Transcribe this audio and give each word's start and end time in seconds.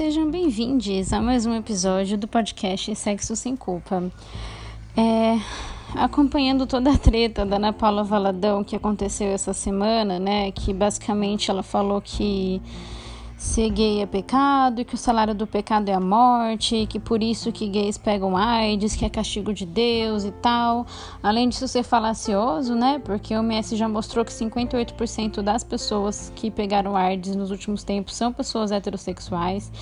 Sejam 0.00 0.30
bem-vindos 0.30 1.12
a 1.12 1.20
mais 1.20 1.44
um 1.44 1.54
episódio 1.54 2.16
do 2.16 2.26
podcast 2.26 2.96
Sexo 2.96 3.36
Sem 3.36 3.54
Culpa. 3.54 4.10
É, 4.96 5.38
acompanhando 5.94 6.66
toda 6.66 6.90
a 6.90 6.96
treta 6.96 7.44
da 7.44 7.56
Ana 7.56 7.70
Paula 7.70 8.02
Valadão 8.02 8.64
que 8.64 8.74
aconteceu 8.74 9.28
essa 9.28 9.52
semana, 9.52 10.18
né? 10.18 10.52
Que 10.52 10.72
basicamente 10.72 11.50
ela 11.50 11.62
falou 11.62 12.00
que 12.00 12.62
ser 13.40 13.70
gay 13.70 14.02
é 14.02 14.06
pecado, 14.06 14.84
que 14.84 14.94
o 14.94 14.98
salário 14.98 15.34
do 15.34 15.46
pecado 15.46 15.88
é 15.88 15.94
a 15.94 15.98
morte, 15.98 16.86
que 16.86 17.00
por 17.00 17.22
isso 17.22 17.50
que 17.50 17.66
gays 17.66 17.96
pegam 17.96 18.36
AIDS, 18.36 18.94
que 18.94 19.02
é 19.02 19.08
castigo 19.08 19.54
de 19.54 19.64
Deus 19.64 20.24
e 20.24 20.30
tal. 20.30 20.86
Além 21.22 21.48
disso 21.48 21.66
ser 21.66 21.82
falacioso, 21.82 22.74
né? 22.74 23.00
Porque 23.02 23.34
o 23.34 23.38
MS 23.38 23.76
já 23.76 23.88
mostrou 23.88 24.26
que 24.26 24.30
58% 24.30 25.40
das 25.40 25.64
pessoas 25.64 26.30
que 26.36 26.50
pegaram 26.50 26.94
AIDS 26.94 27.34
nos 27.34 27.50
últimos 27.50 27.82
tempos 27.82 28.14
são 28.14 28.30
pessoas 28.30 28.70
heterossexuais. 28.70 29.72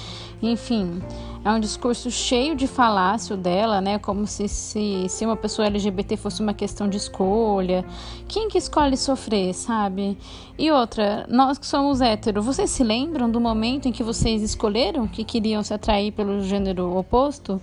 Enfim, 0.40 1.02
é 1.44 1.50
um 1.50 1.58
discurso 1.58 2.12
cheio 2.12 2.54
de 2.54 2.68
falácio 2.68 3.36
dela, 3.36 3.80
né? 3.80 3.98
Como 3.98 4.24
se, 4.24 4.46
se, 4.46 5.08
se 5.08 5.26
uma 5.26 5.36
pessoa 5.36 5.66
LGBT 5.66 6.16
fosse 6.16 6.40
uma 6.40 6.54
questão 6.54 6.88
de 6.88 6.96
escolha. 6.96 7.84
Quem 8.28 8.48
que 8.48 8.56
escolhe 8.56 8.96
sofrer, 8.96 9.52
sabe? 9.52 10.16
E 10.58 10.72
outra, 10.72 11.24
nós 11.28 11.56
que 11.56 11.64
somos 11.64 12.00
héteros, 12.00 12.44
vocês 12.44 12.68
se 12.70 12.82
lembram 12.82 13.30
do 13.30 13.40
momento 13.40 13.86
em 13.86 13.92
que 13.92 14.02
vocês 14.02 14.42
escolheram 14.42 15.06
que 15.06 15.22
queriam 15.22 15.62
se 15.62 15.72
atrair 15.72 16.10
pelo 16.10 16.40
gênero 16.42 16.96
oposto. 16.96 17.62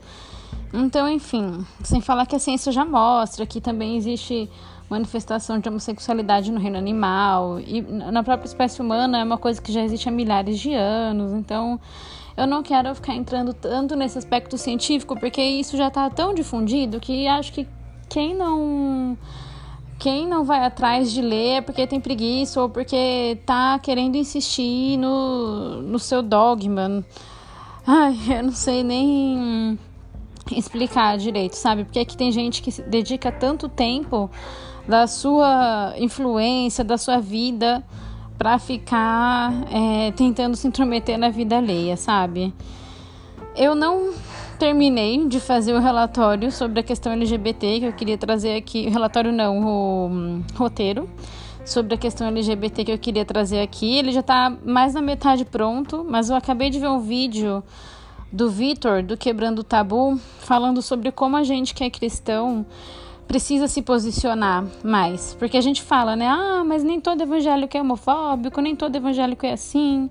Então, 0.74 1.10
enfim, 1.10 1.66
sem 1.84 2.00
falar 2.00 2.26
que 2.26 2.38
a 2.38 2.40
ciência 2.40 2.72
já 2.72 2.86
mostra 2.86 3.46
que 3.46 3.60
também 3.60 3.98
existe 3.98 4.50
manifestação 4.90 5.60
de 5.60 5.68
homossexualidade 5.68 6.50
no 6.52 6.60
reino 6.60 6.78
animal 6.78 7.60
e 7.60 7.82
na 7.82 8.24
própria 8.24 8.48
espécie 8.48 8.82
humana 8.82 9.20
é 9.20 9.24
uma 9.26 9.38
coisa 9.38 9.62
que 9.62 9.74
já 9.74 9.84
existe 9.84 10.08
há 10.08 10.12
milhares 10.12 10.58
de 10.58 10.74
anos. 10.74 11.34
Então, 11.34 11.78
eu 12.38 12.48
não 12.48 12.64
quero 12.64 12.96
ficar 12.96 13.14
entrando 13.14 13.54
tanto 13.54 13.98
nesse 13.98 14.18
aspecto 14.18 14.58
científico 14.58 15.20
porque 15.20 15.42
isso 15.42 15.76
já 15.76 15.90
está 15.90 16.10
tão 16.10 16.34
difundido 16.34 17.02
que 17.02 17.28
acho 17.28 17.52
que 17.52 17.68
quem 18.08 18.34
não 18.34 19.18
quem 19.98 20.28
não 20.28 20.44
vai 20.44 20.66
atrás 20.66 21.12
de 21.12 21.22
ler 21.22 21.58
é 21.58 21.62
porque 21.62 21.88
tem 21.88 22.00
preguiça 22.00 22.62
ou 22.62 22.70
porque 22.70 23.38
tá 23.46 23.80
querendo 23.80 24.16
insistir 24.16 24.98
no, 24.98 25.82
no 25.82 26.00
seu 26.00 26.22
dogma. 26.22 27.04
Ai, 27.88 28.16
eu 28.30 28.44
não 28.44 28.52
sei 28.52 28.84
nem 28.84 29.80
explicar 30.52 31.18
direito, 31.18 31.54
sabe? 31.54 31.84
Porque 31.84 32.00
aqui 32.00 32.16
tem 32.18 32.32
gente 32.32 32.62
que 32.62 32.82
dedica 32.84 33.32
tanto 33.32 33.70
tempo 33.70 34.30
da 34.88 35.08
sua 35.08 35.94
influência, 35.98 36.84
da 36.84 36.98
sua 36.98 37.20
vida, 37.20 37.84
para 38.38 38.60
ficar 38.60 39.52
é, 39.72 40.12
tentando 40.12 40.56
se 40.56 40.68
intrometer 40.68 41.18
na 41.18 41.30
vida 41.30 41.58
alheia, 41.58 41.98
sabe? 41.98 42.54
Eu 43.56 43.74
não 43.74 44.14
terminei 44.56 45.28
de 45.28 45.40
fazer 45.40 45.74
o 45.74 45.80
relatório 45.80 46.52
sobre 46.52 46.80
a 46.80 46.84
questão 46.84 47.14
LGBT 47.14 47.80
que 47.80 47.86
eu 47.86 47.94
queria 47.94 48.18
trazer 48.18 48.56
aqui. 48.56 48.90
Relatório 48.90 49.32
não, 49.32 49.60
o 49.60 50.08
um, 50.08 50.44
roteiro 50.56 51.10
sobre 51.66 51.96
a 51.96 51.98
questão 51.98 52.28
LGBT 52.28 52.86
que 52.86 52.92
eu 52.92 52.98
queria 52.98 53.26
trazer 53.26 53.62
aqui. 53.62 53.98
Ele 53.98 54.12
já 54.12 54.20
está 54.22 54.56
mais 54.64 54.94
na 54.94 55.02
metade 55.02 55.46
pronto, 55.46 56.06
mas 56.08 56.30
eu 56.30 56.36
acabei 56.36 56.70
de 56.70 56.80
ver 56.80 56.88
um 56.88 57.00
vídeo 57.00 57.64
do 58.32 58.50
Vitor, 58.50 59.02
do 59.02 59.18
Quebrando 59.18 59.60
o 59.60 59.64
Tabu, 59.64 60.20
falando 60.40 60.82
sobre 60.82 61.12
como 61.12 61.38
a 61.38 61.44
gente 61.44 61.74
que 61.74 61.84
é 61.84 61.90
cristão 61.90 62.66
precisa 63.28 63.68
se 63.68 63.82
posicionar 63.82 64.66
mais. 64.84 65.36
Porque 65.40 65.58
a 65.58 65.62
gente 65.62 65.82
fala, 65.82 66.16
né? 66.16 66.28
Ah, 66.28 66.64
mas 66.66 66.84
nem 66.84 67.00
todo 67.00 67.22
evangélico 67.22 67.76
é 67.76 67.82
homofóbico, 67.82 68.62
nem 68.62 68.76
todo 68.76 68.96
evangélico 68.96 69.46
é 69.46 69.54
assim. 69.54 70.10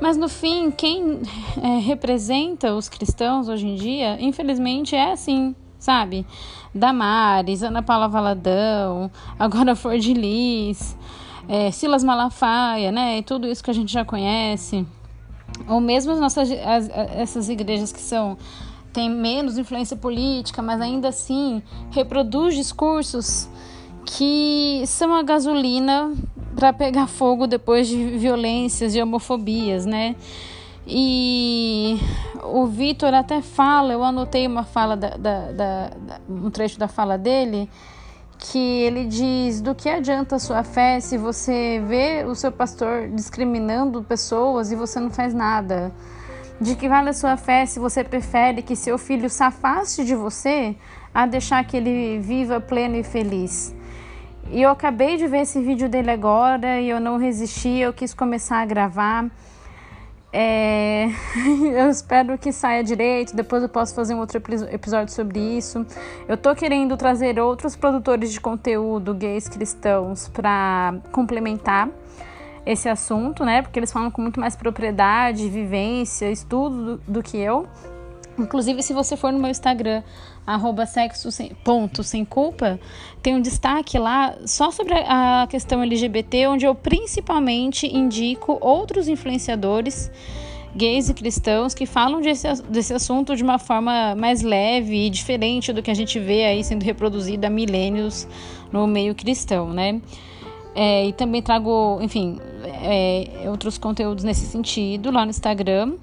Mas 0.00 0.16
no 0.16 0.28
fim, 0.28 0.70
quem 0.70 1.20
é, 1.62 1.78
representa 1.78 2.74
os 2.74 2.88
cristãos 2.88 3.48
hoje 3.48 3.66
em 3.66 3.74
dia, 3.74 4.16
infelizmente, 4.20 4.96
é 4.96 5.12
assim, 5.12 5.54
sabe? 5.78 6.26
Damares, 6.74 7.62
Ana 7.62 7.82
Paula 7.82 8.08
Valadão, 8.08 9.10
agora 9.38 9.76
Flor 9.76 9.94
Lis, 9.94 10.96
é, 11.48 11.70
Silas 11.70 12.02
Malafaia, 12.02 12.90
né? 12.90 13.18
E 13.18 13.22
tudo 13.22 13.46
isso 13.46 13.62
que 13.62 13.70
a 13.70 13.74
gente 13.74 13.92
já 13.92 14.04
conhece. 14.04 14.86
Ou 15.68 15.80
mesmo 15.80 16.12
as 16.12 16.20
nossas, 16.20 16.50
as, 16.50 16.88
essas 16.88 17.48
igrejas 17.48 17.92
que 17.92 18.00
são 18.00 18.38
têm 18.92 19.10
menos 19.10 19.58
influência 19.58 19.96
política, 19.96 20.62
mas 20.62 20.80
ainda 20.80 21.08
assim 21.08 21.62
reproduz 21.90 22.54
discursos 22.54 23.48
que 24.04 24.82
são 24.86 25.14
a 25.14 25.22
gasolina 25.22 26.12
para 26.54 26.72
pegar 26.72 27.06
fogo 27.08 27.46
depois 27.46 27.88
de 27.88 27.96
violências 28.18 28.94
e 28.94 29.02
homofobias, 29.02 29.86
né? 29.86 30.16
E 30.86 32.00
o 32.42 32.66
Vitor 32.66 33.14
até 33.14 33.40
fala, 33.40 33.92
eu 33.92 34.02
anotei 34.02 34.46
uma 34.46 34.64
fala 34.64 34.96
da, 34.96 35.10
da, 35.10 35.50
da, 35.50 35.90
um 36.28 36.50
trecho 36.50 36.78
da 36.78 36.88
fala 36.88 37.16
dele, 37.16 37.70
que 38.38 38.58
ele 38.58 39.04
diz: 39.04 39.60
do 39.60 39.74
que 39.74 39.88
adianta 39.88 40.36
a 40.36 40.38
sua 40.38 40.64
fé 40.64 40.98
se 40.98 41.16
você 41.16 41.82
vê 41.86 42.24
o 42.24 42.34
seu 42.34 42.50
pastor 42.50 43.08
discriminando 43.08 44.02
pessoas 44.02 44.72
e 44.72 44.76
você 44.76 44.98
não 44.98 45.10
faz 45.10 45.34
nada? 45.34 45.92
De 46.60 46.74
que 46.74 46.88
vale 46.88 47.10
a 47.10 47.14
sua 47.14 47.36
fé 47.36 47.64
se 47.64 47.78
você 47.78 48.02
prefere 48.02 48.62
que 48.62 48.76
seu 48.76 48.98
filho 48.98 49.30
se 49.30 49.42
afaste 49.42 50.04
de 50.04 50.14
você 50.14 50.76
a 51.14 51.24
deixar 51.24 51.64
que 51.64 51.76
ele 51.76 52.18
viva 52.18 52.60
pleno 52.60 52.96
e 52.96 53.02
feliz? 53.02 53.74
E 54.52 54.62
eu 54.62 54.70
acabei 54.70 55.16
de 55.16 55.28
ver 55.28 55.42
esse 55.42 55.60
vídeo 55.60 55.88
dele 55.88 56.10
agora 56.10 56.80
e 56.80 56.90
eu 56.90 56.98
não 56.98 57.18
resisti, 57.18 57.78
eu 57.78 57.92
quis 57.92 58.12
começar 58.12 58.58
a 58.58 58.66
gravar. 58.66 59.30
É... 60.32 61.06
eu 61.74 61.88
espero 61.88 62.36
que 62.36 62.50
saia 62.50 62.82
direito, 62.82 63.34
depois 63.34 63.62
eu 63.62 63.68
posso 63.68 63.94
fazer 63.94 64.12
um 64.14 64.18
outro 64.18 64.42
episódio 64.72 65.14
sobre 65.14 65.38
isso. 65.38 65.86
Eu 66.28 66.36
tô 66.36 66.52
querendo 66.54 66.96
trazer 66.96 67.38
outros 67.38 67.76
produtores 67.76 68.32
de 68.32 68.40
conteúdo 68.40 69.14
gays 69.14 69.48
cristãos 69.48 70.26
para 70.26 70.94
complementar 71.12 71.88
esse 72.66 72.88
assunto, 72.88 73.44
né? 73.44 73.62
Porque 73.62 73.78
eles 73.78 73.92
falam 73.92 74.10
com 74.10 74.20
muito 74.20 74.40
mais 74.40 74.56
propriedade, 74.56 75.48
vivência, 75.48 76.28
estudo 76.28 76.96
do, 76.96 77.02
do 77.06 77.22
que 77.22 77.36
eu. 77.36 77.68
Inclusive, 78.36 78.82
se 78.82 78.92
você 78.92 79.16
for 79.16 79.32
no 79.32 79.38
meu 79.38 79.50
Instagram, 79.50 80.02
arroba 80.46 80.86
sexo 80.86 81.30
sem, 81.30 81.54
ponto, 81.64 82.02
sem 82.02 82.24
culpa, 82.24 82.80
tem 83.22 83.34
um 83.34 83.40
destaque 83.40 83.98
lá 83.98 84.34
só 84.46 84.70
sobre 84.70 84.94
a 84.94 85.46
questão 85.48 85.82
LGBT, 85.82 86.48
onde 86.48 86.64
eu 86.64 86.74
principalmente 86.74 87.86
indico 87.86 88.58
outros 88.60 89.08
influenciadores 89.08 90.10
gays 90.74 91.08
e 91.08 91.14
cristãos 91.14 91.74
que 91.74 91.84
falam 91.84 92.20
desse, 92.20 92.46
desse 92.68 92.94
assunto 92.94 93.34
de 93.34 93.42
uma 93.42 93.58
forma 93.58 94.14
mais 94.14 94.42
leve 94.42 95.06
e 95.06 95.10
diferente 95.10 95.72
do 95.72 95.82
que 95.82 95.90
a 95.90 95.94
gente 95.94 96.18
vê 96.18 96.44
aí 96.44 96.62
sendo 96.62 96.84
reproduzido 96.84 97.46
há 97.46 97.50
milênios 97.50 98.26
no 98.72 98.86
meio 98.86 99.14
cristão, 99.14 99.72
né? 99.72 100.00
É, 100.74 101.06
e 101.06 101.12
também 101.12 101.42
trago, 101.42 101.98
enfim, 102.00 102.38
é, 102.82 103.48
outros 103.48 103.76
conteúdos 103.76 104.22
nesse 104.22 104.46
sentido 104.46 105.10
lá 105.10 105.24
no 105.24 105.30
Instagram. 105.30 105.94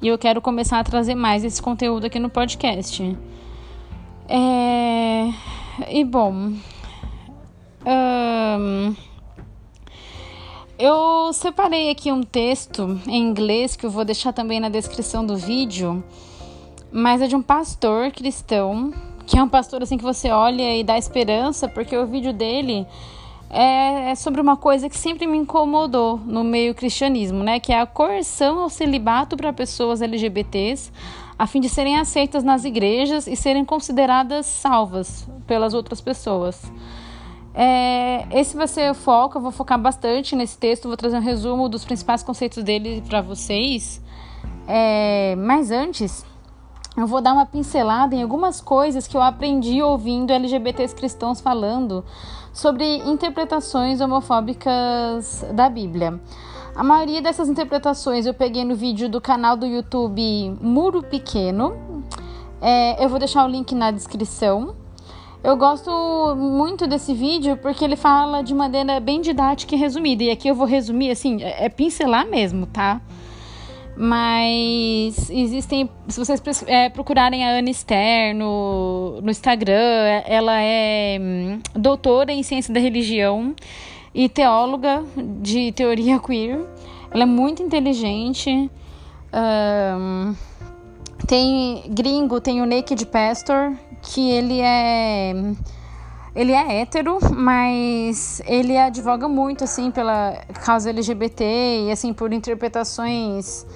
E 0.00 0.08
eu 0.08 0.16
quero 0.16 0.40
começar 0.40 0.78
a 0.78 0.84
trazer 0.84 1.14
mais 1.14 1.42
esse 1.42 1.60
conteúdo 1.60 2.06
aqui 2.06 2.18
no 2.18 2.30
podcast. 2.30 3.16
É... 4.28 5.30
E 5.88 6.04
bom. 6.04 6.52
Eu 10.78 11.32
separei 11.32 11.88
aqui 11.88 12.12
um 12.12 12.22
texto 12.22 13.00
em 13.06 13.22
inglês 13.22 13.74
que 13.76 13.86
eu 13.86 13.90
vou 13.90 14.04
deixar 14.04 14.32
também 14.32 14.60
na 14.60 14.68
descrição 14.68 15.24
do 15.24 15.34
vídeo, 15.34 16.04
mas 16.92 17.22
é 17.22 17.26
de 17.26 17.34
um 17.34 17.40
pastor 17.40 18.10
cristão, 18.10 18.92
que 19.26 19.38
é 19.38 19.42
um 19.42 19.48
pastor 19.48 19.82
assim 19.82 19.96
que 19.96 20.04
você 20.04 20.30
olha 20.30 20.76
e 20.76 20.84
dá 20.84 20.98
esperança, 20.98 21.66
porque 21.66 21.96
o 21.96 22.06
vídeo 22.06 22.32
dele 22.32 22.86
é, 23.48 24.10
é, 24.10 24.14
sobre 24.14 24.38
uma 24.38 24.56
coisa 24.56 24.88
que 24.88 24.98
sempre 24.98 25.26
me 25.26 25.38
incomodou 25.38 26.18
no 26.18 26.44
meio 26.44 26.74
cristianismo, 26.74 27.42
né? 27.42 27.58
Que 27.58 27.72
é 27.72 27.80
a 27.80 27.86
coerção 27.86 28.60
ao 28.60 28.68
celibato 28.68 29.34
para 29.34 29.52
pessoas 29.54 30.02
LGBTs, 30.02 30.92
a 31.38 31.46
fim 31.46 31.60
de 31.60 31.68
serem 31.68 31.98
aceitas 31.98 32.42
nas 32.42 32.64
igrejas 32.64 33.26
e 33.26 33.36
serem 33.36 33.64
consideradas 33.64 34.46
salvas 34.46 35.28
pelas 35.46 35.74
outras 35.74 36.00
pessoas. 36.00 36.70
É, 37.54 38.26
esse 38.38 38.56
vai 38.56 38.68
ser 38.68 38.90
o 38.90 38.94
foco, 38.94 39.38
eu 39.38 39.42
vou 39.42 39.50
focar 39.50 39.78
bastante 39.78 40.36
nesse 40.36 40.58
texto, 40.58 40.88
vou 40.88 40.96
trazer 40.96 41.16
um 41.16 41.22
resumo 41.22 41.68
dos 41.68 41.84
principais 41.84 42.22
conceitos 42.22 42.62
dele 42.62 43.02
para 43.08 43.22
vocês. 43.22 44.02
É, 44.68 45.34
mas 45.36 45.70
antes, 45.70 46.24
eu 46.96 47.06
vou 47.06 47.20
dar 47.20 47.32
uma 47.32 47.46
pincelada 47.46 48.14
em 48.14 48.22
algumas 48.22 48.60
coisas 48.60 49.06
que 49.06 49.16
eu 49.16 49.22
aprendi 49.22 49.82
ouvindo 49.82 50.32
LGBTs 50.32 50.94
cristãos 50.94 51.40
falando 51.40 52.04
sobre 52.52 52.96
interpretações 53.08 54.00
homofóbicas 54.00 55.44
da 55.52 55.68
Bíblia. 55.68 56.18
A 56.76 56.84
maioria 56.84 57.22
dessas 57.22 57.48
interpretações 57.48 58.26
eu 58.26 58.34
peguei 58.34 58.62
no 58.62 58.76
vídeo 58.76 59.08
do 59.08 59.18
canal 59.18 59.56
do 59.56 59.64
YouTube 59.64 60.54
Muro 60.60 61.02
Pequeno. 61.02 61.74
É, 62.60 63.02
eu 63.02 63.08
vou 63.08 63.18
deixar 63.18 63.46
o 63.46 63.48
link 63.48 63.74
na 63.74 63.90
descrição. 63.90 64.76
Eu 65.42 65.56
gosto 65.56 65.90
muito 66.36 66.86
desse 66.86 67.14
vídeo 67.14 67.56
porque 67.56 67.82
ele 67.82 67.96
fala 67.96 68.42
de 68.42 68.52
maneira 68.52 69.00
bem 69.00 69.22
didática 69.22 69.74
e 69.74 69.78
resumida. 69.78 70.24
E 70.24 70.30
aqui 70.30 70.48
eu 70.48 70.54
vou 70.54 70.66
resumir, 70.66 71.10
assim, 71.10 71.42
é, 71.42 71.64
é 71.64 71.68
pincelar 71.70 72.28
mesmo, 72.28 72.66
tá? 72.66 73.00
Mas 73.96 75.30
existem, 75.30 75.88
se 76.08 76.18
vocês 76.18 76.42
é, 76.66 76.90
procurarem 76.90 77.42
a 77.42 77.52
Ana 77.52 77.70
Esther 77.70 78.36
no, 78.36 79.18
no 79.22 79.30
Instagram, 79.30 80.20
ela 80.26 80.60
é 80.60 81.18
hum, 81.18 81.58
doutora 81.74 82.30
em 82.30 82.42
ciência 82.42 82.74
da 82.74 82.80
religião 82.80 83.54
e 84.16 84.30
teóloga 84.30 85.04
de 85.42 85.72
teoria 85.72 86.18
queer. 86.18 86.58
Ela 87.10 87.24
é 87.24 87.26
muito 87.26 87.62
inteligente. 87.62 88.70
Um, 89.30 90.34
tem 91.26 91.84
gringo, 91.90 92.40
tem 92.40 92.62
o 92.62 92.66
Naked 92.66 93.04
Pastor, 93.06 93.74
que 94.00 94.30
ele 94.30 94.58
é 94.62 95.34
ele 96.34 96.52
é 96.52 96.80
hétero, 96.80 97.18
mas 97.34 98.40
ele 98.46 98.76
advoga 98.78 99.28
muito 99.28 99.64
assim 99.64 99.90
pela 99.90 100.32
causa 100.64 100.90
LGBT 100.90 101.86
e 101.86 101.90
assim 101.90 102.14
por 102.14 102.32
interpretações 102.32 103.66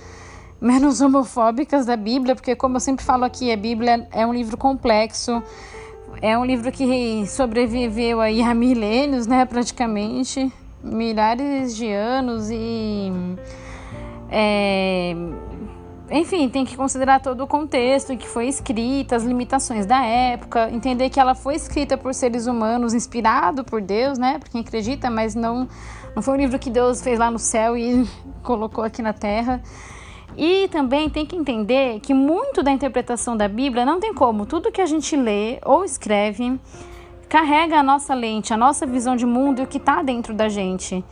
menos 0.59 1.03
homofóbicas 1.03 1.85
da 1.85 1.97
Bíblia, 1.97 2.35
porque 2.35 2.57
como 2.57 2.77
eu 2.77 2.81
sempre 2.81 3.05
falo 3.05 3.25
aqui, 3.25 3.53
a 3.53 3.57
Bíblia 3.57 4.09
é 4.11 4.27
um 4.27 4.33
livro 4.33 4.57
complexo, 4.57 5.43
é 6.23 6.37
um 6.39 6.45
livro 6.45 6.71
que 6.71 7.27
sobreviveu 7.27 8.21
aí 8.21 8.43
a 8.43 8.55
milênios, 8.55 9.27
né, 9.27 9.45
praticamente, 9.45 10.53
milhares 10.83 11.77
de 11.77 11.91
anos 11.91 12.51
e 12.51 13.13
é, 14.31 15.15
enfim, 16.11 16.49
tem 16.49 16.65
que 16.65 16.77
considerar 16.77 17.21
todo 17.21 17.45
o 17.45 17.47
contexto 17.47 18.13
em 18.13 18.17
que 18.17 18.27
foi 18.27 18.49
escrita, 18.49 19.15
as 19.15 19.23
limitações 19.23 19.87
da 19.87 20.05
época, 20.05 20.69
entender 20.71 21.09
que 21.09 21.21
ela 21.21 21.37
foi 21.37 21.55
escrita 21.55 21.97
por 21.97 22.13
seres 22.13 22.47
humanos, 22.47 22.93
inspirado 22.93 23.63
por 23.63 23.81
Deus, 23.81 24.19
né? 24.19 24.39
Por 24.41 24.49
quem 24.49 24.61
acredita, 24.61 25.09
mas 25.09 25.37
não, 25.37 25.69
não 26.15 26.23
foi 26.23 26.35
um 26.35 26.37
livro 26.37 26.59
que 26.59 26.69
Deus 26.69 27.01
fez 27.01 27.19
lá 27.19 27.31
no 27.31 27.39
céu 27.39 27.77
e 27.77 28.09
colocou 28.43 28.83
aqui 28.83 29.01
na 29.03 29.13
terra. 29.13 29.63
E 30.37 30.69
também 30.69 31.11
tem 31.11 31.27
que 31.27 31.37
entender 31.37 32.01
que 32.01 32.15
muito 32.15 32.63
da 32.63 32.71
interpretação 32.71 33.37
da 33.37 33.49
Bíblia 33.49 33.85
não 33.85 34.01
tem 34.01 34.15
como. 34.15 34.47
Tudo 34.47 34.73
que 34.73 34.81
a 34.81 34.87
gente 34.87 35.17
lê 35.17 35.59
ou 35.65 35.85
escreve 35.85 36.59
carrega 37.29 37.79
a 37.79 37.83
nossa 37.83 38.15
lente, 38.15 38.53
a 38.53 38.57
nossa 38.57 38.87
visão 38.87 39.15
de 39.15 39.27
mundo 39.27 39.61
e 39.61 39.65
o 39.65 39.67
que 39.67 39.79
está 39.79 40.03
dentro 40.03 40.35
da 40.35 40.49
gente. 40.49 41.05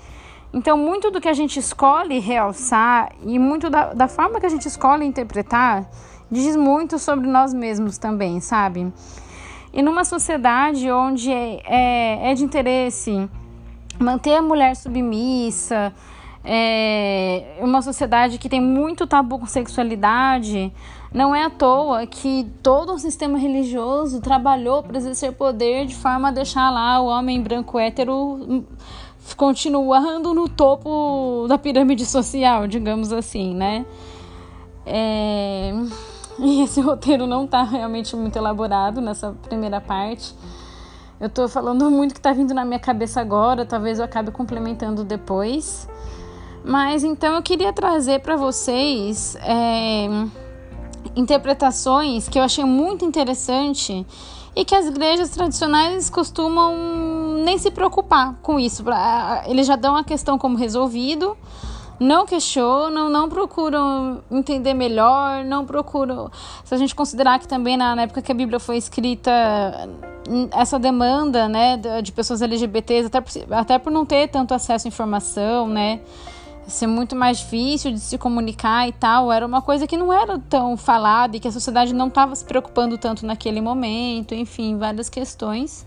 Então, 0.52 0.78
muito 0.78 1.10
do 1.10 1.20
que 1.20 1.28
a 1.28 1.32
gente 1.32 1.58
escolhe 1.58 2.18
realçar 2.18 3.12
e 3.22 3.38
muito 3.38 3.68
da, 3.68 3.92
da 3.92 4.08
forma 4.08 4.40
que 4.40 4.46
a 4.46 4.48
gente 4.48 4.66
escolhe 4.66 5.04
interpretar 5.04 5.88
diz 6.30 6.56
muito 6.56 6.98
sobre 6.98 7.26
nós 7.26 7.54
mesmos 7.54 7.98
também, 7.98 8.40
sabe? 8.40 8.92
E 9.72 9.82
numa 9.82 10.04
sociedade 10.04 10.90
onde 10.90 11.30
é, 11.30 11.62
é, 11.64 12.30
é 12.30 12.34
de 12.34 12.44
interesse 12.44 13.28
manter 13.98 14.36
a 14.36 14.42
mulher 14.42 14.76
submissa, 14.76 15.92
é 16.50 17.58
uma 17.60 17.82
sociedade 17.82 18.38
que 18.38 18.48
tem 18.48 18.58
muito 18.58 19.06
tabu 19.06 19.38
com 19.38 19.44
sexualidade, 19.44 20.72
não 21.12 21.34
é 21.34 21.44
à 21.44 21.50
toa 21.50 22.06
que 22.06 22.50
todo 22.62 22.94
o 22.94 22.98
sistema 22.98 23.36
religioso 23.36 24.22
trabalhou 24.22 24.82
para 24.82 24.96
exercer 24.96 25.32
poder 25.32 25.84
de 25.84 25.94
forma 25.94 26.28
a 26.28 26.30
deixar 26.30 26.70
lá 26.70 27.00
o 27.02 27.06
homem 27.06 27.42
branco 27.42 27.78
hétero 27.78 28.64
continuando 29.36 30.32
no 30.32 30.48
topo 30.48 31.44
da 31.48 31.58
pirâmide 31.58 32.06
social, 32.06 32.66
digamos 32.66 33.12
assim, 33.12 33.54
né? 33.54 33.84
É... 34.86 35.74
E 36.38 36.62
esse 36.62 36.80
roteiro 36.82 37.26
não 37.26 37.44
está 37.44 37.62
realmente 37.62 38.16
muito 38.16 38.36
elaborado 38.36 39.02
nessa 39.02 39.32
primeira 39.32 39.82
parte. 39.82 40.34
Eu 41.20 41.26
estou 41.26 41.46
falando 41.46 41.90
muito 41.90 42.14
que 42.14 42.20
está 42.20 42.32
vindo 42.32 42.54
na 42.54 42.64
minha 42.64 42.78
cabeça 42.78 43.20
agora, 43.20 43.66
talvez 43.66 43.98
eu 43.98 44.04
acabe 44.06 44.30
complementando 44.30 45.04
depois. 45.04 45.86
Mas 46.64 47.04
então 47.04 47.34
eu 47.34 47.42
queria 47.42 47.72
trazer 47.72 48.20
para 48.20 48.36
vocês 48.36 49.36
é, 49.42 50.08
interpretações 51.16 52.28
que 52.28 52.38
eu 52.38 52.42
achei 52.42 52.64
muito 52.64 53.04
interessante 53.04 54.06
e 54.54 54.64
que 54.64 54.74
as 54.74 54.86
igrejas 54.86 55.30
tradicionais 55.30 56.10
costumam 56.10 56.74
nem 57.44 57.58
se 57.58 57.70
preocupar 57.70 58.34
com 58.42 58.58
isso. 58.58 58.84
Eles 59.46 59.66
já 59.66 59.76
dão 59.76 59.96
a 59.96 60.02
questão 60.02 60.36
como 60.36 60.56
resolvido, 60.56 61.36
não 62.00 62.26
questionam, 62.26 63.08
não 63.08 63.28
procuram 63.28 64.22
entender 64.30 64.74
melhor, 64.74 65.44
não 65.44 65.64
procuram. 65.64 66.30
Se 66.64 66.74
a 66.74 66.78
gente 66.78 66.94
considerar 66.94 67.38
que 67.38 67.46
também 67.46 67.76
na, 67.76 68.02
época 68.02 68.20
que 68.20 68.32
a 68.32 68.34
Bíblia 68.34 68.58
foi 68.58 68.76
escrita, 68.76 69.30
essa 70.52 70.78
demanda 70.78 71.48
né, 71.48 71.76
de 72.02 72.12
pessoas 72.12 72.42
LGBTs, 72.42 73.06
até 73.06 73.20
por, 73.20 73.54
até 73.54 73.78
por 73.78 73.92
não 73.92 74.04
ter 74.04 74.28
tanto 74.28 74.54
acesso 74.54 74.86
à 74.86 74.88
informação, 74.88 75.68
né? 75.68 76.00
Ser 76.68 76.86
muito 76.86 77.16
mais 77.16 77.38
difícil 77.38 77.92
de 77.92 77.98
se 77.98 78.18
comunicar 78.18 78.86
e 78.86 78.92
tal, 78.92 79.32
era 79.32 79.46
uma 79.46 79.62
coisa 79.62 79.86
que 79.86 79.96
não 79.96 80.12
era 80.12 80.38
tão 80.38 80.76
falada 80.76 81.36
e 81.36 81.40
que 81.40 81.48
a 81.48 81.52
sociedade 81.52 81.94
não 81.94 82.08
estava 82.08 82.36
se 82.36 82.44
preocupando 82.44 82.98
tanto 82.98 83.24
naquele 83.24 83.60
momento, 83.60 84.34
enfim, 84.34 84.76
várias 84.76 85.08
questões. 85.08 85.86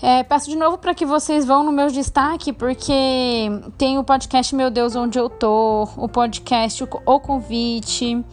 É, 0.00 0.22
peço 0.22 0.48
de 0.48 0.56
novo 0.56 0.78
para 0.78 0.94
que 0.94 1.04
vocês 1.04 1.44
vão 1.44 1.64
no 1.64 1.72
meu 1.72 1.88
destaque, 1.88 2.52
porque 2.52 3.50
tem 3.76 3.98
o 3.98 4.04
podcast 4.04 4.54
Meu 4.54 4.70
Deus 4.70 4.94
Onde 4.94 5.18
Eu 5.18 5.28
Tô, 5.28 5.88
o 5.96 6.08
podcast 6.08 6.84
O 6.84 7.20
Convite. 7.20 8.24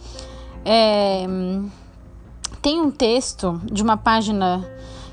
É, 0.64 1.26
tem 2.62 2.80
um 2.80 2.90
texto 2.90 3.60
de 3.64 3.82
uma 3.82 3.96
página 3.96 4.64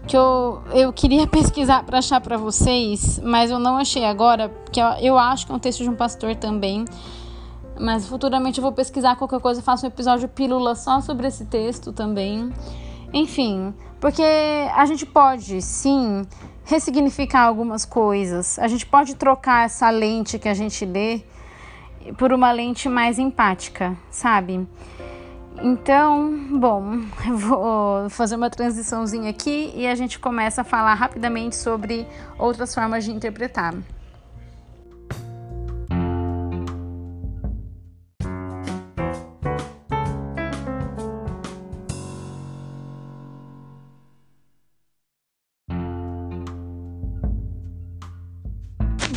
que 0.08 0.18
eu, 0.18 0.62
eu 0.74 0.94
queria 0.94 1.26
pesquisar 1.28 1.84
para 1.84 2.00
achar 2.00 2.22
para 2.22 2.38
vocês, 2.38 3.20
mas 3.24 3.52
eu 3.52 3.60
não 3.60 3.78
achei 3.78 4.06
agora, 4.06 4.50
porque 4.50 4.80
eu, 4.80 4.88
eu 5.02 5.18
acho 5.18 5.46
que 5.46 5.52
é 5.52 5.56
um 5.56 5.60
texto 5.60 5.84
de 5.84 5.90
um 5.90 5.96
pastor 5.96 6.36
também. 6.36 6.86
Mas 7.80 8.08
futuramente 8.08 8.60
eu 8.60 8.62
vou 8.62 8.72
pesquisar 8.72 9.16
qualquer 9.16 9.40
coisa 9.40 9.62
faço 9.62 9.86
um 9.86 9.90
episódio 9.90 10.30
pílula 10.30 10.76
só 10.76 11.02
sobre 11.02 11.28
esse 11.28 11.46
texto 11.46 11.92
também. 11.92 12.54
Enfim, 13.12 13.74
porque 14.00 14.24
a 14.76 14.86
gente 14.86 15.06
pode 15.06 15.62
sim 15.62 16.24
ressignificar 16.66 17.42
algumas 17.42 17.86
coisas. 17.86 18.60
A 18.60 18.68
gente 18.68 18.86
pode 18.86 19.16
trocar 19.16 19.66
essa 19.66 19.90
lente 19.90 20.40
que 20.40 20.48
a 20.48 20.54
gente 20.54 20.86
lê 20.86 21.22
por 22.18 22.34
uma 22.34 22.52
lente 22.52 22.90
mais 22.90 23.18
empática, 23.18 23.98
sabe? 24.10 24.68
Então, 25.62 26.60
bom, 26.60 27.02
eu 27.28 27.38
vou 27.38 28.10
fazer 28.10 28.36
uma 28.36 28.50
transiçãozinha 28.50 29.30
aqui 29.30 29.72
e 29.76 29.88
a 29.88 29.96
gente 29.96 30.20
começa 30.20 30.62
a 30.62 30.64
falar 30.64 30.94
rapidamente 30.94 31.56
sobre 31.56 32.08
outras 32.38 32.74
formas 32.74 33.04
de 33.04 33.12
interpretar. 33.12 33.74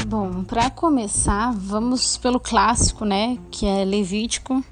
Bom, 0.06 0.44
para 0.44 0.70
começar, 0.70 1.52
vamos 1.52 2.16
pelo 2.16 2.38
clássico, 2.38 3.04
né, 3.04 3.36
que 3.50 3.66
é 3.66 3.84
Levítico 3.84 4.64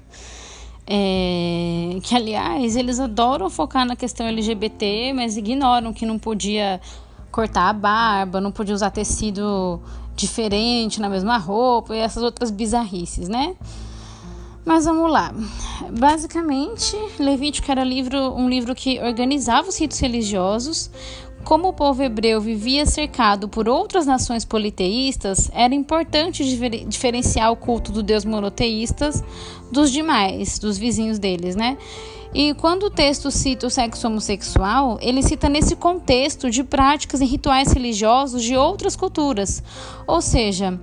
é, 0.87 1.97
que, 2.03 2.15
aliás, 2.15 2.75
eles 2.75 2.99
adoram 2.99 3.49
focar 3.49 3.85
na 3.85 3.95
questão 3.95 4.27
LGBT, 4.27 5.13
mas 5.13 5.35
ignoram 5.35 5.91
que 5.91 6.05
não 6.05 6.19
podia 6.19 6.79
cortar 7.31 7.69
a 7.69 7.73
barba, 7.73 8.39
não 8.39 8.51
podia 8.51 8.75
usar 8.75 8.91
tecido 8.91 9.79
diferente 10.15 11.01
na 11.01 11.09
mesma 11.09 11.37
roupa 11.37 11.95
e 11.95 11.99
essas 11.99 12.23
outras 12.23 12.51
bizarrices, 12.51 13.27
né? 13.27 13.55
Mas 14.63 14.85
vamos 14.85 15.11
lá. 15.11 15.33
Basicamente, 15.91 16.97
Levítico 17.19 17.71
era 17.71 17.83
livro, 17.83 18.33
um 18.35 18.49
livro 18.49 18.73
que 18.73 18.99
organizava 18.99 19.69
os 19.69 19.79
ritos 19.79 19.99
religiosos, 19.99 20.89
como 21.45 21.69
o 21.69 21.73
povo 21.73 22.01
hebreu 22.01 22.41
vivia 22.41 22.85
cercado 22.85 23.47
por 23.47 23.69
outras 23.69 24.05
nações 24.05 24.43
politeístas, 24.43 25.49
era 25.53 25.73
importante 25.73 26.43
diferenciar 26.87 27.51
o 27.51 27.55
culto 27.55 27.91
do 27.91 28.01
Deus 28.01 28.25
monoteísta 28.25 29.11
dos 29.71 29.91
demais, 29.91 30.57
dos 30.57 30.77
vizinhos 30.77 31.19
deles, 31.19 31.55
né? 31.55 31.77
E 32.33 32.53
quando 32.55 32.87
o 32.87 32.89
texto 32.89 33.31
cita 33.31 33.67
o 33.67 33.69
sexo 33.69 34.07
homossexual, 34.07 34.97
ele 35.01 35.21
cita 35.21 35.47
nesse 35.47 35.75
contexto 35.75 36.49
de 36.49 36.63
práticas 36.63 37.21
e 37.21 37.25
rituais 37.25 37.71
religiosos 37.71 38.43
de 38.43 38.57
outras 38.57 38.95
culturas. 38.95 39.63
Ou 40.05 40.21
seja, 40.21 40.77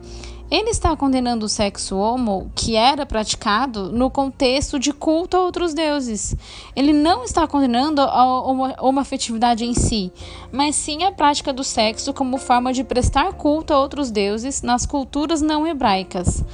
ele 0.52 0.68
está 0.68 0.94
condenando 0.94 1.46
o 1.46 1.48
sexo 1.48 1.96
homo 1.96 2.52
que 2.54 2.76
era 2.76 3.06
praticado 3.06 3.90
no 3.90 4.10
contexto 4.10 4.78
de 4.78 4.92
culto 4.92 5.34
a 5.34 5.40
outros 5.40 5.72
deuses. 5.72 6.36
Ele 6.76 6.92
não 6.92 7.24
está 7.24 7.46
condenando 7.46 8.02
a 8.02 8.82
homoafetividade 8.82 9.64
em 9.64 9.72
si, 9.72 10.12
mas 10.52 10.76
sim 10.76 11.04
a 11.04 11.10
prática 11.10 11.54
do 11.54 11.64
sexo 11.64 12.12
como 12.12 12.36
forma 12.36 12.70
de 12.70 12.84
prestar 12.84 13.32
culto 13.32 13.72
a 13.72 13.78
outros 13.78 14.10
deuses 14.10 14.60
nas 14.60 14.84
culturas 14.84 15.40
não 15.40 15.66
hebraicas. 15.66 16.44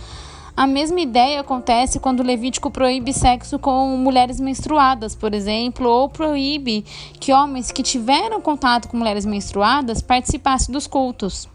A 0.57 0.65
mesma 0.65 1.01
ideia 1.01 1.41
acontece 1.41 1.99
quando 1.99 2.21
o 2.21 2.25
Levítico 2.25 2.71
proíbe 2.71 3.13
sexo 3.13 3.59
com 3.59 3.97
mulheres 3.97 4.39
menstruadas, 4.39 5.17
por 5.17 5.35
exemplo, 5.35 5.89
ou 5.89 6.09
proíbe 6.09 6.85
que 7.19 7.33
homens 7.33 7.73
que 7.73 7.83
tiveram 7.83 8.41
contato 8.41 8.87
com 8.87 8.97
mulheres 8.97 9.27
menstruadas 9.27 10.01
participassem 10.01 10.73
dos 10.73 10.87
cultos. 10.87 11.49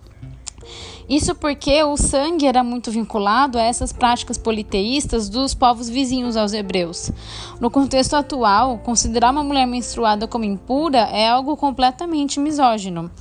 Isso 1.07 1.36
porque 1.36 1.83
o 1.83 1.98
sangue 1.98 2.45
era 2.45 2.63
muito 2.63 2.89
vinculado 2.89 3.57
a 3.57 3.62
essas 3.62 3.91
práticas 3.91 4.38
politeístas 4.38 5.27
dos 5.29 5.53
povos 5.53 5.89
vizinhos 5.89 6.38
aos 6.38 6.53
hebreus. 6.53 7.12
No 7.60 7.69
contexto 7.69 8.15
atual, 8.15 8.77
considerar 8.79 9.31
uma 9.31 9.43
mulher 9.43 9.65
menstruada 9.65 10.27
como 10.27 10.45
impura 10.45 11.00
é 11.12 11.27
algo 11.27 11.57
completamente 11.57 12.39
misógino. 12.39 13.12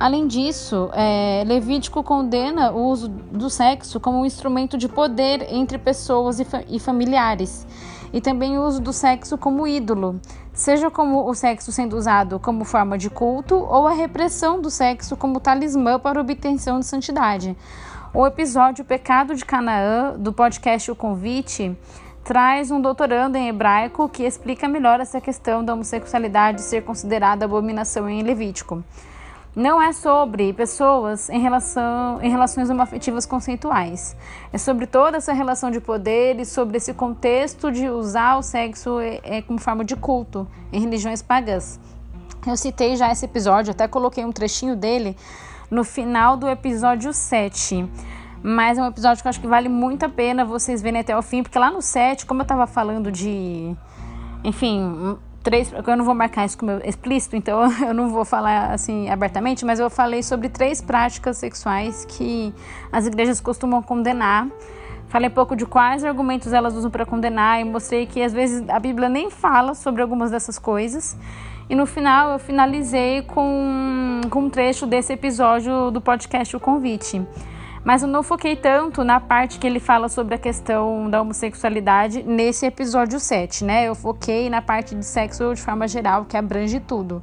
Além 0.00 0.26
disso, 0.26 0.88
é, 0.94 1.44
Levítico 1.46 2.02
condena 2.02 2.72
o 2.72 2.88
uso 2.88 3.06
do 3.08 3.50
sexo 3.50 4.00
como 4.00 4.20
um 4.20 4.24
instrumento 4.24 4.78
de 4.78 4.88
poder 4.88 5.46
entre 5.52 5.76
pessoas 5.76 6.40
e, 6.40 6.44
fa 6.46 6.64
e 6.66 6.78
familiares, 6.78 7.66
e 8.12 8.20
também 8.20 8.58
o 8.58 8.62
uso 8.62 8.80
do 8.80 8.92
sexo 8.92 9.38
como 9.38 9.66
ídolo, 9.66 10.20
seja 10.52 10.90
como 10.90 11.28
o 11.28 11.34
sexo 11.34 11.72
sendo 11.72 11.96
usado 11.96 12.38
como 12.38 12.64
forma 12.64 12.98
de 12.98 13.08
culto 13.10 13.56
ou 13.56 13.86
a 13.86 13.92
repressão 13.92 14.60
do 14.60 14.70
sexo 14.70 15.16
como 15.16 15.40
talismã 15.40 15.98
para 15.98 16.20
obtenção 16.20 16.80
de 16.80 16.86
santidade. 16.86 17.56
O 18.12 18.26
episódio 18.26 18.84
Pecado 18.84 19.34
de 19.34 19.44
Canaã, 19.44 20.16
do 20.18 20.32
podcast 20.32 20.90
O 20.90 20.96
Convite, 20.96 21.76
traz 22.24 22.70
um 22.70 22.80
doutorando 22.80 23.36
em 23.36 23.48
hebraico 23.48 24.08
que 24.08 24.24
explica 24.24 24.68
melhor 24.68 25.00
essa 25.00 25.20
questão 25.20 25.64
da 25.64 25.74
homossexualidade 25.74 26.62
ser 26.62 26.82
considerada 26.82 27.44
abominação 27.44 28.08
em 28.08 28.22
Levítico 28.22 28.82
não 29.54 29.82
é 29.82 29.92
sobre 29.92 30.52
pessoas 30.52 31.28
em, 31.28 31.40
relação, 31.40 32.22
em 32.22 32.30
relações 32.30 32.70
homoafetivas 32.70 33.26
conceituais. 33.26 34.16
É 34.52 34.58
sobre 34.58 34.86
toda 34.86 35.16
essa 35.16 35.32
relação 35.32 35.70
de 35.70 35.80
poder 35.80 36.38
e 36.38 36.44
sobre 36.44 36.76
esse 36.76 36.94
contexto 36.94 37.70
de 37.70 37.88
usar 37.88 38.36
o 38.36 38.42
sexo 38.42 39.00
é, 39.00 39.20
é, 39.24 39.42
como 39.42 39.58
forma 39.58 39.84
de 39.84 39.96
culto 39.96 40.46
em 40.72 40.80
religiões 40.80 41.20
pagãs. 41.20 41.80
Eu 42.46 42.56
citei 42.56 42.96
já 42.96 43.10
esse 43.10 43.24
episódio, 43.24 43.72
até 43.72 43.86
coloquei 43.88 44.24
um 44.24 44.32
trechinho 44.32 44.76
dele 44.76 45.16
no 45.70 45.84
final 45.84 46.36
do 46.36 46.48
episódio 46.48 47.12
7. 47.12 47.88
Mas 48.42 48.78
é 48.78 48.82
um 48.82 48.86
episódio 48.86 49.20
que 49.20 49.28
eu 49.28 49.30
acho 49.30 49.40
que 49.40 49.46
vale 49.46 49.68
muito 49.68 50.04
a 50.04 50.08
pena 50.08 50.44
vocês 50.44 50.80
verem 50.80 51.00
até 51.00 51.16
o 51.16 51.20
fim, 51.20 51.42
porque 51.42 51.58
lá 51.58 51.70
no 51.70 51.82
7, 51.82 52.24
como 52.24 52.40
eu 52.40 52.44
estava 52.44 52.66
falando 52.66 53.12
de. 53.12 53.76
Enfim, 54.42 55.18
três, 55.42 55.72
eu 55.72 55.96
não 55.96 56.04
vou 56.04 56.14
marcar 56.14 56.44
isso 56.44 56.58
como 56.58 56.72
explícito, 56.84 57.36
então 57.36 57.60
eu 57.86 57.94
não 57.94 58.08
vou 58.10 58.24
falar 58.24 58.72
assim 58.72 59.08
abertamente, 59.08 59.64
mas 59.64 59.80
eu 59.80 59.90
falei 59.90 60.22
sobre 60.22 60.48
três 60.48 60.80
práticas 60.80 61.38
sexuais 61.38 62.04
que 62.04 62.54
as 62.92 63.06
igrejas 63.06 63.40
costumam 63.40 63.82
condenar. 63.82 64.46
Falei 65.08 65.28
um 65.28 65.32
pouco 65.32 65.56
de 65.56 65.66
quais 65.66 66.04
argumentos 66.04 66.52
elas 66.52 66.74
usam 66.74 66.90
para 66.90 67.04
condenar 67.04 67.60
e 67.60 67.64
mostrei 67.64 68.06
que 68.06 68.22
às 68.22 68.32
vezes 68.32 68.68
a 68.68 68.78
Bíblia 68.78 69.08
nem 69.08 69.28
fala 69.28 69.74
sobre 69.74 70.02
algumas 70.02 70.30
dessas 70.30 70.56
coisas. 70.56 71.16
E 71.68 71.74
no 71.74 71.84
final 71.84 72.32
eu 72.32 72.38
finalizei 72.38 73.22
com, 73.22 74.20
com 74.30 74.40
um 74.42 74.50
trecho 74.50 74.86
desse 74.86 75.12
episódio 75.12 75.90
do 75.90 76.00
podcast 76.00 76.54
O 76.54 76.60
Convite. 76.60 77.26
Mas 77.82 78.02
eu 78.02 78.08
não 78.08 78.22
foquei 78.22 78.56
tanto 78.56 79.02
na 79.02 79.18
parte 79.18 79.58
que 79.58 79.66
ele 79.66 79.80
fala 79.80 80.08
sobre 80.08 80.34
a 80.34 80.38
questão 80.38 81.08
da 81.08 81.20
homossexualidade 81.22 82.22
nesse 82.22 82.66
episódio 82.66 83.18
7, 83.18 83.64
né? 83.64 83.88
Eu 83.88 83.94
foquei 83.94 84.50
na 84.50 84.60
parte 84.60 84.94
de 84.94 85.04
sexo 85.04 85.54
de 85.54 85.62
forma 85.62 85.88
geral, 85.88 86.26
que 86.26 86.36
abrange 86.36 86.78
tudo. 86.78 87.22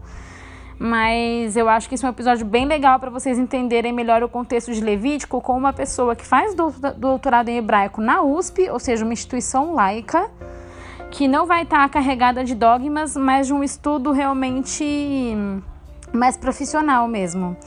Mas 0.79 1.55
eu 1.55 1.67
acho 1.69 1.89
que 1.89 1.95
esse 1.95 2.05
é 2.05 2.07
um 2.07 2.11
episódio 2.11 2.45
bem 2.45 2.65
legal 2.65 2.99
para 2.99 3.09
vocês 3.09 3.37
entenderem 3.39 3.91
melhor 3.91 4.21
o 4.23 4.29
contexto 4.29 4.71
de 4.71 4.81
Levítico 4.81 5.41
com 5.41 5.57
uma 5.57 5.73
pessoa 5.73 6.15
que 6.15 6.25
faz 6.25 6.55
doutorado 6.97 7.49
em 7.49 7.57
hebraico 7.57 7.99
na 7.99 8.21
USP, 8.21 8.69
ou 8.69 8.79
seja, 8.79 9.03
uma 9.03 9.13
instituição 9.13 9.73
laica, 9.73 10.29
que 11.09 11.27
não 11.27 11.47
vai 11.47 11.63
estar 11.63 11.87
carregada 11.89 12.43
de 12.43 12.53
dogmas, 12.53 13.15
mas 13.15 13.47
de 13.47 13.53
um 13.53 13.63
estudo 13.63 14.11
realmente 14.11 15.35
mais 16.13 16.37
profissional 16.37 17.07
mesmo. 17.07 17.57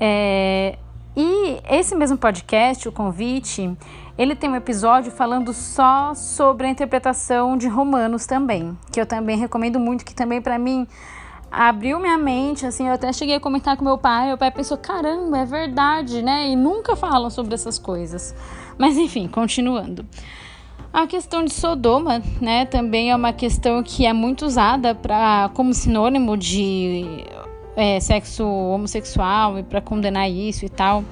É, 0.00 0.76
e 1.16 1.60
esse 1.68 1.94
mesmo 1.94 2.18
podcast, 2.18 2.88
o 2.88 2.92
convite, 2.92 3.76
ele 4.18 4.34
tem 4.34 4.50
um 4.50 4.56
episódio 4.56 5.12
falando 5.12 5.52
só 5.52 6.14
sobre 6.14 6.66
a 6.66 6.70
interpretação 6.70 7.56
de 7.56 7.68
Romanos 7.68 8.26
também, 8.26 8.76
que 8.90 9.00
eu 9.00 9.06
também 9.06 9.38
recomendo 9.38 9.78
muito, 9.78 10.04
que 10.04 10.14
também 10.14 10.42
para 10.42 10.58
mim 10.58 10.86
abriu 11.50 12.00
minha 12.00 12.18
mente, 12.18 12.66
assim, 12.66 12.88
eu 12.88 12.94
até 12.94 13.12
cheguei 13.12 13.36
a 13.36 13.40
comentar 13.40 13.76
com 13.76 13.84
meu 13.84 13.96
pai, 13.96 14.26
meu 14.26 14.38
pai 14.38 14.50
pensou, 14.50 14.76
caramba, 14.76 15.38
é 15.38 15.44
verdade, 15.44 16.20
né? 16.20 16.48
E 16.48 16.56
nunca 16.56 16.96
falam 16.96 17.30
sobre 17.30 17.54
essas 17.54 17.78
coisas. 17.78 18.34
Mas 18.76 18.96
enfim, 18.96 19.28
continuando. 19.28 20.04
A 20.92 21.06
questão 21.06 21.44
de 21.44 21.52
Sodoma, 21.52 22.22
né, 22.40 22.66
também 22.66 23.10
é 23.10 23.16
uma 23.16 23.32
questão 23.32 23.82
que 23.82 24.06
é 24.06 24.12
muito 24.12 24.46
usada 24.46 24.94
para 24.94 25.50
como 25.54 25.74
sinônimo 25.74 26.36
de 26.36 27.24
é, 27.76 28.00
sexo 28.00 28.44
homossexual 28.46 29.58
e 29.58 29.62
para 29.62 29.80
condenar 29.80 30.30
isso 30.30 30.64
e 30.64 30.68
tal. 30.68 31.04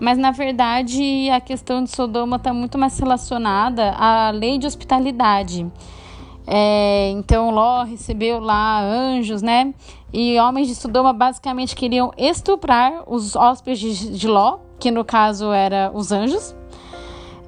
Mas 0.00 0.16
na 0.16 0.30
verdade 0.30 1.28
a 1.30 1.40
questão 1.40 1.84
de 1.84 1.90
Sodoma 1.90 2.36
está 2.36 2.52
muito 2.52 2.78
mais 2.78 2.98
relacionada 2.98 3.90
à 3.92 4.30
lei 4.30 4.58
de 4.58 4.66
hospitalidade. 4.66 5.66
É, 6.46 7.10
então 7.10 7.50
Ló 7.50 7.84
recebeu 7.84 8.40
lá 8.40 8.82
anjos, 8.82 9.42
né? 9.42 9.74
E 10.12 10.38
homens 10.40 10.66
de 10.68 10.74
Sodoma 10.74 11.12
basicamente 11.12 11.76
queriam 11.76 12.10
estuprar 12.16 13.04
os 13.06 13.36
hóspedes 13.36 14.18
de 14.18 14.26
Ló, 14.26 14.58
que 14.78 14.90
no 14.90 15.04
caso 15.04 15.52
eram 15.52 15.94
os 15.94 16.10
anjos. 16.10 16.56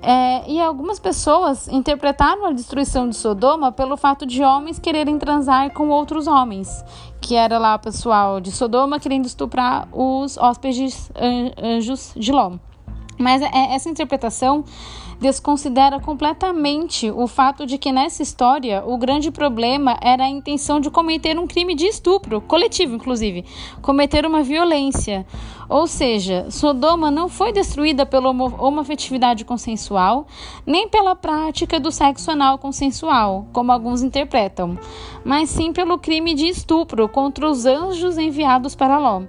É, 0.05 0.51
e 0.51 0.61
algumas 0.61 0.99
pessoas 0.99 1.69
interpretaram 1.69 2.47
a 2.47 2.53
destruição 2.53 3.09
de 3.09 3.15
Sodoma 3.15 3.71
pelo 3.71 3.97
fato 3.97 4.27
de 4.27 4.43
homens 4.43 4.81
quererem 4.81 5.17
transar 5.17 5.71
com 5.73 5.91
outros 5.91 6.27
homens, 6.27 6.85
que 7.21 7.37
era 7.37 7.57
lá 7.57 7.77
o 7.77 7.79
pessoal 7.79 8.41
de 8.41 8.51
Sodoma 8.51 8.99
querendo 8.99 9.27
estuprar 9.27 9.87
os 9.93 10.37
hóspedes 10.37 11.09
anjos 11.57 12.13
de 12.17 12.33
Ló. 12.33 12.55
Mas 13.17 13.43
é, 13.43 13.75
essa 13.75 13.89
interpretação 13.89 14.65
desconsidera 15.23 16.01
completamente 16.01 17.09
o 17.11 17.29
fato 17.29 17.65
de 17.65 17.79
que 17.79 17.93
nessa 17.93 18.23
história 18.23 18.83
o 18.85 18.99
grande 18.99 19.31
problema 19.31 19.97
era 20.03 20.25
a 20.25 20.29
intenção 20.29 20.81
de 20.81 20.91
cometer 20.91 21.39
um 21.39 21.47
crime 21.47 21.77
de 21.77 21.87
estupro, 21.87 22.41
coletivo 22.41 22.97
inclusive, 22.97 23.45
cometer 23.81 24.27
uma 24.27 24.43
violência. 24.43 25.25
Ou 25.69 25.87
seja, 25.87 26.51
Sodoma 26.51 27.11
não 27.11 27.29
foi 27.29 27.53
destruída 27.53 28.05
pela 28.05 28.31
homoafetividade 28.31 29.45
consensual, 29.45 30.27
nem 30.67 30.89
pela 30.89 31.15
prática 31.15 31.79
do 31.79 31.93
sexo 31.93 32.31
anal 32.31 32.59
consensual, 32.59 33.47
como 33.53 33.71
alguns 33.71 34.03
interpretam, 34.03 34.77
mas 35.25 35.49
sim 35.49 35.73
pelo 35.73 35.99
crime 35.99 36.35
de 36.35 36.49
estupro 36.49 37.09
contra 37.09 37.49
os 37.49 37.65
anjos 37.65 38.19
enviados 38.19 38.75
para 38.75 38.99
Ló. 38.99 39.23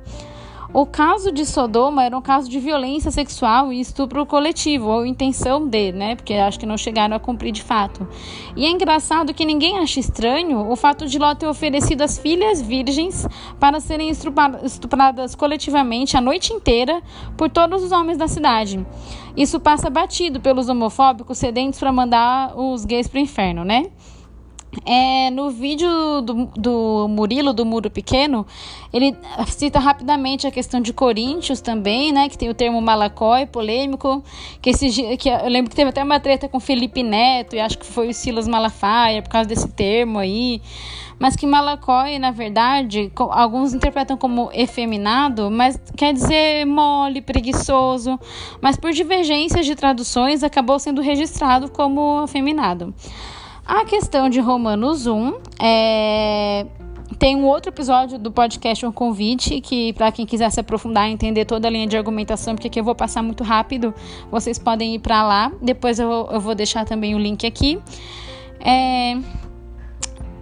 O 0.74 0.88
caso 0.88 1.32
de 1.32 1.46
Sodoma 1.46 2.04
era 2.04 2.18
um 2.18 2.22
caso 2.22 2.50
de 2.50 2.60
violência 2.60 3.12
sexual 3.12 3.72
e 3.72 3.80
estupro 3.80 4.26
coletivo, 4.26 4.90
ou 4.90 5.06
intenção 5.06 5.68
de, 5.68 5.92
né? 5.92 6.16
Porque 6.16 6.34
acho 6.34 6.60
que 6.60 6.66
não 6.66 6.78
chegaram 6.78 7.16
a 7.16 7.20
cumprir 7.20 7.52
de 7.52 7.62
fato. 7.62 8.08
E 8.56 8.66
é 8.66 8.72
engraçado 8.72 9.36
que 9.36 9.46
ninguém 9.46 9.78
acha 9.78 10.00
estranho 10.00 10.68
o 10.68 10.76
fato 10.76 11.06
de 11.06 11.20
Ló 11.20 11.36
ter 11.36 11.46
oferecido 11.46 12.02
as 12.02 12.18
filhas 12.18 12.60
virgens 12.60 13.28
para 13.60 13.80
serem 13.80 14.10
estupradas 14.10 15.36
coletivamente 15.36 16.18
a 16.18 16.22
noite 16.22 16.52
inteira 16.52 17.04
por 17.38 17.52
todos 17.52 17.84
os 17.84 17.92
homens 17.92 18.18
da 18.18 18.28
cidade. 18.28 18.84
Isso 19.38 19.60
passa 19.60 19.92
batido 19.92 20.42
pelos 20.42 20.70
homofóbicos 20.70 21.38
sedentos 21.38 21.80
para 21.80 21.92
mandar 21.92 22.58
os 22.58 22.84
gays 22.84 23.08
para 23.08 23.20
o 23.20 23.22
inferno, 23.22 23.64
né? 23.64 23.92
É, 24.86 25.30
no 25.30 25.52
vídeo 25.52 25.88
do, 26.22 26.46
do 26.56 27.08
Murilo, 27.08 27.54
do 27.54 27.66
Muro 27.66 27.90
Pequeno, 27.90 28.46
ele 28.92 29.16
cita 29.48 29.80
rapidamente 29.80 30.48
a 30.48 30.52
questão 30.52 30.82
de 30.82 30.92
Coríntios 30.92 31.62
também, 31.62 32.12
né? 32.12 32.28
Que 32.28 32.38
tem 32.38 32.50
o 32.50 32.54
termo 32.54 32.82
malacói, 32.82 33.46
polêmico. 33.46 34.24
Que, 34.62 34.72
esse, 34.72 35.18
que 35.18 35.30
eu 35.30 35.48
lembro 35.48 35.70
que 35.70 35.76
teve 35.76 35.90
até 35.90 36.04
uma 36.04 36.20
treta 36.20 36.50
com 36.50 36.60
Felipe 36.60 37.04
Neto, 37.04 37.56
e 37.56 37.60
acho 37.60 37.78
que 37.78 37.86
foi 37.86 38.10
o 38.10 38.14
Silas 38.14 38.48
Malafaia, 38.48 39.22
por 39.22 39.30
causa 39.30 39.48
desse 39.48 39.68
termo 39.70 40.20
aí. 40.20 40.62
Mas 41.20 41.36
que 41.36 41.46
malacói, 41.46 42.18
na 42.20 42.32
verdade, 42.32 43.12
alguns 43.30 43.74
interpretam 43.74 44.18
como 44.18 44.50
efeminado, 44.54 45.50
mas 45.50 45.80
quer 45.96 46.14
dizer 46.14 46.66
mole, 46.66 47.22
preguiçoso. 47.22 48.20
Mas 48.60 48.76
por 48.76 48.92
divergências 48.92 49.66
de 49.66 49.76
traduções, 49.76 50.44
acabou 50.44 50.80
sendo 50.80 51.02
registrado 51.02 51.70
como 51.70 52.20
afeminado. 52.24 52.94
A 53.66 53.86
questão 53.86 54.30
de 54.30 54.40
Romanos 54.40 55.08
1 55.08 55.34
é... 55.62 56.66
Tem 57.18 57.36
um 57.38 57.46
outro 57.46 57.72
episódio 57.72 58.20
do 58.20 58.32
podcast 58.32 58.86
Um 58.86 58.92
Convite, 58.92 59.62
que 59.62 59.94
para 59.94 60.12
quem 60.12 60.26
quiser 60.26 60.50
se 60.50 60.60
aprofundar 60.60 61.08
e 61.08 61.14
entender 61.14 61.46
toda 61.46 61.68
a 61.70 61.72
linha 61.72 61.88
de 61.88 61.96
argumentação, 61.96 62.56
porque 62.56 62.68
aqui 62.68 62.80
eu 62.80 62.84
vou 62.84 62.96
passar 62.96 63.22
muito 63.22 63.44
rápido, 63.44 63.94
vocês 64.30 64.60
podem 64.60 64.96
ir 64.96 65.00
para 65.00 65.24
lá. 65.24 65.52
Depois 65.62 66.00
eu, 66.00 66.10
eu, 66.30 66.42
vou 66.42 66.54
deixar 66.54 66.84
também 66.84 67.16
o 67.16 67.18
link 67.18 67.46
aqui. 67.46 67.80
É, 68.60 69.18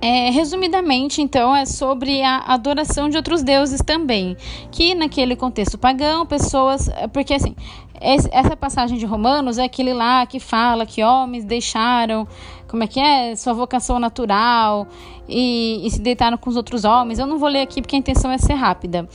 é, 0.01 0.31
resumidamente, 0.31 1.21
então, 1.21 1.55
é 1.55 1.63
sobre 1.63 2.23
a 2.23 2.37
adoração 2.47 3.07
de 3.07 3.17
outros 3.17 3.43
deuses 3.43 3.81
também. 3.85 4.35
Que 4.71 4.95
naquele 4.95 5.35
contexto 5.35 5.77
pagão, 5.77 6.25
pessoas. 6.25 6.89
Porque 7.13 7.35
assim, 7.35 7.55
essa 8.01 8.57
passagem 8.57 8.97
de 8.97 9.05
Romanos 9.05 9.57
é 9.57 9.63
aquele 9.63 9.93
lá 9.93 10.25
que 10.25 10.39
fala 10.39 10.85
que 10.85 11.03
homens 11.03 11.45
deixaram, 11.45 12.27
como 12.67 12.83
é 12.83 12.87
que 12.87 12.99
é? 12.99 13.35
Sua 13.35 13.53
vocação 13.53 13.99
natural 13.99 14.87
e, 15.29 15.85
e 15.85 15.91
se 15.91 16.01
deitaram 16.01 16.37
com 16.37 16.49
os 16.49 16.55
outros 16.55 16.83
homens. 16.83 17.19
Eu 17.19 17.27
não 17.27 17.37
vou 17.37 17.47
ler 17.47 17.61
aqui 17.61 17.81
porque 17.81 17.95
a 17.95 17.99
intenção 17.99 18.31
é 18.31 18.37
ser 18.37 18.53
rápida. 18.53 19.07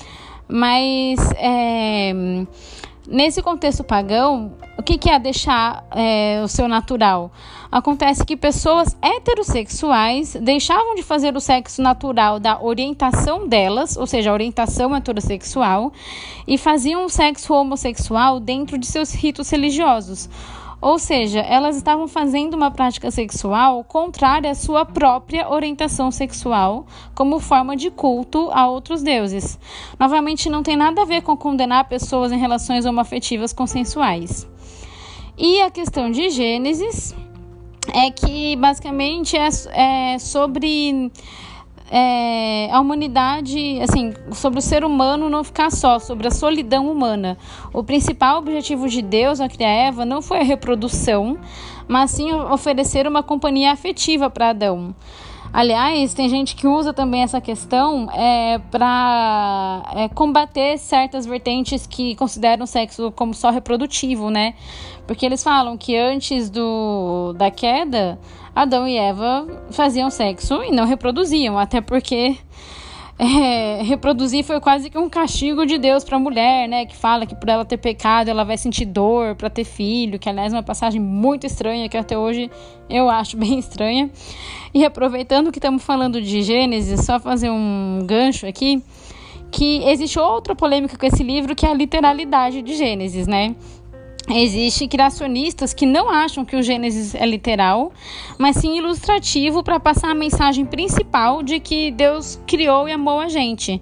Mas 0.49 1.19
é, 1.37 2.13
Nesse 3.09 3.41
contexto 3.41 3.85
pagão, 3.85 4.53
o 4.77 4.83
que, 4.83 5.09
é 5.09 5.19
deixar 5.19 5.85
é, 5.93 6.41
o 6.45 6.49
seu 6.49 6.67
natural? 6.67 7.31
Acontece 7.71 8.25
que 8.25 8.37
pessoas 8.37 8.97
heterossexuais 9.01 10.37
deixavam 10.41 10.97
de 10.97 11.05
fazer 11.05 11.37
o 11.37 11.41
sexo 11.41 11.81
natural 11.81 12.41
da 12.41 12.61
orientação 12.61 13.47
delas, 13.47 13.97
ou 13.97 14.09
seja, 14.09 14.31
a 14.31 14.33
orientação 14.33 14.95
heterossexual, 14.95 15.93
e 16.49 16.59
faziam 16.59 17.05
o 17.05 17.09
sexo 17.09 17.55
homossexual 17.55 18.41
dentro 18.41 18.77
de 18.77 18.87
seus 18.87 19.15
ritos 19.15 19.51
religiosos. 19.51 20.29
Ou 20.81 20.99
seja, 20.99 21.41
elas 21.41 21.77
estavam 21.77 22.07
fazendo 22.07 22.55
uma 22.55 22.71
prática 22.71 23.11
sexual 23.11 23.83
contrária 23.83 24.51
à 24.51 24.55
sua 24.55 24.85
própria 24.85 25.49
orientação 25.49 26.11
sexual, 26.11 26.87
como 27.15 27.41
forma 27.41 27.75
de 27.75 27.91
culto 27.91 28.51
a 28.53 28.69
outros 28.69 29.03
deuses. 29.03 29.59
Novamente, 29.99 30.51
não 30.51 30.63
tem 30.63 30.77
nada 30.77 31.03
a 31.03 31.05
ver 31.05 31.23
com 31.23 31.37
condenar 31.37 31.89
pessoas 31.89 32.31
em 32.31 32.39
relações 32.39 32.85
homoafetivas 32.85 33.53
consensuais. 33.53 34.47
E 35.39 35.61
a 35.61 35.71
questão 35.71 36.11
de 36.11 36.31
Gênesis 36.31 37.15
é 37.93 38.11
que 38.11 38.57
basicamente 38.57 39.37
é, 39.37 39.49
é 40.15 40.19
sobre 40.19 41.11
é, 41.91 42.69
a 42.71 42.81
humanidade, 42.81 43.81
assim, 43.81 44.13
sobre 44.33 44.59
o 44.59 44.63
ser 44.63 44.85
humano 44.85 45.31
não 45.31 45.45
ficar 45.45 45.71
só, 45.71 45.99
sobre 45.99 46.27
a 46.27 46.31
solidão 46.31 46.91
humana. 46.91 47.39
O 47.73 47.83
principal 47.83 48.39
objetivo 48.39 48.89
de 48.89 49.03
Deus 49.03 49.41
ao 49.41 49.49
criar 49.49 49.71
Eva 49.71 50.05
não 50.05 50.21
foi 50.21 50.41
a 50.41 50.45
reprodução, 50.45 51.39
mas 51.87 52.11
sim 52.11 52.33
oferecer 52.33 53.07
uma 53.07 53.23
companhia 53.23 53.73
afetiva 53.73 54.29
para 54.29 54.51
Adão. 54.51 54.95
Aliás, 55.53 56.13
tem 56.13 56.29
gente 56.29 56.55
que 56.55 56.67
usa 56.67 56.93
também 56.93 57.23
essa 57.23 57.41
questão 57.41 58.11
é, 58.13 58.59
para 58.71 59.83
é, 59.95 60.09
combater 60.09 60.77
certas 60.77 61.25
vertentes 61.25 61.87
que 61.87 62.15
consideram 62.17 62.65
o 62.65 62.67
sexo 62.67 63.11
como 63.13 63.33
só 63.33 63.51
reprodutivo, 63.51 64.29
né? 64.29 64.55
Porque 65.07 65.25
eles 65.25 65.43
falam 65.43 65.77
que 65.79 65.97
antes 65.97 66.51
do, 66.51 67.33
da 67.39 67.51
queda, 67.51 68.19
Adão 68.57 68.89
e 68.89 68.97
Eva 68.97 69.47
faziam 69.71 70.09
sexo 70.09 70.63
e 70.63 70.71
não 70.71 70.87
reproduziam, 70.87 71.59
até 71.59 71.83
porque 71.83 72.39
é, 73.19 73.83
reproduzir 73.83 74.43
foi 74.45 74.59
quase 74.61 74.89
que 74.89 74.97
um 74.97 75.11
castigo 75.11 75.67
de 75.67 75.77
Deus 75.77 76.03
para 76.03 76.17
a 76.17 76.19
mulher, 76.19 76.67
né? 76.67 76.87
Que 76.87 76.97
fala 76.97 77.27
que 77.27 77.35
por 77.35 77.51
ela 77.51 77.67
ter 77.67 77.77
pecado 77.77 78.31
ela 78.31 78.45
vai 78.45 78.57
sentir 78.57 78.87
dor 78.87 79.35
para 79.35 79.51
ter 79.51 79.65
filho, 79.65 80.19
que 80.19 80.27
aliás 80.27 80.55
é 80.55 80.57
uma 80.57 80.63
passagem 80.63 80.99
muito 80.99 81.47
estranha 81.47 81.87
que 81.87 81.99
até 81.99 82.17
hoje 82.17 82.51
eu 82.89 83.11
acho 83.11 83.37
bem 83.41 83.59
estranha. 83.59 84.11
E 84.73 84.87
aproveitando 84.87 85.53
que 85.53 85.59
estamos 85.59 85.85
falando 85.85 86.19
de 86.23 86.41
Gênesis, 86.41 87.05
só 87.05 87.21
fazer 87.21 87.51
um 87.51 88.07
gancho 88.07 88.47
aqui, 88.47 88.83
que 89.51 89.83
existe 89.85 90.19
outra 90.19 90.55
polêmica 90.55 90.97
com 90.97 91.05
esse 91.05 91.23
livro 91.23 91.55
que 91.55 91.67
é 91.67 91.71
a 91.71 91.75
literalidade 91.75 92.63
de 92.63 92.75
Gênesis, 92.75 93.27
né? 93.27 93.55
Existem 94.29 94.89
criacionistas 94.89 95.73
que 95.73 95.87
não 95.87 96.11
acham 96.11 96.45
que 96.45 96.57
o 96.57 96.63
Gênesis 96.63 97.15
é 97.15 97.25
literal, 97.25 97.93
mas 98.37 98.57
sim 98.57 98.77
ilustrativo 98.77 99.63
para 99.63 99.79
passar 99.79 100.11
a 100.11 100.15
mensagem 100.15 100.65
principal 100.65 101.45
de 101.45 101.61
que 101.61 101.93
Deus 101.93 102.41
criou 102.45 102.89
e 102.89 102.93
amou 102.93 103.21
a 103.21 103.29
gente. 103.29 103.81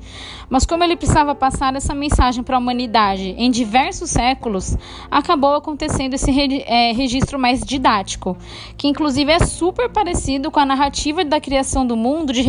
Mas 0.48 0.64
como 0.64 0.84
ele 0.84 0.96
precisava 0.96 1.34
passar 1.34 1.74
essa 1.74 1.94
mensagem 1.94 2.42
para 2.42 2.56
a 2.56 2.58
humanidade 2.58 3.34
em 3.38 3.50
diversos 3.50 4.10
séculos, 4.10 4.76
acabou 5.10 5.54
acontecendo 5.54 6.14
esse 6.14 6.30
re 6.30 6.62
é, 6.66 6.92
registro 6.92 7.38
mais 7.38 7.60
didático, 7.60 8.36
que 8.76 8.88
inclusive 8.88 9.32
é 9.32 9.40
super 9.40 9.88
parecido 9.90 10.50
com 10.50 10.60
a 10.60 10.66
narrativa 10.66 11.24
da 11.24 11.40
criação 11.40 11.86
do 11.86 11.96
mundo 11.96 12.32
de, 12.32 12.42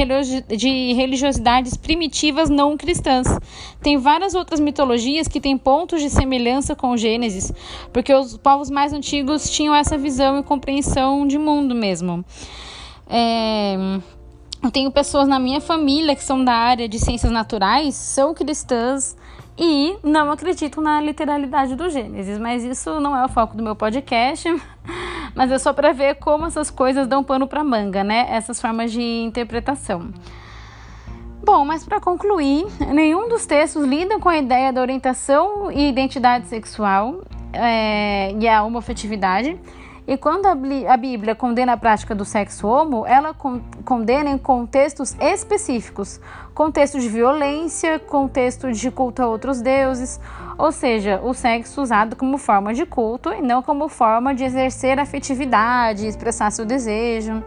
de 0.55 0.93
religiosidades 0.93 1.75
primitivas 1.77 2.50
não 2.50 2.77
cristãs. 2.77 3.27
Tem 3.81 3.98
várias 3.98 4.33
outras 4.35 4.59
mitologias 4.59 5.27
que 5.27 5.41
têm 5.41 5.57
pontos 5.57 6.01
de 6.01 6.09
semelhança 6.09 6.75
com 6.75 6.91
o 6.91 6.98
Gênesis 6.98 7.51
porque 7.91 8.13
os 8.13 8.37
povos 8.37 8.70
mais 8.70 8.93
antigos 8.93 9.50
tinham 9.50 9.74
essa 9.74 9.98
visão 9.98 10.39
e 10.39 10.43
compreensão 10.43 11.25
de 11.27 11.37
mundo 11.37 11.74
mesmo. 11.74 12.24
É, 13.07 13.77
eu 14.65 14.71
tenho 14.71 14.91
pessoas 14.91 15.27
na 15.27 15.37
minha 15.37 15.61
família 15.61 16.15
que 16.15 16.23
são 16.23 16.43
da 16.43 16.53
área 16.53 16.89
de 16.89 16.97
ciências 16.97 17.31
naturais, 17.31 17.93
são 17.93 18.33
cristãs 18.33 19.15
e 19.55 19.95
não 20.03 20.31
acreditam 20.31 20.83
na 20.83 20.99
literalidade 20.99 21.75
do 21.75 21.87
Gênesis, 21.87 22.39
mas 22.39 22.63
isso 22.63 22.99
não 22.99 23.15
é 23.15 23.23
o 23.23 23.29
foco 23.29 23.55
do 23.55 23.61
meu 23.61 23.75
podcast, 23.75 24.49
mas 25.35 25.51
é 25.51 25.59
só 25.59 25.71
para 25.71 25.93
ver 25.93 26.15
como 26.15 26.47
essas 26.47 26.71
coisas 26.71 27.07
dão 27.07 27.23
pano 27.23 27.47
para 27.47 27.63
manga, 27.63 28.03
né? 28.03 28.25
Essas 28.29 28.59
formas 28.59 28.91
de 28.91 29.01
interpretação. 29.01 30.11
Bom, 31.43 31.63
mas 31.63 31.85
para 31.85 32.01
concluir, 32.01 32.65
nenhum 32.91 33.29
dos 33.29 33.45
textos 33.45 33.85
lida 33.85 34.17
com 34.19 34.29
a 34.29 34.37
ideia 34.37 34.73
da 34.73 34.81
orientação 34.81 35.71
e 35.71 35.87
identidade 35.87 36.47
sexual 36.47 37.21
é, 37.53 38.33
e 38.33 38.47
a 38.47 38.63
homofetividade. 38.63 39.59
E 40.07 40.18
quando 40.18 40.46
a 40.46 40.98
Bíblia 40.98 41.33
condena 41.33 41.74
a 41.74 41.77
prática 41.77 42.13
do 42.13 42.24
sexo 42.24 42.68
homo, 42.68 43.07
ela 43.07 43.33
condena 43.83 44.29
em 44.29 44.37
contextos 44.37 45.15
específicos, 45.20 46.22
contexto 46.53 47.00
de 47.00 47.09
violência, 47.09 47.98
contexto 47.98 48.72
de 48.72 48.91
culto 48.91 49.24
a 49.24 49.27
outros 49.27 49.61
deuses, 49.61 50.20
ou 50.59 50.72
seja, 50.72 51.20
o 51.24 51.33
sexo 51.33 51.81
usado 51.81 52.15
como 52.15 52.37
forma 52.37 52.72
de 52.72 52.85
culto 52.85 53.33
e 53.33 53.41
não 53.41 53.63
como 53.63 53.89
forma 53.89 54.35
de 54.35 54.44
exercer 54.44 55.00
afetividade, 55.00 56.05
expressar 56.05 56.51
seu 56.51 56.65
desejo. 56.65 57.44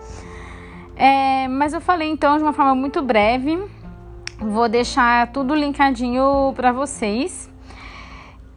É, 0.96 1.46
mas 1.46 1.72
eu 1.72 1.80
falei 1.80 2.10
então 2.10 2.36
de 2.38 2.42
uma 2.42 2.52
forma 2.52 2.74
muito 2.74 3.00
breve, 3.00 3.56
vou 4.40 4.68
deixar 4.68 5.28
tudo 5.28 5.54
linkadinho 5.54 6.52
para 6.56 6.72
vocês. 6.72 7.48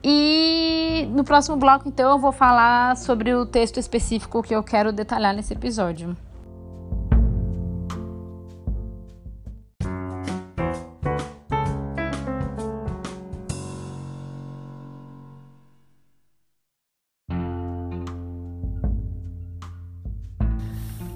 E 0.04 1.08
no 1.12 1.24
próximo 1.24 1.58
bloco, 1.58 1.88
então, 1.88 2.12
eu 2.12 2.20
vou 2.20 2.32
falar 2.32 2.98
sobre 2.98 3.34
o 3.36 3.46
texto 3.46 3.80
específico 3.80 4.42
que 4.42 4.56
eu 4.56 4.64
quero 4.64 4.92
detalhar 4.92 5.34
nesse 5.34 5.54
episódio. 5.54 6.16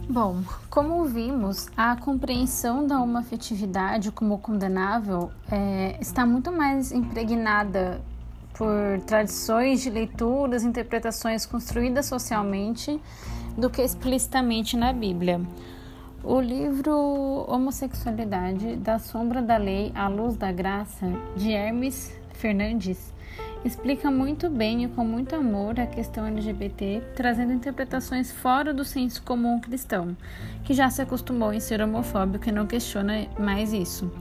Bom, 0.08 0.43
como 0.69 1.04
vimos, 1.04 1.67
a 1.76 1.98
compreensão 1.98 2.88
da 2.88 2.98
afetividade 3.19 4.12
como 4.13 4.38
condenável 4.38 5.30
é, 5.52 5.98
está 6.00 6.26
muito 6.26 6.54
mais 6.54 6.93
impregnada 6.93 8.02
por 8.58 9.00
tradições 9.06 9.82
de 9.82 9.89
leituras, 9.89 10.63
interpretações 10.63 11.46
construídas 11.46 12.06
socialmente 12.06 13.00
do 13.58 13.70
que 13.70 13.82
explicitamente 13.82 14.76
na 14.76 14.91
Bíblia. 14.91 15.41
O 16.24 16.39
livro 16.41 17.46
Homossexualidade, 17.48 18.78
da 18.78 18.98
Sombra 18.98 19.41
da 19.41 19.58
Lei 19.58 19.91
à 19.94 20.08
Luz 20.08 20.36
da 20.36 20.52
Graça, 20.52 21.06
de 21.36 21.52
Hermes 21.52 22.12
Fernandes, 22.34 23.13
explica 23.63 24.10
muito 24.10 24.50
bem 24.50 24.84
e 24.84 24.88
com 24.88 25.04
muito 25.04 25.36
amor 25.36 25.80
a 25.80 25.86
questão 25.86 26.26
LGBT, 26.26 27.02
trazendo 27.15 27.54
interpretações 27.54 28.32
fora 28.32 28.74
do 28.74 28.84
senso 28.84 29.22
comum 29.24 29.60
cristão, 29.60 30.15
que 30.63 30.74
já 30.74 30.89
se 30.89 31.02
acostumou 31.02 31.54
em 31.54 31.60
ser 31.60 31.82
homofóbico 31.82 32.50
e 32.50 32.52
não 32.52 32.65
questiona 32.65 33.28
mais 33.39 33.74
isso. 33.74 34.12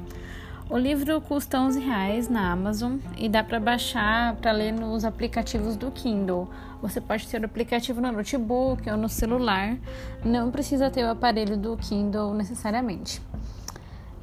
O 0.70 0.78
livro 0.78 1.20
custa 1.20 1.60
11 1.60 1.78
reais 1.78 2.28
na 2.28 2.50
Amazon 2.50 2.96
e 3.18 3.28
dá 3.28 3.44
para 3.44 3.60
baixar 3.60 4.34
para 4.36 4.50
ler 4.50 4.72
nos 4.72 5.04
aplicativos 5.04 5.76
do 5.76 5.90
Kindle. 5.90 6.48
Você 6.80 7.02
pode 7.02 7.28
ter 7.28 7.42
o 7.42 7.44
aplicativo 7.44 8.00
no 8.00 8.10
notebook 8.10 8.88
ou 8.88 8.96
no 8.96 9.08
celular, 9.08 9.76
não 10.24 10.50
precisa 10.50 10.90
ter 10.90 11.04
o 11.04 11.10
aparelho 11.10 11.58
do 11.58 11.76
Kindle 11.76 12.32
necessariamente. 12.32 13.20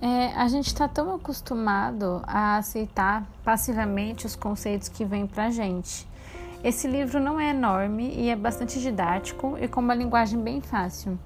É, 0.01 0.33
a 0.33 0.47
gente 0.47 0.65
está 0.65 0.87
tão 0.87 1.13
acostumado 1.13 2.23
a 2.25 2.57
aceitar 2.57 3.23
passivamente 3.43 4.25
os 4.25 4.35
conceitos 4.35 4.89
que 4.89 5.05
vêm 5.05 5.27
para 5.27 5.45
a 5.45 5.51
gente. 5.51 6.07
Esse 6.63 6.87
livro 6.87 7.19
não 7.19 7.39
é 7.39 7.51
enorme 7.51 8.15
e 8.15 8.29
é 8.29 8.35
bastante 8.35 8.79
didático 8.79 9.57
e 9.61 9.67
com 9.67 9.79
uma 9.79 9.93
linguagem 9.93 10.41
bem 10.41 10.59
fácil. 10.59 11.19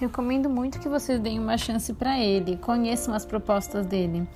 Recomendo 0.00 0.48
muito 0.48 0.80
que 0.80 0.88
vocês 0.88 1.20
deem 1.20 1.38
uma 1.38 1.58
chance 1.58 1.92
para 1.92 2.18
ele, 2.18 2.56
conheçam 2.56 3.12
as 3.12 3.26
propostas 3.26 3.84
dele. 3.84 4.26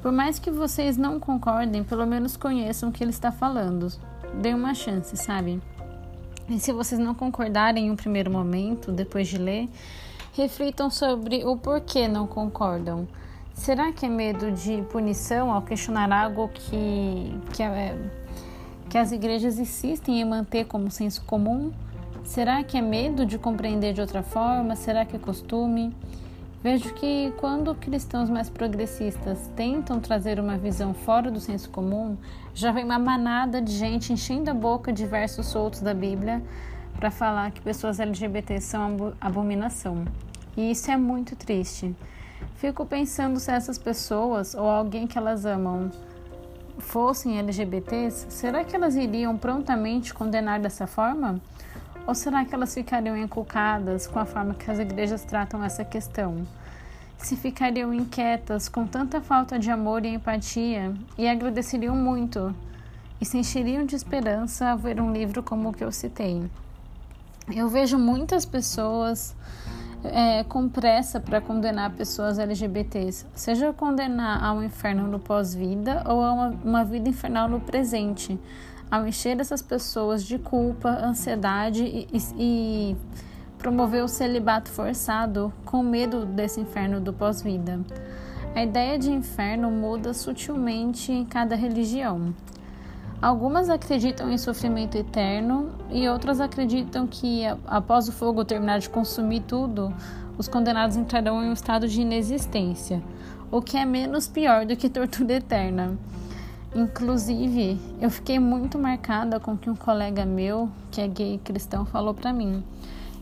Por 0.00 0.12
mais 0.12 0.38
que 0.38 0.52
vocês 0.52 0.96
não 0.96 1.18
concordem, 1.18 1.82
pelo 1.82 2.06
menos 2.06 2.36
conheçam 2.36 2.90
o 2.90 2.92
que 2.92 3.02
ele 3.02 3.10
está 3.10 3.32
falando. 3.32 3.88
Deem 4.40 4.54
uma 4.54 4.72
chance, 4.72 5.16
sabe? 5.16 5.60
E 6.48 6.60
se 6.60 6.72
vocês 6.72 7.00
não 7.00 7.12
concordarem 7.12 7.88
em 7.88 7.90
um 7.90 7.96
primeiro 7.96 8.30
momento, 8.30 8.92
depois 8.92 9.26
de 9.26 9.36
ler, 9.36 9.68
reflitam 10.32 10.88
sobre 10.88 11.44
o 11.44 11.56
porquê 11.56 12.06
não 12.06 12.28
concordam. 12.28 13.08
Será 13.52 13.90
que 13.90 14.06
é 14.06 14.08
medo 14.08 14.52
de 14.52 14.80
punição 14.92 15.50
ao 15.52 15.62
questionar 15.62 16.12
algo 16.12 16.48
que, 16.54 17.36
que, 17.52 17.64
é, 17.64 17.98
que 18.88 18.96
as 18.96 19.10
igrejas 19.10 19.58
insistem 19.58 20.20
em 20.20 20.24
manter 20.24 20.66
como 20.66 20.88
senso 20.88 21.22
comum? 21.24 21.72
Será 22.24 22.62
que 22.62 22.76
é 22.76 22.82
medo 22.82 23.26
de 23.26 23.38
compreender 23.38 23.92
de 23.92 24.00
outra 24.00 24.22
forma? 24.22 24.76
Será 24.76 25.04
que 25.04 25.16
é 25.16 25.18
costume? 25.18 25.94
Vejo 26.62 26.92
que 26.94 27.32
quando 27.38 27.74
cristãos 27.74 28.28
mais 28.28 28.50
progressistas 28.50 29.50
tentam 29.56 29.98
trazer 29.98 30.38
uma 30.38 30.58
visão 30.58 30.92
fora 30.92 31.30
do 31.30 31.40
senso 31.40 31.70
comum, 31.70 32.18
já 32.54 32.70
vem 32.70 32.84
uma 32.84 32.98
manada 32.98 33.62
de 33.62 33.72
gente 33.72 34.12
enchendo 34.12 34.50
a 34.50 34.54
boca 34.54 34.92
de 34.92 35.06
versos 35.06 35.46
soltos 35.46 35.80
da 35.80 35.94
Bíblia 35.94 36.42
para 36.96 37.10
falar 37.10 37.50
que 37.50 37.62
pessoas 37.62 37.98
LGBT 37.98 38.60
são 38.60 39.14
abominação. 39.18 40.04
E 40.54 40.70
isso 40.70 40.90
é 40.90 40.98
muito 40.98 41.34
triste. 41.34 41.96
Fico 42.56 42.84
pensando 42.84 43.40
se 43.40 43.50
essas 43.50 43.78
pessoas 43.78 44.54
ou 44.54 44.68
alguém 44.68 45.06
que 45.06 45.16
elas 45.16 45.46
amam 45.46 45.90
fossem 46.78 47.38
LGBTs, 47.38 48.26
será 48.28 48.64
que 48.64 48.76
elas 48.76 48.96
iriam 48.96 49.36
prontamente 49.36 50.12
condenar 50.12 50.60
dessa 50.60 50.86
forma? 50.86 51.40
Ou 52.06 52.14
será 52.14 52.44
que 52.44 52.54
elas 52.54 52.74
ficariam 52.74 53.16
inculcadas 53.16 54.06
com 54.06 54.18
a 54.18 54.24
forma 54.24 54.54
que 54.54 54.70
as 54.70 54.78
igrejas 54.78 55.24
tratam 55.24 55.62
essa 55.62 55.84
questão? 55.84 56.46
Se 57.18 57.36
ficariam 57.36 57.92
inquietas 57.92 58.68
com 58.68 58.86
tanta 58.86 59.20
falta 59.20 59.58
de 59.58 59.70
amor 59.70 60.04
e 60.04 60.08
empatia 60.08 60.92
e 61.18 61.28
agradeceriam 61.28 61.94
muito 61.94 62.54
e 63.20 63.24
se 63.24 63.36
encheriam 63.36 63.84
de 63.84 63.94
esperança 63.94 64.70
ao 64.70 64.78
ver 64.78 65.00
um 65.00 65.12
livro 65.12 65.42
como 65.42 65.68
o 65.68 65.72
que 65.72 65.84
eu 65.84 65.92
citei. 65.92 66.42
Eu 67.54 67.68
vejo 67.68 67.98
muitas 67.98 68.46
pessoas 68.46 69.36
é, 70.04 70.44
com 70.44 70.68
pressa 70.68 71.20
para 71.20 71.40
condenar 71.40 71.90
pessoas 71.92 72.38
LGBTs, 72.38 73.26
seja 73.34 73.72
condenar 73.72 74.42
ao 74.42 74.62
inferno 74.62 75.06
no 75.06 75.18
pós-vida 75.18 76.02
ou 76.06 76.22
a 76.22 76.32
uma, 76.32 76.48
uma 76.64 76.84
vida 76.84 77.08
infernal 77.08 77.48
no 77.48 77.60
presente, 77.60 78.38
ao 78.90 79.06
encher 79.06 79.38
essas 79.38 79.62
pessoas 79.62 80.24
de 80.24 80.38
culpa, 80.38 80.88
ansiedade 80.88 81.84
e, 81.84 82.08
e, 82.12 82.18
e 82.38 82.96
promover 83.56 84.02
o 84.02 84.08
celibato 84.08 84.70
forçado 84.70 85.52
com 85.64 85.82
medo 85.82 86.24
desse 86.24 86.60
inferno 86.60 87.00
do 87.00 87.12
pós-vida. 87.12 87.80
A 88.54 88.64
ideia 88.64 88.98
de 88.98 89.10
inferno 89.10 89.70
muda 89.70 90.12
sutilmente 90.12 91.12
em 91.12 91.24
cada 91.24 91.54
religião. 91.54 92.34
Algumas 93.22 93.68
acreditam 93.68 94.30
em 94.32 94.38
sofrimento 94.38 94.96
eterno 94.96 95.70
e 95.90 96.08
outras 96.08 96.40
acreditam 96.40 97.06
que, 97.06 97.42
após 97.66 98.08
o 98.08 98.12
fogo 98.12 98.44
terminar 98.44 98.80
de 98.80 98.88
consumir 98.88 99.42
tudo, 99.42 99.94
os 100.38 100.48
condenados 100.48 100.96
entrarão 100.96 101.44
em 101.44 101.50
um 101.50 101.52
estado 101.52 101.86
de 101.86 102.00
inexistência, 102.00 103.02
o 103.50 103.60
que 103.60 103.76
é 103.76 103.84
menos 103.84 104.26
pior 104.26 104.64
do 104.64 104.74
que 104.74 104.88
tortura 104.88 105.34
eterna. 105.34 105.98
Inclusive, 106.74 107.78
eu 108.00 108.08
fiquei 108.10 108.38
muito 108.38 108.78
marcada 108.78 109.40
com 109.40 109.52
o 109.52 109.58
que 109.58 109.68
um 109.68 109.74
colega 109.74 110.24
meu, 110.24 110.70
que 110.90 111.00
é 111.00 111.08
gay 111.08 111.40
cristão, 111.42 111.84
falou 111.84 112.14
para 112.14 112.32
mim. 112.32 112.62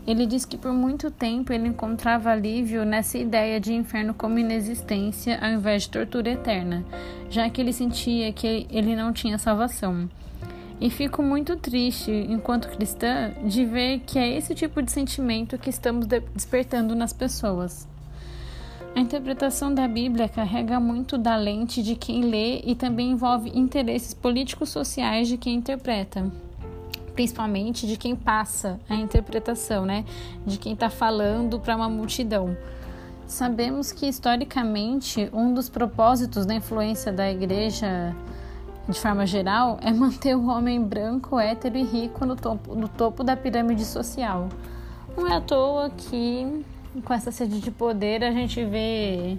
Ele 0.07 0.27
disse 0.27 0.47
que 0.47 0.57
por 0.57 0.73
muito 0.73 1.11
tempo 1.11 1.53
ele 1.53 1.69
encontrava 1.69 2.31
alívio 2.31 2.85
nessa 2.85 3.17
ideia 3.19 3.59
de 3.59 3.73
inferno 3.73 4.15
como 4.15 4.39
inexistência 4.39 5.39
ao 5.39 5.51
invés 5.51 5.83
de 5.83 5.91
tortura 5.91 6.31
eterna, 6.31 6.85
já 7.31 7.49
que 7.49 7.61
ele 7.61 7.73
sentia 7.73 8.33
que 8.33 8.67
ele 8.71 8.95
não 8.95 9.13
tinha 9.13 9.39
salvação. 9.39 10.09
E 10.81 10.91
fico 10.91 11.23
muito 11.23 11.57
triste, 11.57 12.11
enquanto 12.11 12.69
cristã, 12.69 13.33
de 13.45 13.65
ver 13.65 14.01
que 14.01 14.19
é 14.19 14.37
esse 14.37 14.55
tipo 14.55 14.81
de 14.81 14.93
sentimento 14.93 15.59
que 15.59 15.71
estamos 15.71 16.07
despertando 16.07 16.95
nas 16.95 17.13
pessoas. 17.13 17.89
A 18.99 19.01
interpretação 19.01 19.73
da 19.73 19.87
Bíblia 19.87 20.29
carrega 20.29 20.81
muito 20.81 21.17
da 21.17 21.37
lente 21.37 21.85
de 21.85 21.95
quem 21.95 22.23
lê 22.23 22.59
e 22.65 22.75
também 22.75 23.13
envolve 23.13 23.49
interesses 23.57 24.13
políticos 24.13 24.71
sociais 24.71 25.29
de 25.29 25.39
quem 25.39 25.55
interpreta 25.55 26.29
principalmente 27.15 27.87
de 27.87 27.97
quem 27.97 28.17
passa 28.17 28.81
a 28.89 28.97
interpretação, 28.97 29.87
né? 29.87 30.05
De 30.45 30.59
quem 30.59 30.73
está 30.73 30.91
falando 30.91 31.61
para 31.61 31.77
uma 31.77 31.89
multidão. 31.89 32.57
Sabemos 33.25 33.93
que 33.93 34.07
historicamente 34.07 35.31
um 35.33 35.55
dos 35.55 35.69
propósitos 35.69 36.45
da 36.45 36.55
influência 36.55 37.13
da 37.13 37.31
igreja 37.31 38.17
de 38.89 38.99
forma 38.99 39.25
geral, 39.27 39.79
é 39.81 39.93
manter 39.93 40.37
o 40.37 40.49
homem 40.49 40.83
branco, 40.83 41.39
hétero 41.39 41.77
e 41.77 41.85
rico 41.85 42.27
no 42.27 42.35
topo, 42.35 42.75
no 42.75 42.89
topo 42.89 43.23
da 43.23 43.37
pirâmide 43.37 43.85
social. 43.85 44.49
Não 45.17 45.29
é 45.29 45.37
à 45.37 45.41
toa 45.41 45.89
que, 45.91 46.65
com 47.05 47.15
essa 47.15 47.31
sede 47.31 47.61
de 47.61 47.71
poder, 47.71 48.25
a 48.25 48.31
gente 48.31 48.65
vê 48.65 49.37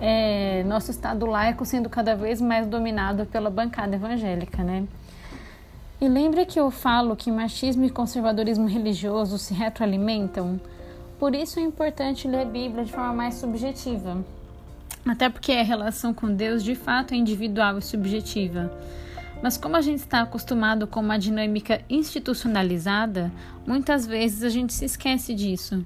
é, 0.00 0.62
nosso 0.64 0.90
Estado 0.90 1.26
laico 1.26 1.64
sendo 1.64 1.88
cada 1.88 2.14
vez 2.14 2.40
mais 2.40 2.66
dominado 2.66 3.26
pela 3.26 3.50
bancada 3.50 3.96
evangélica, 3.96 4.62
né? 4.62 4.86
E 6.00 6.08
lembra 6.08 6.46
que 6.46 6.60
eu 6.60 6.70
falo 6.70 7.16
que 7.16 7.30
machismo 7.30 7.84
e 7.84 7.90
conservadorismo 7.90 8.68
religioso 8.68 9.36
se 9.36 9.52
retroalimentam? 9.52 10.60
Por 11.18 11.34
isso 11.34 11.58
é 11.58 11.62
importante 11.62 12.28
ler 12.28 12.42
a 12.42 12.44
Bíblia 12.44 12.84
de 12.84 12.92
forma 12.92 13.12
mais 13.12 13.34
subjetiva. 13.34 14.24
Até 15.04 15.28
porque 15.28 15.52
a 15.52 15.64
relação 15.64 16.14
com 16.14 16.32
Deus 16.32 16.62
de 16.62 16.76
fato 16.76 17.14
é 17.14 17.16
individual 17.16 17.78
e 17.78 17.82
subjetiva. 17.82 18.70
Mas 19.42 19.56
como 19.56 19.76
a 19.76 19.80
gente 19.80 19.98
está 19.98 20.20
acostumado 20.20 20.86
com 20.86 21.00
uma 21.00 21.18
dinâmica 21.18 21.80
institucionalizada, 21.90 23.32
muitas 23.66 24.06
vezes 24.06 24.44
a 24.44 24.48
gente 24.48 24.72
se 24.72 24.84
esquece 24.84 25.34
disso. 25.34 25.84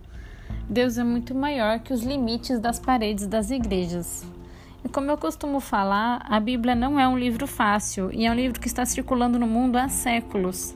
Deus 0.68 0.98
é 0.98 1.04
muito 1.04 1.34
maior 1.34 1.80
que 1.80 1.92
os 1.92 2.02
limites 2.02 2.58
das 2.58 2.78
paredes 2.78 3.26
das 3.26 3.50
igrejas. 3.50 4.24
E 4.84 4.88
como 4.88 5.10
eu 5.10 5.16
costumo 5.16 5.60
falar, 5.60 6.24
a 6.28 6.40
Bíblia 6.40 6.74
não 6.74 6.98
é 6.98 7.06
um 7.06 7.18
livro 7.18 7.46
fácil 7.46 8.10
e 8.12 8.26
é 8.26 8.30
um 8.30 8.34
livro 8.34 8.60
que 8.60 8.66
está 8.66 8.84
circulando 8.84 9.38
no 9.38 9.46
mundo 9.46 9.76
há 9.76 9.88
séculos. 9.88 10.74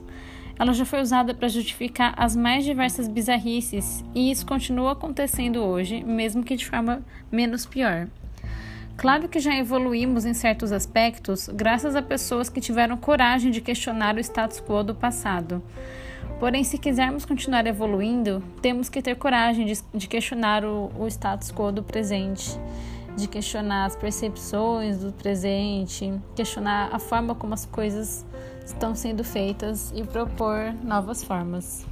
Ela 0.59 0.73
já 0.73 0.85
foi 0.85 1.01
usada 1.01 1.33
para 1.33 1.47
justificar 1.47 2.13
as 2.17 2.35
mais 2.35 2.63
diversas 2.63 3.07
bizarrices 3.07 4.03
e 4.15 4.31
isso 4.31 4.45
continua 4.45 4.93
acontecendo 4.93 5.63
hoje, 5.63 6.03
mesmo 6.03 6.43
que 6.43 6.55
de 6.55 6.65
forma 6.65 7.01
menos 7.31 7.65
pior. 7.65 8.07
Claro 8.95 9.27
que 9.27 9.39
já 9.39 9.55
evoluímos 9.55 10.25
em 10.25 10.33
certos 10.33 10.71
aspectos 10.71 11.47
graças 11.53 11.95
a 11.95 12.01
pessoas 12.01 12.49
que 12.49 12.59
tiveram 12.59 12.97
coragem 12.97 13.51
de 13.51 13.61
questionar 13.61 14.15
o 14.15 14.19
status 14.19 14.59
quo 14.59 14.83
do 14.83 14.95
passado. 14.95 15.61
Porém, 16.39 16.63
se 16.63 16.77
quisermos 16.77 17.25
continuar 17.25 17.65
evoluindo, 17.65 18.43
temos 18.61 18.89
que 18.89 19.01
ter 19.01 19.15
coragem 19.15 19.65
de, 19.65 19.81
de 19.93 20.07
questionar 20.07 20.63
o, 20.63 20.91
o 20.97 21.07
status 21.07 21.51
quo 21.51 21.71
do 21.71 21.81
presente 21.83 22.57
de 23.17 23.27
questionar 23.27 23.85
as 23.85 23.95
percepções 23.95 24.99
do 24.99 25.11
presente, 25.11 26.13
questionar 26.35 26.93
a 26.93 26.99
forma 26.99 27.33
como 27.33 27.55
as 27.55 27.65
coisas 27.65 28.23
estão 28.63 28.93
sendo 28.93 29.23
feitas 29.23 29.91
e 29.95 30.03
propor 30.03 30.71
novas 30.83 31.23
formas. 31.23 31.83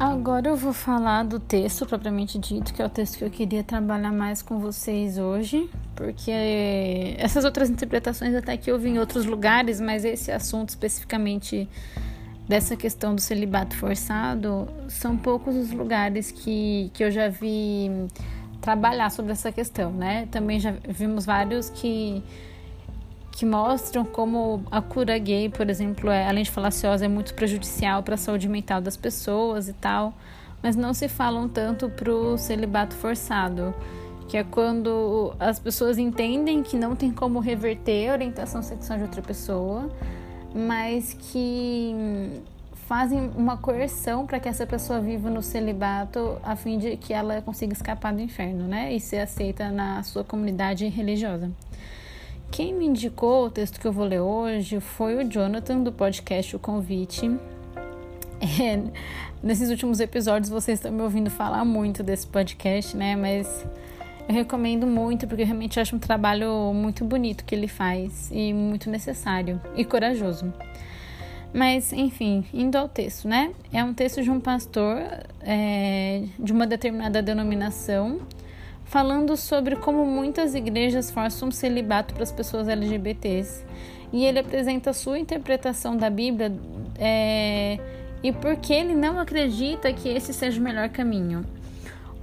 Agora 0.00 0.48
eu 0.48 0.56
vou 0.56 0.72
falar 0.72 1.24
do 1.24 1.38
texto 1.38 1.84
propriamente 1.84 2.38
dito, 2.38 2.72
que 2.72 2.80
é 2.80 2.86
o 2.86 2.90
texto 2.90 3.18
que 3.18 3.24
eu 3.24 3.30
queria 3.30 3.62
trabalhar 3.62 4.12
mais 4.12 4.40
com 4.40 4.58
vocês 4.58 5.18
hoje, 5.18 5.70
porque 5.94 7.14
essas 7.18 7.44
outras 7.44 7.70
interpretações 7.70 8.34
até 8.34 8.56
que 8.56 8.70
eu 8.70 8.78
vi 8.78 8.90
em 8.90 8.98
outros 8.98 9.24
lugares, 9.24 9.80
mas 9.80 10.04
esse 10.04 10.30
assunto 10.30 10.70
especificamente 10.70 11.68
dessa 12.48 12.76
questão 12.76 13.14
do 13.14 13.20
celibato 13.20 13.76
forçado, 13.76 14.68
são 14.88 15.16
poucos 15.16 15.56
os 15.56 15.70
lugares 15.70 16.30
que, 16.30 16.90
que 16.92 17.02
eu 17.02 17.10
já 17.10 17.28
vi 17.28 17.90
trabalhar 18.60 19.10
sobre 19.10 19.32
essa 19.32 19.50
questão, 19.50 19.92
né? 19.92 20.28
Também 20.30 20.60
já 20.60 20.74
vimos 20.88 21.24
vários 21.24 21.70
que 21.70 22.22
que 23.36 23.44
mostram 23.44 24.04
como 24.04 24.62
a 24.70 24.80
cura 24.80 25.18
gay, 25.18 25.48
por 25.48 25.68
exemplo, 25.68 26.08
é, 26.08 26.28
além 26.28 26.44
de 26.44 26.52
falaciosa, 26.52 27.04
é 27.04 27.08
muito 27.08 27.34
prejudicial 27.34 28.00
para 28.00 28.14
a 28.14 28.16
saúde 28.16 28.48
mental 28.48 28.80
das 28.80 28.96
pessoas 28.96 29.68
e 29.68 29.72
tal, 29.72 30.14
mas 30.62 30.76
não 30.76 30.94
se 30.94 31.08
falam 31.08 31.48
tanto 31.48 31.88
para 31.88 32.12
o 32.14 32.38
celibato 32.38 32.94
forçado, 32.94 33.74
que 34.28 34.36
é 34.36 34.44
quando 34.44 35.34
as 35.38 35.58
pessoas 35.58 35.98
entendem 35.98 36.62
que 36.62 36.76
não 36.76 36.96
tem 36.96 37.10
como 37.10 37.40
reverter 37.40 38.10
a 38.10 38.12
orientação 38.12 38.62
sexual 38.62 38.98
de 38.98 39.04
outra 39.04 39.22
pessoa, 39.22 39.90
mas 40.54 41.14
que 41.14 42.42
fazem 42.86 43.30
uma 43.34 43.56
coerção 43.56 44.26
para 44.26 44.38
que 44.38 44.48
essa 44.48 44.66
pessoa 44.66 45.00
viva 45.00 45.30
no 45.30 45.42
celibato 45.42 46.38
a 46.42 46.54
fim 46.54 46.78
de 46.78 46.96
que 46.96 47.12
ela 47.12 47.40
consiga 47.40 47.72
escapar 47.72 48.12
do 48.12 48.20
inferno, 48.20 48.66
né? 48.66 48.92
E 48.92 49.00
ser 49.00 49.20
aceita 49.20 49.70
na 49.70 50.02
sua 50.02 50.22
comunidade 50.22 50.86
religiosa. 50.88 51.50
Quem 52.50 52.74
me 52.74 52.86
indicou 52.86 53.46
o 53.46 53.50
texto 53.50 53.80
que 53.80 53.86
eu 53.86 53.92
vou 53.92 54.04
ler 54.04 54.20
hoje 54.20 54.78
foi 54.80 55.16
o 55.16 55.28
Jonathan 55.28 55.80
do 55.80 55.92
podcast 55.92 56.54
O 56.56 56.58
Convite. 56.58 57.30
É, 58.60 58.78
nesses 59.42 59.70
últimos 59.70 60.00
episódios 60.00 60.50
vocês 60.50 60.78
estão 60.78 60.92
me 60.92 61.00
ouvindo 61.00 61.30
falar 61.30 61.64
muito 61.64 62.02
desse 62.02 62.26
podcast, 62.26 62.94
né? 62.94 63.16
Mas 63.16 63.64
eu 64.28 64.34
recomendo 64.34 64.86
muito 64.86 65.26
porque 65.26 65.42
eu 65.42 65.46
realmente 65.46 65.78
acho 65.78 65.96
um 65.96 65.98
trabalho 65.98 66.72
muito 66.72 67.04
bonito 67.04 67.44
que 67.44 67.54
ele 67.54 67.68
faz 67.68 68.30
e 68.32 68.52
muito 68.52 68.88
necessário 68.90 69.60
e 69.76 69.84
corajoso. 69.84 70.52
Mas, 71.52 71.92
enfim, 71.92 72.44
indo 72.52 72.76
ao 72.76 72.88
texto, 72.88 73.28
né? 73.28 73.52
É 73.72 73.84
um 73.84 73.94
texto 73.94 74.20
de 74.22 74.30
um 74.30 74.40
pastor 74.40 74.98
é, 75.40 76.24
de 76.36 76.52
uma 76.52 76.66
determinada 76.66 77.22
denominação 77.22 78.20
falando 78.84 79.36
sobre 79.36 79.76
como 79.76 80.04
muitas 80.04 80.54
igrejas 80.54 81.10
forçam 81.10 81.48
um 81.48 81.52
celibato 81.52 82.12
para 82.12 82.22
as 82.22 82.32
pessoas 82.32 82.68
LGBTs 82.68 83.64
e 84.12 84.24
ele 84.24 84.38
apresenta 84.38 84.90
a 84.90 84.92
sua 84.92 85.18
interpretação 85.18 85.96
da 85.96 86.10
Bíblia 86.10 86.52
é, 86.98 87.78
e 88.22 88.32
por 88.32 88.56
que 88.56 88.72
ele 88.72 88.94
não 88.94 89.18
acredita 89.18 89.92
que 89.92 90.08
esse 90.08 90.32
seja 90.32 90.60
o 90.60 90.62
melhor 90.62 90.88
caminho. 90.88 91.44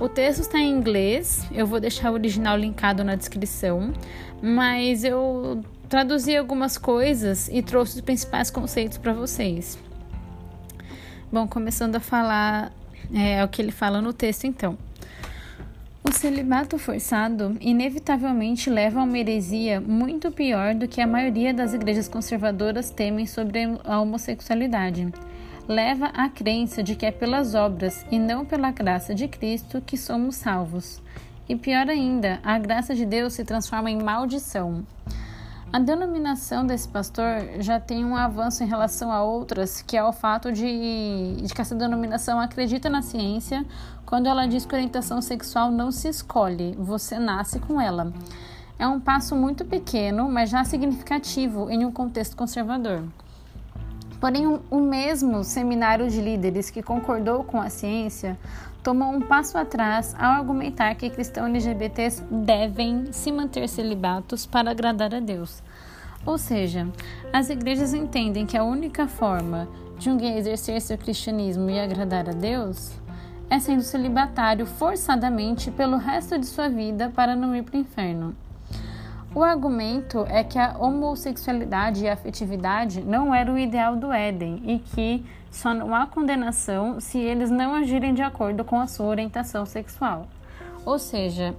O 0.02 0.10
texto 0.10 0.42
está 0.42 0.58
em 0.58 0.72
inglês, 0.72 1.46
eu 1.52 1.68
vou 1.68 1.80
deixar 1.80 2.10
o 2.10 2.16
original 2.16 2.58
linkado 2.58 3.04
na 3.04 3.14
descrição, 3.14 3.94
mas 4.42 5.04
eu 5.04 5.64
traduzi 5.88 6.36
algumas 6.36 6.76
coisas 6.76 7.48
e 7.50 7.62
trouxe 7.62 7.98
os 7.98 8.02
principais 8.02 8.50
conceitos 8.50 8.98
para 8.98 9.14
vocês. 9.14 9.78
Bom, 11.32 11.48
começando 11.48 11.98
a 11.98 12.00
falar 12.00 12.72
é, 13.14 13.44
o 13.44 13.48
que 13.48 13.62
ele 13.62 13.72
fala 13.72 14.02
no 14.02 14.12
texto, 14.12 14.46
então. 14.46 14.76
O 16.04 16.12
celibato 16.12 16.80
forçado 16.80 17.56
inevitavelmente 17.62 18.72
leva 18.72 19.02
a 19.02 19.04
uma 19.04 19.20
heresia 19.20 19.80
muito 19.80 20.32
pior 20.32 20.74
do 20.74 20.88
que 20.88 21.00
a 21.00 21.06
maioria 21.06 21.54
das 21.54 21.76
igrejas 21.76 22.08
conservadoras 22.08 22.90
temem 22.90 23.28
sobre 23.28 23.60
a 23.84 24.02
homossexualidade. 24.02 25.14
Leva 25.68 26.08
à 26.08 26.28
crença 26.28 26.82
de 26.82 26.96
que 26.96 27.06
é 27.06 27.12
pelas 27.12 27.54
obras 27.56 28.06
e 28.12 28.18
não 28.18 28.46
pela 28.46 28.72
graça 28.72 29.14
de 29.14 29.28
Cristo 29.28 29.82
que 29.82 29.98
somos 29.98 30.36
salvos. 30.36 31.02
E 31.48 31.56
pior 31.56 31.90
ainda, 31.90 32.40
a 32.44 32.58
graça 32.58 32.96
de 32.96 33.06
Deus 33.06 33.34
se 33.34 33.46
transforma 33.46 33.90
em 33.90 34.02
maldição. 34.02 34.86
A 35.72 35.80
denominação 35.80 36.66
desse 36.66 36.88
pastor 36.88 37.62
já 37.62 37.80
tem 37.80 38.04
um 38.04 38.16
avanço 38.16 38.62
em 38.62 38.68
relação 38.68 39.10
a 39.10 39.24
outras, 39.24 39.82
que 39.82 39.96
é 39.96 40.04
o 40.04 40.12
fato 40.12 40.52
de, 40.52 41.38
de 41.42 41.54
que 41.54 41.62
essa 41.62 41.76
denominação 41.76 42.42
acredita 42.42 42.90
na 42.90 43.02
ciência 43.02 43.66
quando 44.06 44.28
ela 44.28 44.46
diz 44.46 44.66
que 44.66 44.76
orientação 44.76 45.22
sexual 45.22 45.72
não 45.72 45.90
se 45.90 46.10
escolhe, 46.10 46.76
você 46.78 47.18
nasce 47.18 47.60
com 47.60 47.80
ela. 47.80 48.12
É 48.78 48.86
um 48.86 49.00
passo 49.00 49.34
muito 49.36 49.64
pequeno, 49.64 50.28
mas 50.28 50.50
já 50.50 50.66
significativo 50.66 51.70
em 51.70 51.86
um 51.86 51.92
contexto 51.92 52.36
conservador. 52.36 53.04
Porém, 54.22 54.60
o 54.70 54.80
mesmo 54.80 55.44
seminário 55.44 56.08
de 56.08 56.22
líderes 56.22 56.70
que 56.70 56.84
concordou 56.84 57.44
com 57.44 57.60
a 57.60 57.72
ciência 57.72 58.38
tomou 58.84 59.12
um 59.12 59.20
passo 59.20 59.58
atrás 59.58 60.16
ao 60.18 60.34
argumentar 60.34 60.94
que 60.94 61.10
cristãos 61.10 61.50
LGBTs 61.50 62.24
devem 62.30 63.12
se 63.12 63.32
manter 63.32 63.68
celibatos 63.68 64.46
para 64.46 64.70
agradar 64.70 65.16
a 65.16 65.20
Deus. 65.20 65.64
Ou 66.24 66.38
seja, 66.38 66.88
as 67.34 67.50
igrejas 67.50 67.96
entendem 67.96 68.46
que 68.46 68.56
a 68.56 68.64
única 68.64 69.08
forma 69.08 69.68
de 69.98 70.12
um 70.12 70.18
gay 70.18 70.38
exercer 70.38 70.80
seu 70.82 71.00
cristianismo 71.00 71.68
e 71.72 71.80
agradar 71.80 72.30
a 72.30 72.34
Deus 72.34 72.92
é 73.50 73.60
sendo 73.60 73.82
celibatário 73.82 74.68
forçadamente 74.68 75.72
pelo 75.72 75.98
resto 75.98 76.38
de 76.38 76.46
sua 76.46 76.70
vida 76.70 77.12
para 77.16 77.36
não 77.36 77.56
ir 77.56 77.64
para 77.64 77.76
o 77.76 77.82
inferno. 77.82 78.36
O 79.34 79.46
argumento 79.46 80.26
é 80.28 80.44
que 80.44 80.60
a 80.60 80.76
homossexualidade 80.78 82.04
e 82.04 82.10
a 82.10 82.14
afetividade 82.14 83.02
não 83.02 83.34
era 83.34 83.52
o 83.52 83.58
ideal 83.58 83.96
do 83.96 84.12
Éden 84.12 84.62
e 84.66 84.80
que 84.80 85.24
só 85.50 85.74
não 85.74 85.96
há 85.96 86.06
condenação 86.06 87.00
se 87.00 87.18
eles 87.18 87.50
não 87.50 87.74
agirem 87.74 88.14
de 88.14 88.22
acordo 88.22 88.66
com 88.66 88.78
a 88.78 88.88
sua 88.88 89.06
orientação 89.06 89.66
sexual. 89.66 90.28
Ou 90.86 91.00
seja, 91.00 91.56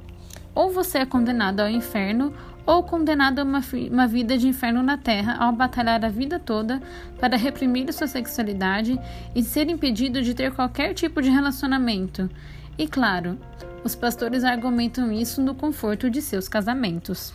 ou 0.54 0.70
você 0.70 0.98
é 0.98 1.06
condenado 1.06 1.61
ao 1.61 1.68
inferno 1.70 2.35
ou 2.66 2.82
condenado 2.82 3.38
a 3.38 3.42
uma, 3.42 3.62
uma 3.90 4.06
vida 4.06 4.37
de 4.37 4.46
inferno 4.46 4.82
na 4.82 4.98
terra 4.98 5.37
ao 5.38 5.50
batalhar 5.50 6.04
a 6.04 6.11
vida 6.11 6.38
toda 6.38 6.78
para 7.18 7.38
reprimir 7.38 7.90
sua 7.90 8.06
sexualidade 8.06 9.00
e 9.35 9.42
ser 9.42 9.70
impedido 9.70 10.20
de 10.20 10.35
ter 10.35 10.52
qualquer 10.52 10.92
tipo 10.92 11.22
de 11.22 11.30
relacionamento. 11.30 12.28
E 12.76 12.87
claro, 12.87 13.38
os 13.82 13.94
pastores 13.94 14.44
argumentam 14.44 15.11
isso 15.11 15.40
no 15.40 15.54
conforto 15.54 16.11
de 16.11 16.20
seus 16.20 16.48
casamentos. 16.48 17.32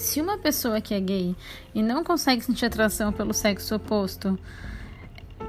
Se 0.00 0.18
uma 0.18 0.38
pessoa 0.38 0.80
que 0.80 0.94
é 0.94 0.98
gay 0.98 1.36
e 1.74 1.82
não 1.82 2.02
consegue 2.02 2.42
sentir 2.42 2.64
atração 2.64 3.12
pelo 3.12 3.34
sexo 3.34 3.76
oposto, 3.76 4.36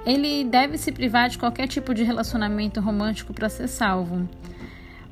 ele 0.05 0.43
deve 0.43 0.77
se 0.77 0.91
privar 0.91 1.29
de 1.29 1.39
qualquer 1.39 1.69
tipo 1.69 1.93
de 1.93 2.03
relacionamento 2.03 2.81
romântico 2.81 3.33
para 3.33 3.47
ser 3.47 3.69
salvo. 3.69 4.27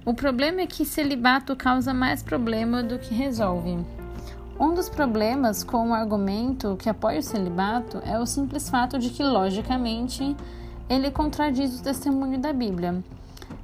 O 0.06 0.13
problema 0.13 0.60
é 0.60 0.67
que 0.67 0.86
celibato 0.86 1.56
causa 1.56 1.93
mais 1.93 2.21
problema 2.21 2.84
do 2.84 2.99
que 2.99 3.13
resolve. 3.13 3.80
Um 4.60 4.73
dos 4.73 4.89
problemas 4.89 5.63
com 5.63 5.89
o 5.89 5.93
argumento 5.93 6.75
que 6.78 6.89
apoia 6.89 7.19
o 7.19 7.23
celibato 7.23 8.02
é 8.06 8.19
o 8.19 8.25
simples 8.25 8.69
fato 8.69 8.99
de 8.99 9.10
que, 9.10 9.23
logicamente, 9.23 10.36
ele 10.89 11.10
contradiz 11.10 11.80
o 11.80 11.84
testemunho 11.84 12.38
da 12.39 12.52
Bíblia. 12.52 13.02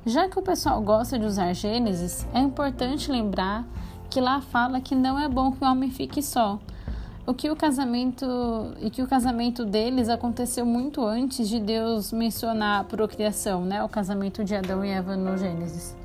Já 0.05 0.29
que 0.29 0.39
o 0.39 0.41
pessoal 0.41 0.81
gosta 0.81 1.19
de 1.19 1.25
usar 1.25 1.51
Gênesis, 1.51 2.25
é 2.33 2.39
importante 2.39 3.11
lembrar 3.11 3.65
que 4.09 4.21
lá 4.21 4.41
fala 4.41 4.79
que 4.79 4.95
não 4.95 5.19
é 5.19 5.27
bom 5.27 5.51
que 5.51 5.63
o 5.63 5.67
homem 5.67 5.89
fique 5.89 6.21
só, 6.21 6.59
o 7.25 7.33
que 7.33 7.49
o 7.49 7.55
casamento 7.55 8.25
e 8.79 8.89
que 8.89 9.01
o 9.01 9.07
casamento 9.07 9.65
deles 9.65 10.09
aconteceu 10.09 10.65
muito 10.65 11.03
antes 11.03 11.49
de 11.49 11.59
Deus 11.59 12.11
mencionar 12.11 12.81
a 12.81 12.83
procriação, 12.83 13.65
né? 13.65 13.83
O 13.83 13.89
casamento 13.89 14.43
de 14.43 14.55
Adão 14.55 14.85
e 14.85 14.89
Eva 14.89 15.15
no 15.15 15.35
Gênesis. 15.37 15.95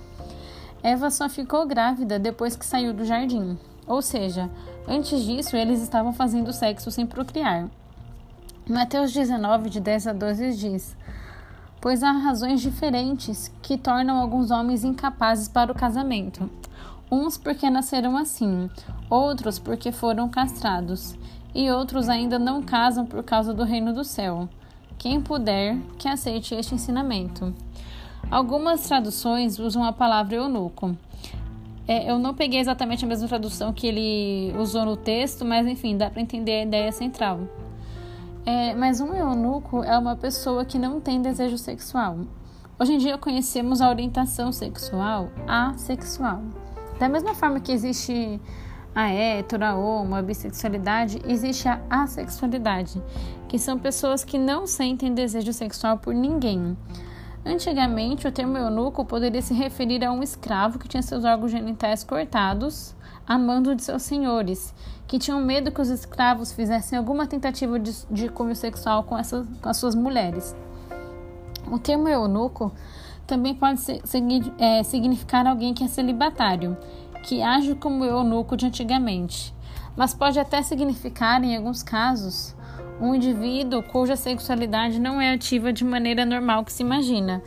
Eva 0.83 1.11
só 1.11 1.29
ficou 1.29 1.67
grávida 1.67 2.19
depois 2.19 2.57
que 2.57 2.65
saiu 2.65 2.95
do 2.95 3.05
jardim. 3.05 3.59
Ou 3.87 4.01
seja, 4.01 4.49
antes 4.89 5.23
disso 5.23 5.57
eles 5.57 5.83
estavam 5.83 6.13
fazendo 6.13 6.53
sexo 6.53 6.91
sem 6.91 7.07
procriar. 7.07 7.69
Mateus 8.69 9.13
19, 9.13 9.69
de 9.69 9.81
10 9.81 10.07
a 10.07 10.13
12 10.13 10.57
diz: 10.57 10.97
Pois 11.81 12.03
há 12.03 12.13
razões 12.13 12.61
diferentes 12.61 13.53
que 13.61 13.77
tornam 13.77 14.17
alguns 14.17 14.51
homens 14.51 14.85
incapazes 14.85 15.49
para 15.49 15.73
o 15.73 15.75
casamento. 15.75 16.49
Uns 17.11 17.37
porque 17.37 17.69
nasceram 17.69 18.17
assim, 18.17 18.71
outros 19.09 19.59
porque 19.59 19.91
foram 19.91 20.29
castrados, 20.29 21.17
e 21.55 21.71
outros 21.71 22.09
ainda 22.09 22.39
não 22.39 22.63
casam 22.63 23.05
por 23.05 23.23
causa 23.25 23.53
do 23.53 23.65
reino 23.65 23.93
do 23.93 24.05
céu. 24.05 24.49
Quem 24.97 25.21
puder, 25.21 25.77
que 25.99 26.07
aceite 26.07 26.55
este 26.55 26.75
ensinamento. 26.75 27.53
Algumas 28.31 28.83
traduções 28.83 29.59
usam 29.59 29.83
a 29.83 29.93
palavra 29.93 30.37
eunuco. 30.37 30.97
É, 31.89 32.09
eu 32.09 32.19
não 32.19 32.33
peguei 32.33 32.61
exatamente 32.61 33.05
a 33.05 33.09
mesma 33.09 33.27
tradução 33.27 33.73
que 33.73 33.89
ele 33.89 34.55
usou 34.57 34.85
no 34.85 34.97
texto, 34.97 35.45
mas 35.45 35.67
enfim, 35.67 35.97
dá 35.97 36.09
para 36.09 36.23
entender 36.23 36.53
a 36.53 36.63
ideia 36.63 36.93
central. 36.93 37.41
É, 38.47 38.75
mas 38.75 39.01
um 39.01 39.13
eunuco 39.13 39.83
é 39.83 39.99
uma 39.99 40.15
pessoa 40.15 40.65
que 40.65 40.79
não 40.79 41.01
tem 41.01 41.21
desejo 41.21 41.59
sexual. 41.59 42.19
Hoje 42.79 42.93
em 42.93 42.99
dia 42.99 43.19
conhecemos 43.19 43.81
a 43.81 43.89
orientação 43.89 44.53
sexual 44.53 45.29
assexual. 45.49 46.41
Da 47.01 47.09
mesma 47.09 47.35
forma 47.35 47.61
que 47.61 47.73
existe 47.73 48.39
a 48.95 49.09
hétero, 49.09 49.65
a 49.65 49.75
homo, 49.75 50.15
a 50.15 50.21
bissexualidade, 50.21 51.23
existe 51.27 51.67
a 51.67 51.81
assexualidade, 51.89 53.03
que 53.49 53.59
são 53.59 53.79
pessoas 53.79 54.23
que 54.23 54.37
não 54.37 54.67
sentem 54.67 55.15
desejo 55.15 55.51
sexual 55.55 55.97
por 55.97 56.13
ninguém. 56.13 56.77
Antigamente, 57.43 58.29
o 58.29 58.31
termo 58.31 58.59
eunuco 58.59 59.03
poderia 59.03 59.41
se 59.41 59.55
referir 59.55 60.05
a 60.05 60.13
um 60.13 60.23
escravo 60.23 60.79
que 60.79 60.87
tinha 60.87 61.03
seus 61.03 61.25
órgãos 61.25 61.51
genitais 61.51 62.05
cortados 62.05 62.95
a 63.27 63.39
mando 63.39 63.75
de 63.75 63.83
seus 63.83 64.03
senhores, 64.03 64.75
que 65.09 65.19
tinham 65.19 65.41
medo 65.41 65.73
que 65.73 65.81
os 65.81 65.89
escravos 65.89 66.53
fizessem 66.53 66.99
alguma 66.99 67.27
tentativa 67.27 67.81
de, 67.81 67.95
de 68.11 68.29
cunho 68.29 68.55
sexual 68.55 69.05
com, 69.05 69.17
essas, 69.17 69.47
com 69.63 69.69
as 69.71 69.79
suas 69.79 69.95
mulheres. 69.95 70.55
O 71.73 71.79
termo 71.79 72.09
eunuco 72.09 72.71
também 73.31 73.55
pode 73.55 73.81
ser, 73.81 74.03
é, 74.59 74.83
significar 74.83 75.47
alguém 75.47 75.73
que 75.73 75.85
é 75.85 75.87
celibatário, 75.87 76.77
que 77.23 77.41
age 77.41 77.77
como 77.77 78.05
eunuco 78.05 78.57
de 78.57 78.67
antigamente, 78.67 79.55
mas 79.97 80.13
pode 80.13 80.41
até 80.41 80.61
significar, 80.63 81.45
em 81.45 81.57
alguns 81.57 81.81
casos, 81.81 82.57
um 83.01 83.15
indivíduo 83.15 83.85
cuja 83.85 84.17
sexualidade 84.17 84.99
não 84.99 85.21
é 85.21 85.33
ativa 85.33 85.73
de 85.73 85.85
maneira 85.85 86.27
normal 86.27 86.65
que 86.65 86.73
se 86.73 86.83
imagina, 86.83 87.41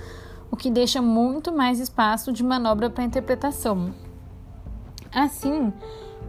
o 0.50 0.56
que 0.56 0.72
deixa 0.72 1.02
muito 1.02 1.52
mais 1.52 1.82
espaço 1.82 2.32
de 2.32 2.46
manobra 2.46 2.89
para 2.89 3.04
interpretação. 3.04 3.93
Assim, 5.13 5.74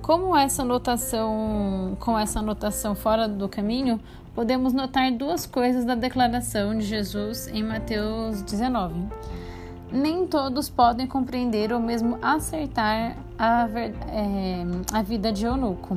como 0.03 0.37
essa 0.37 0.65
notação, 0.65 1.97
com 2.01 2.19
essa 2.19 2.41
anotação 2.41 2.97
fora 2.97 3.29
do 3.29 3.49
caminho, 3.49 4.01
podemos 4.35 4.73
notar 4.73 5.13
duas 5.13 5.47
coisas 5.47 5.85
da 5.85 5.95
declaração 5.95 6.77
de 6.77 6.85
Jesus 6.85 7.47
em 7.47 7.63
Mateus 7.63 8.43
19. 8.43 9.44
Nem 9.95 10.27
todos 10.27 10.69
podem 10.69 11.07
compreender 11.07 11.73
ou 11.73 11.79
mesmo 11.79 12.19
acertar 12.21 13.17
a, 13.39 13.69
é, 14.09 14.65
a 14.93 15.03
vida 15.03 15.31
de 15.33 15.47
eunuco. 15.47 15.97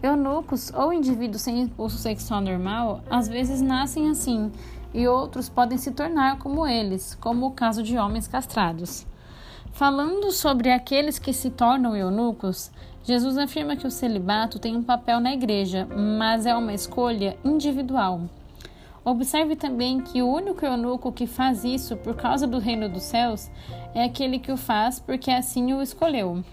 Eunucos 0.00 0.72
ou 0.72 0.92
indivíduos 0.92 1.42
sem 1.42 1.62
impulso 1.62 1.98
sexual 1.98 2.40
normal 2.40 3.00
às 3.10 3.26
vezes 3.26 3.60
nascem 3.60 4.08
assim 4.08 4.52
e 4.94 5.08
outros 5.08 5.48
podem 5.48 5.76
se 5.76 5.90
tornar 5.90 6.38
como 6.38 6.64
eles, 6.64 7.16
como 7.16 7.46
o 7.46 7.50
caso 7.50 7.82
de 7.82 7.98
homens 7.98 8.28
castrados. 8.28 9.04
Falando 9.72 10.30
sobre 10.30 10.70
aqueles 10.70 11.18
que 11.18 11.32
se 11.32 11.50
tornam 11.50 11.96
eunucos, 11.96 12.70
Jesus 13.02 13.36
afirma 13.36 13.74
que 13.74 13.86
o 13.86 13.90
celibato 13.90 14.60
tem 14.60 14.76
um 14.76 14.82
papel 14.84 15.18
na 15.18 15.32
igreja, 15.32 15.88
mas 15.90 16.46
é 16.46 16.54
uma 16.54 16.72
escolha 16.72 17.36
individual. 17.44 18.20
Observe 19.04 19.56
também 19.56 20.00
que 20.00 20.22
o 20.22 20.30
único 20.30 20.64
eunuco 20.64 21.12
que 21.12 21.26
faz 21.26 21.64
isso 21.64 21.96
por 21.96 22.14
causa 22.14 22.46
do 22.46 22.58
reino 22.58 22.88
dos 22.88 23.04
céus 23.04 23.50
é 23.94 24.04
aquele 24.04 24.38
que 24.38 24.52
o 24.52 24.56
faz 24.56 25.00
porque 25.00 25.30
assim 25.30 25.72
o 25.72 25.80
escolheu. 25.80 26.44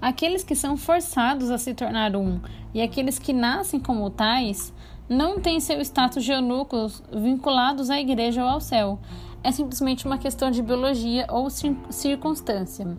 Aqueles 0.00 0.42
que 0.42 0.54
são 0.54 0.76
forçados 0.76 1.50
a 1.50 1.58
se 1.58 1.74
tornar 1.74 2.16
um 2.16 2.40
e 2.74 2.80
aqueles 2.80 3.18
que 3.18 3.32
nascem 3.32 3.78
como 3.78 4.10
tais 4.10 4.72
não 5.08 5.40
têm 5.40 5.60
seu 5.60 5.80
status 5.80 6.24
de 6.24 6.32
eunucos 6.32 7.02
vinculados 7.12 7.90
à 7.90 8.00
igreja 8.00 8.42
ou 8.42 8.48
ao 8.48 8.60
céu. 8.60 8.98
É 9.44 9.50
simplesmente 9.50 10.06
uma 10.06 10.18
questão 10.18 10.50
de 10.50 10.62
biologia 10.62 11.26
ou 11.28 11.48
circunstância. 11.50 12.96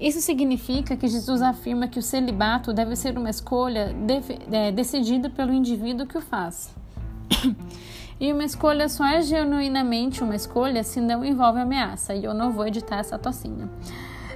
Isso 0.00 0.20
significa 0.20 0.96
que 0.96 1.06
Jesus 1.06 1.40
afirma 1.40 1.86
que 1.86 1.98
o 1.98 2.02
celibato 2.02 2.72
deve 2.72 2.96
ser 2.96 3.16
uma 3.16 3.30
escolha 3.30 3.94
é, 4.50 4.72
decidida 4.72 5.30
pelo 5.30 5.52
indivíduo 5.52 6.06
que 6.06 6.18
o 6.18 6.20
faz. 6.20 6.74
e 8.20 8.32
uma 8.32 8.44
escolha 8.44 8.88
só 8.88 9.06
é 9.06 9.22
genuinamente 9.22 10.22
uma 10.22 10.34
escolha 10.34 10.82
se 10.82 11.00
não 11.00 11.24
envolve 11.24 11.60
ameaça. 11.60 12.14
E 12.14 12.24
eu 12.24 12.34
não 12.34 12.52
vou 12.52 12.66
editar 12.66 12.98
essa 12.98 13.18
tocinha. 13.18 13.68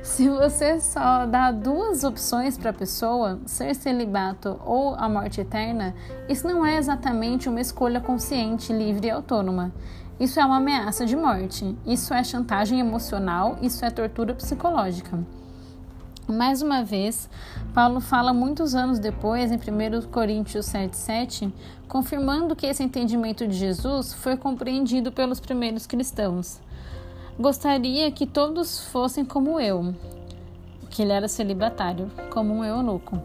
Se 0.02 0.28
você 0.28 0.80
só 0.80 1.26
dá 1.26 1.50
duas 1.50 2.02
opções 2.02 2.56
para 2.56 2.70
a 2.70 2.72
pessoa, 2.72 3.38
ser 3.44 3.74
celibato 3.74 4.58
ou 4.64 4.94
a 4.94 5.08
morte 5.08 5.40
eterna, 5.40 5.94
isso 6.28 6.46
não 6.46 6.64
é 6.64 6.76
exatamente 6.76 7.48
uma 7.48 7.60
escolha 7.60 8.00
consciente, 8.00 8.72
livre 8.72 9.08
e 9.08 9.10
autônoma. 9.10 9.72
Isso 10.18 10.40
é 10.40 10.44
uma 10.44 10.56
ameaça 10.56 11.04
de 11.04 11.14
morte. 11.14 11.76
Isso 11.86 12.12
é 12.12 12.24
chantagem 12.24 12.80
emocional, 12.80 13.58
isso 13.62 13.84
é 13.84 13.90
tortura 13.90 14.34
psicológica. 14.34 15.18
Mais 16.28 16.60
uma 16.60 16.84
vez, 16.84 17.26
Paulo 17.72 18.02
fala 18.02 18.34
muitos 18.34 18.74
anos 18.74 18.98
depois, 18.98 19.50
em 19.50 19.56
1 19.56 20.10
Coríntios 20.10 20.66
7,7, 20.66 21.50
confirmando 21.88 22.54
que 22.54 22.66
esse 22.66 22.82
entendimento 22.82 23.48
de 23.48 23.54
Jesus 23.54 24.12
foi 24.12 24.36
compreendido 24.36 25.10
pelos 25.10 25.40
primeiros 25.40 25.86
cristãos. 25.86 26.60
Gostaria 27.40 28.10
que 28.12 28.26
todos 28.26 28.88
fossem 28.88 29.24
como 29.24 29.58
eu, 29.58 29.94
que 30.90 31.00
ele 31.00 31.12
era 31.12 31.28
celibatário, 31.28 32.10
como 32.28 32.52
um 32.52 32.62
eunuco. 32.62 33.18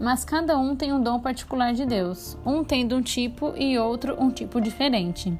Mas 0.00 0.24
cada 0.24 0.56
um 0.56 0.74
tem 0.74 0.90
um 0.90 1.02
dom 1.02 1.20
particular 1.20 1.74
de 1.74 1.84
Deus, 1.84 2.38
um 2.46 2.64
tendo 2.64 2.96
um 2.96 3.02
tipo 3.02 3.52
e 3.58 3.78
outro 3.78 4.16
um 4.18 4.30
tipo 4.30 4.58
diferente. 4.58 5.38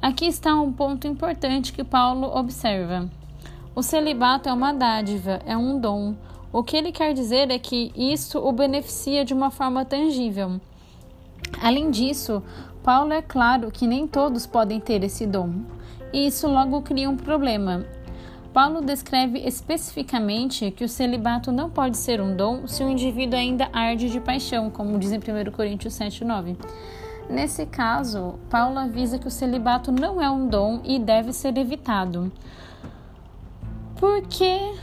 Aqui 0.00 0.24
está 0.24 0.54
um 0.54 0.72
ponto 0.72 1.06
importante 1.06 1.70
que 1.70 1.84
Paulo 1.84 2.34
observa. 2.34 3.10
O 3.76 3.82
celibato 3.82 4.48
é 4.48 4.52
uma 4.52 4.72
dádiva, 4.72 5.40
é 5.44 5.56
um 5.56 5.80
dom. 5.80 6.14
O 6.52 6.62
que 6.62 6.76
ele 6.76 6.92
quer 6.92 7.12
dizer 7.12 7.50
é 7.50 7.58
que 7.58 7.90
isso 7.96 8.38
o 8.38 8.52
beneficia 8.52 9.24
de 9.24 9.34
uma 9.34 9.50
forma 9.50 9.84
tangível. 9.84 10.60
Além 11.60 11.90
disso, 11.90 12.40
Paulo 12.84 13.12
é 13.12 13.20
claro 13.20 13.72
que 13.72 13.84
nem 13.84 14.06
todos 14.06 14.46
podem 14.46 14.78
ter 14.78 15.02
esse 15.02 15.26
dom, 15.26 15.54
e 16.12 16.28
isso 16.28 16.46
logo 16.46 16.82
cria 16.82 17.10
um 17.10 17.16
problema. 17.16 17.84
Paulo 18.52 18.80
descreve 18.80 19.40
especificamente 19.40 20.70
que 20.70 20.84
o 20.84 20.88
celibato 20.88 21.50
não 21.50 21.68
pode 21.68 21.96
ser 21.96 22.20
um 22.20 22.36
dom 22.36 22.68
se 22.68 22.84
o 22.84 22.88
indivíduo 22.88 23.36
ainda 23.36 23.68
arde 23.72 24.08
de 24.08 24.20
paixão, 24.20 24.70
como 24.70 25.00
diz 25.00 25.10
em 25.10 25.18
1 25.18 25.50
Coríntios 25.50 25.94
7,9. 25.94 26.56
Nesse 27.28 27.66
caso, 27.66 28.34
Paulo 28.48 28.78
avisa 28.78 29.18
que 29.18 29.26
o 29.26 29.32
celibato 29.32 29.90
não 29.90 30.22
é 30.22 30.30
um 30.30 30.46
dom 30.46 30.80
e 30.84 31.00
deve 31.00 31.32
ser 31.32 31.58
evitado. 31.58 32.30
Porque 34.04 34.74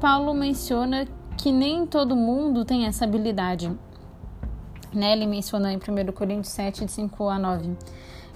Paulo 0.00 0.32
menciona 0.32 1.04
que 1.36 1.50
nem 1.50 1.84
todo 1.84 2.14
mundo 2.14 2.64
tem 2.64 2.86
essa 2.86 3.04
habilidade. 3.04 3.76
Né? 4.94 5.14
Ele 5.14 5.26
menciona 5.26 5.72
em 5.72 5.78
1 5.78 6.12
Coríntios 6.12 6.50
7, 6.50 6.84
de 6.84 6.92
5 6.92 7.28
a 7.28 7.40
9. 7.40 7.76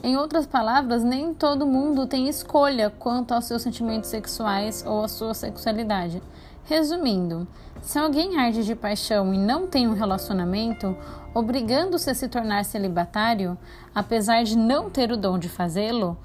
Em 0.03 0.17
outras 0.17 0.45
palavras, 0.45 1.05
nem 1.05 1.33
todo 1.33 1.65
mundo 1.65 2.09
tem 2.09 2.29
escolha 2.29 2.91
quanto 2.91 3.35
aos 3.35 3.45
seus 3.45 3.63
sentimentos 3.63 4.11
sexuais 4.11 4.85
ou 4.85 5.05
à 5.05 5.07
sua 5.07 5.33
sexualidade. 5.33 6.21
Resumindo, 6.65 7.47
se 7.81 7.97
alguém 7.97 8.37
arde 8.37 8.65
de 8.65 8.75
paixão 8.75 9.33
e 9.33 9.39
não 9.39 9.69
tem 9.69 9.87
um 9.87 9.95
relacionamento, 9.95 10.97
obrigando-se 11.33 12.11
a 12.11 12.15
se 12.15 12.27
tornar 12.27 12.65
celibatário, 12.65 13.57
apesar 13.95 14.43
de 14.43 14.59
não 14.59 14.91
ter 14.91 15.13
o 15.13 15.17
dom 15.17 15.39
de 15.39 15.49
fazê-lo, 15.49 16.19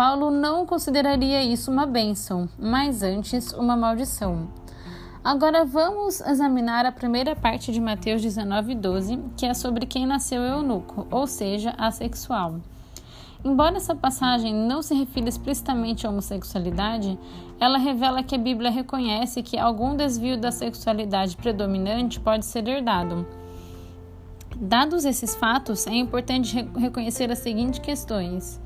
Paulo 0.00 0.30
não 0.30 0.64
consideraria 0.64 1.44
isso 1.44 1.70
uma 1.70 1.84
bênção, 1.84 2.48
mas 2.58 3.02
antes 3.02 3.52
uma 3.52 3.76
maldição. 3.76 4.48
Agora 5.22 5.62
vamos 5.62 6.22
examinar 6.22 6.86
a 6.86 6.90
primeira 6.90 7.36
parte 7.36 7.70
de 7.70 7.78
Mateus 7.78 8.22
19:12, 8.22 9.22
que 9.36 9.44
é 9.44 9.52
sobre 9.52 9.84
quem 9.84 10.06
nasceu 10.06 10.40
eunuco, 10.40 11.06
ou 11.10 11.26
seja, 11.26 11.74
assexual. 11.76 12.60
Embora 13.44 13.76
essa 13.76 13.94
passagem 13.94 14.54
não 14.54 14.80
se 14.80 14.94
refira 14.94 15.28
explicitamente 15.28 16.06
à 16.06 16.10
homossexualidade, 16.10 17.18
ela 17.60 17.76
revela 17.76 18.22
que 18.22 18.34
a 18.34 18.38
Bíblia 18.38 18.70
reconhece 18.70 19.42
que 19.42 19.58
algum 19.58 19.94
desvio 19.94 20.38
da 20.38 20.50
sexualidade 20.50 21.36
predominante 21.36 22.18
pode 22.18 22.46
ser 22.46 22.66
herdado. 22.66 23.26
Dados 24.56 25.04
esses 25.04 25.36
fatos, 25.36 25.86
é 25.86 25.94
importante 25.94 26.66
reconhecer 26.74 27.30
as 27.30 27.40
seguintes 27.40 27.80
questões. 27.80 28.58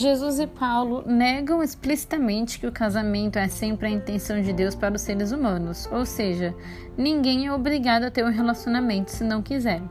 Jesus 0.00 0.40
e 0.40 0.46
Paulo 0.46 1.04
negam 1.06 1.62
explicitamente 1.62 2.58
que 2.58 2.66
o 2.66 2.72
casamento 2.72 3.38
é 3.38 3.48
sempre 3.48 3.86
a 3.86 3.90
intenção 3.90 4.40
de 4.40 4.50
Deus 4.50 4.74
para 4.74 4.94
os 4.94 5.02
seres 5.02 5.30
humanos, 5.30 5.86
ou 5.92 6.06
seja, 6.06 6.54
ninguém 6.96 7.46
é 7.46 7.52
obrigado 7.52 8.04
a 8.04 8.10
ter 8.10 8.24
um 8.24 8.30
relacionamento 8.30 9.10
se 9.10 9.22
não 9.22 9.42
quiser. 9.42 9.82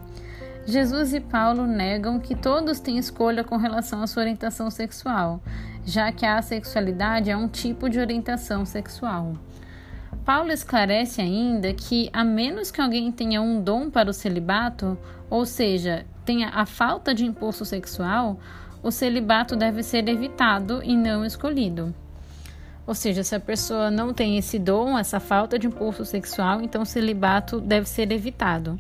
Jesus 0.66 1.14
e 1.14 1.20
Paulo 1.20 1.68
negam 1.68 2.20
que 2.20 2.34
todos 2.34 2.80
têm 2.80 2.98
escolha 2.98 3.44
com 3.44 3.56
relação 3.56 4.02
à 4.02 4.08
sua 4.08 4.24
orientação 4.24 4.72
sexual, 4.72 5.44
já 5.86 6.12
que 6.12 6.26
a 6.26 6.42
sexualidade 6.42 7.30
é 7.30 7.38
um 7.38 7.48
tipo 7.48 7.88
de 7.88 8.00
orientação 8.00 8.66
sexual. 8.66 9.36
Paulo 10.26 10.52
esclarece 10.52 11.22
ainda 11.22 11.72
que, 11.72 12.10
a 12.12 12.24
menos 12.24 12.72
que 12.72 12.82
alguém 12.82 13.12
tenha 13.12 13.44
um 13.44 13.62
dom 13.62 13.92
para 13.92 14.10
o 14.10 14.14
celibato, 14.14 14.98
ou 15.30 15.46
seja, 15.46 16.04
tenha 16.26 16.50
a 16.50 16.66
falta 16.66 17.14
de 17.14 17.26
impulso 17.26 17.64
sexual, 17.64 18.40
o 18.82 18.92
celibato 18.92 19.56
deve 19.56 19.84
ser 19.84 20.08
evitado 20.08 20.82
e 20.84 20.96
não 20.96 21.26
escolhido. 21.26 21.94
Ou 22.88 22.96
seja, 22.96 23.24
se 23.24 23.36
a 23.36 23.40
pessoa 23.40 23.92
não 23.92 24.14
tem 24.14 24.38
esse 24.38 24.58
dom, 24.58 24.98
essa 24.98 25.20
falta 25.20 25.60
de 25.60 25.68
impulso 25.68 26.04
sexual, 26.04 26.62
então 26.62 26.82
o 26.82 26.86
celibato 26.86 27.62
deve 27.62 27.88
ser 27.88 28.12
evitado. 28.12 28.80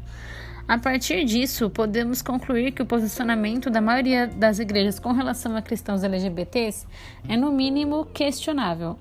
A 0.67 0.77
partir 0.77 1.25
disso, 1.25 1.69
podemos 1.69 2.21
concluir 2.21 2.71
que 2.71 2.81
o 2.81 2.85
posicionamento 2.85 3.69
da 3.69 3.81
maioria 3.81 4.27
das 4.27 4.59
igrejas 4.59 4.99
com 4.99 5.11
relação 5.11 5.55
a 5.55 5.61
cristãos 5.61 6.03
LGBTs 6.03 6.87
é, 7.27 7.35
no 7.35 7.51
mínimo, 7.51 8.05
questionável. 8.05 8.97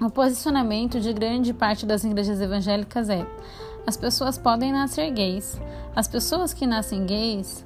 O 0.00 0.08
posicionamento 0.08 1.00
de 1.00 1.12
grande 1.12 1.52
parte 1.52 1.84
das 1.84 2.02
igrejas 2.02 2.40
evangélicas 2.40 3.08
é: 3.08 3.26
as 3.86 3.96
pessoas 3.96 4.38
podem 4.38 4.72
nascer 4.72 5.10
gays. 5.10 5.60
As 5.94 6.08
pessoas 6.08 6.54
que 6.54 6.66
nascem 6.66 7.06
gays 7.06 7.64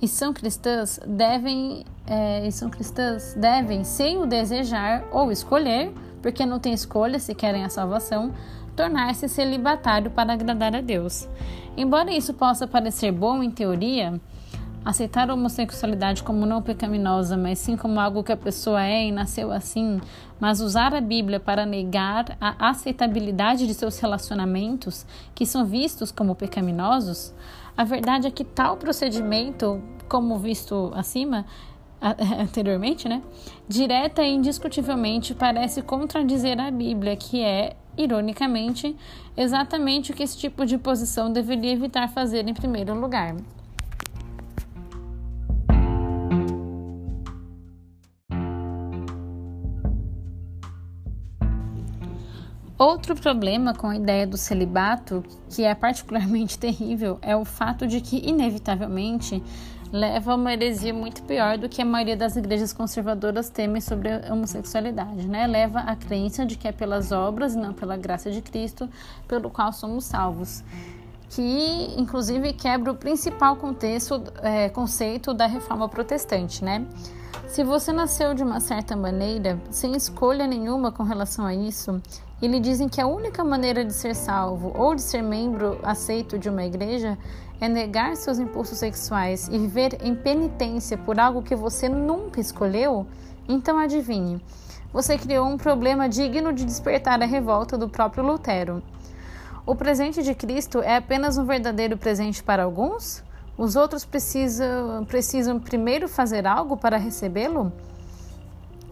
e 0.00 0.06
são 0.06 0.32
cristãs 0.32 1.00
devem 1.06 1.84
é, 2.06 2.46
e 2.46 2.52
são 2.52 2.70
cristãs 2.70 3.34
devem, 3.34 3.82
sem 3.84 4.18
o 4.18 4.26
desejar 4.26 5.04
ou 5.10 5.32
escolher, 5.32 5.92
porque 6.22 6.46
não 6.46 6.58
tem 6.58 6.72
escolha 6.72 7.18
se 7.18 7.34
querem 7.34 7.64
a 7.64 7.68
salvação, 7.68 8.32
tornar-se 8.76 9.28
celibatário 9.28 10.10
para 10.10 10.32
agradar 10.32 10.74
a 10.76 10.80
Deus. 10.80 11.28
Embora 11.76 12.12
isso 12.12 12.34
possa 12.34 12.66
parecer 12.66 13.10
bom 13.10 13.42
em 13.42 13.50
teoria, 13.50 14.20
aceitar 14.84 15.28
a 15.28 15.34
homossexualidade 15.34 16.22
como 16.22 16.46
não 16.46 16.62
pecaminosa, 16.62 17.36
mas 17.36 17.58
sim 17.58 17.76
como 17.76 17.98
algo 17.98 18.22
que 18.22 18.30
a 18.30 18.36
pessoa 18.36 18.84
é 18.84 19.06
e 19.06 19.12
nasceu 19.12 19.50
assim, 19.50 20.00
mas 20.38 20.60
usar 20.60 20.94
a 20.94 21.00
Bíblia 21.00 21.40
para 21.40 21.66
negar 21.66 22.36
a 22.40 22.68
aceitabilidade 22.70 23.66
de 23.66 23.74
seus 23.74 23.98
relacionamentos, 23.98 25.04
que 25.34 25.44
são 25.44 25.64
vistos 25.64 26.12
como 26.12 26.36
pecaminosos, 26.36 27.34
a 27.76 27.84
verdade 27.84 28.26
é 28.26 28.30
que 28.30 28.44
tal 28.44 28.76
procedimento, 28.76 29.82
como 30.08 30.38
visto 30.38 30.90
acima, 30.94 31.44
anteriormente, 32.40 33.08
né, 33.08 33.22
direta 33.68 34.22
e 34.22 34.34
indiscutivelmente 34.34 35.34
parece 35.34 35.82
contradizer 35.82 36.60
a 36.60 36.70
Bíblia, 36.70 37.16
que 37.16 37.42
é, 37.42 37.76
ironicamente, 37.96 38.96
exatamente 39.36 40.12
o 40.12 40.14
que 40.14 40.22
esse 40.22 40.38
tipo 40.38 40.64
de 40.64 40.78
posição 40.78 41.32
deveria 41.32 41.72
evitar 41.72 42.08
fazer 42.08 42.48
em 42.48 42.54
primeiro 42.54 42.94
lugar. 42.94 43.34
Outro 52.78 53.16
problema 53.16 53.72
com 53.72 53.88
a 53.88 53.96
ideia 53.96 54.26
do 54.26 54.36
celibato, 54.36 55.24
que 55.48 55.64
é 55.64 55.74
particularmente 55.74 56.58
terrível, 56.60 57.18
é 57.22 57.34
o 57.34 57.44
fato 57.44 57.86
de 57.86 58.02
que, 58.02 58.18
inevitavelmente, 58.28 59.42
leva 59.90 60.32
a 60.32 60.34
uma 60.34 60.52
heresia 60.52 60.92
muito 60.92 61.22
pior 61.22 61.56
do 61.56 61.70
que 61.70 61.80
a 61.80 61.86
maioria 61.86 62.16
das 62.16 62.36
igrejas 62.36 62.74
conservadoras 62.74 63.48
temem 63.48 63.80
sobre 63.80 64.10
a 64.10 64.30
homossexualidade, 64.30 65.26
né? 65.26 65.46
Leva 65.46 65.80
à 65.80 65.96
crença 65.96 66.44
de 66.44 66.56
que 66.56 66.68
é 66.68 66.72
pelas 66.72 67.12
obras 67.12 67.54
e 67.54 67.58
não 67.58 67.72
pela 67.72 67.96
graça 67.96 68.30
de 68.30 68.42
Cristo 68.42 68.88
pelo 69.26 69.48
qual 69.48 69.72
somos 69.72 70.04
salvos. 70.04 70.62
que 71.28 71.94
inclusive 71.98 72.52
quebra 72.52 72.92
o 72.92 72.94
principal 72.94 73.56
contexto, 73.56 74.22
é, 74.42 74.68
conceito 74.68 75.34
da 75.34 75.46
reforma 75.46 75.88
protestante, 75.88 76.62
né? 76.62 76.86
Se 77.48 77.64
você 77.64 77.92
nasceu 77.92 78.32
de 78.34 78.42
uma 78.42 78.60
certa 78.60 78.96
maneira, 78.96 79.60
sem 79.70 79.96
escolha 79.96 80.46
nenhuma 80.46 80.92
com 80.92 81.02
relação 81.02 81.44
a 81.44 81.54
isso, 81.54 82.00
e 82.40 82.46
lhe 82.46 82.60
dizem 82.60 82.88
que 82.88 83.00
a 83.00 83.06
única 83.06 83.42
maneira 83.42 83.84
de 83.84 83.92
ser 83.92 84.14
salvo 84.14 84.72
ou 84.76 84.94
de 84.94 85.02
ser 85.02 85.22
membro 85.22 85.78
aceito 85.82 86.38
de 86.38 86.48
uma 86.48 86.64
igreja 86.64 87.16
é 87.60 87.68
negar 87.68 88.14
seus 88.16 88.38
impulsos 88.38 88.78
sexuais 88.78 89.48
e 89.48 89.58
viver 89.58 89.98
em 90.02 90.14
penitência 90.14 90.98
por 90.98 91.18
algo 91.18 91.42
que 91.42 91.56
você 91.56 91.88
nunca 91.88 92.40
escolheu, 92.40 93.06
então 93.48 93.78
adivinhe, 93.78 94.40
você 94.92 95.16
criou 95.16 95.46
um 95.46 95.56
problema 95.56 96.08
digno 96.08 96.52
de 96.52 96.64
despertar 96.64 97.22
a 97.22 97.26
revolta 97.26 97.78
do 97.78 97.88
próprio 97.88 98.24
Lutero. 98.24 98.82
O 99.64 99.74
presente 99.74 100.22
de 100.22 100.34
Cristo 100.34 100.80
é 100.80 100.96
apenas 100.96 101.38
um 101.38 101.44
verdadeiro 101.44 101.96
presente 101.96 102.42
para 102.42 102.62
alguns? 102.62 103.24
Os 103.58 103.74
outros 103.74 104.04
precisam, 104.04 105.04
precisam 105.06 105.58
primeiro 105.58 106.08
fazer 106.08 106.46
algo 106.46 106.76
para 106.76 106.98
recebê-lo? 106.98 107.72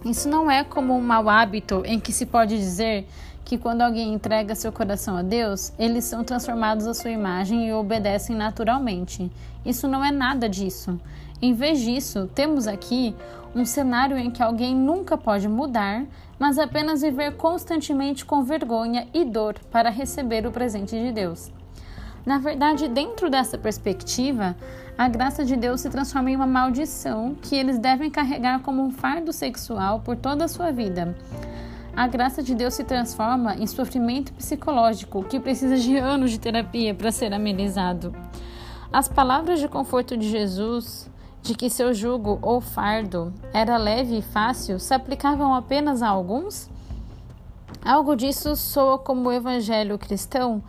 Isso 0.04 0.28
não 0.28 0.50
é 0.50 0.64
como 0.64 0.94
um 0.94 1.00
mau 1.00 1.28
hábito 1.28 1.82
em 1.86 1.98
que 1.98 2.12
se 2.12 2.26
pode 2.26 2.58
dizer 2.58 3.06
que 3.44 3.58
quando 3.58 3.82
alguém 3.82 4.14
entrega 4.14 4.54
seu 4.54 4.72
coração 4.72 5.16
a 5.16 5.22
Deus, 5.22 5.72
eles 5.78 6.04
são 6.04 6.24
transformados 6.24 6.86
à 6.86 6.94
sua 6.94 7.10
imagem 7.10 7.68
e 7.68 7.72
obedecem 7.72 8.34
naturalmente. 8.34 9.30
Isso 9.64 9.86
não 9.86 10.04
é 10.04 10.10
nada 10.10 10.48
disso. 10.48 10.98
Em 11.42 11.52
vez 11.52 11.80
disso, 11.80 12.28
temos 12.34 12.66
aqui 12.66 13.14
um 13.54 13.64
cenário 13.64 14.16
em 14.16 14.30
que 14.30 14.42
alguém 14.42 14.74
nunca 14.74 15.16
pode 15.16 15.46
mudar, 15.46 16.04
mas 16.38 16.58
apenas 16.58 17.02
viver 17.02 17.36
constantemente 17.36 18.24
com 18.24 18.42
vergonha 18.42 19.06
e 19.12 19.24
dor 19.24 19.54
para 19.70 19.90
receber 19.90 20.46
o 20.46 20.50
presente 20.50 20.98
de 20.98 21.12
Deus. 21.12 21.52
Na 22.24 22.38
verdade, 22.38 22.88
dentro 22.88 23.28
dessa 23.28 23.58
perspectiva, 23.58 24.56
a 24.96 25.08
graça 25.08 25.44
de 25.44 25.56
Deus 25.56 25.82
se 25.82 25.90
transforma 25.90 26.30
em 26.30 26.36
uma 26.36 26.46
maldição 26.46 27.36
que 27.42 27.54
eles 27.54 27.78
devem 27.78 28.10
carregar 28.10 28.60
como 28.60 28.82
um 28.82 28.90
fardo 28.90 29.32
sexual 29.32 30.00
por 30.00 30.16
toda 30.16 30.46
a 30.46 30.48
sua 30.48 30.72
vida. 30.72 31.14
A 31.96 32.06
graça 32.08 32.42
de 32.42 32.54
Deus 32.54 32.74
se 32.74 32.84
transforma 32.84 33.54
em 33.54 33.66
sofrimento 33.66 34.32
psicológico 34.32 35.22
que 35.24 35.38
precisa 35.38 35.76
de 35.76 35.96
anos 35.96 36.30
de 36.30 36.40
terapia 36.40 36.94
para 36.94 37.12
ser 37.12 37.32
amenizado. 37.32 38.14
As 38.92 39.08
palavras 39.08 39.60
de 39.60 39.68
conforto 39.68 40.16
de 40.16 40.28
Jesus, 40.28 41.08
de 41.42 41.54
que 41.54 41.70
seu 41.70 41.94
jugo 41.94 42.38
ou 42.42 42.60
fardo 42.60 43.32
era 43.52 43.76
leve 43.76 44.18
e 44.18 44.22
fácil, 44.22 44.80
se 44.80 44.92
aplicavam 44.92 45.54
apenas 45.54 46.02
a 46.02 46.08
alguns? 46.08 46.68
Algo 47.84 48.16
disso 48.16 48.56
soa 48.56 48.98
como 48.98 49.28
o 49.28 49.32
evangelho 49.32 49.98
cristão 49.98 50.62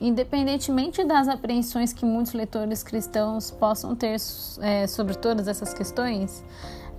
Independentemente 0.00 1.04
das 1.04 1.28
apreensões 1.28 1.92
que 1.92 2.04
muitos 2.04 2.32
leitores 2.32 2.82
cristãos 2.82 3.50
possam 3.50 3.94
ter 3.94 4.16
é, 4.60 4.86
sobre 4.86 5.14
todas 5.14 5.46
essas 5.46 5.72
questões, 5.72 6.44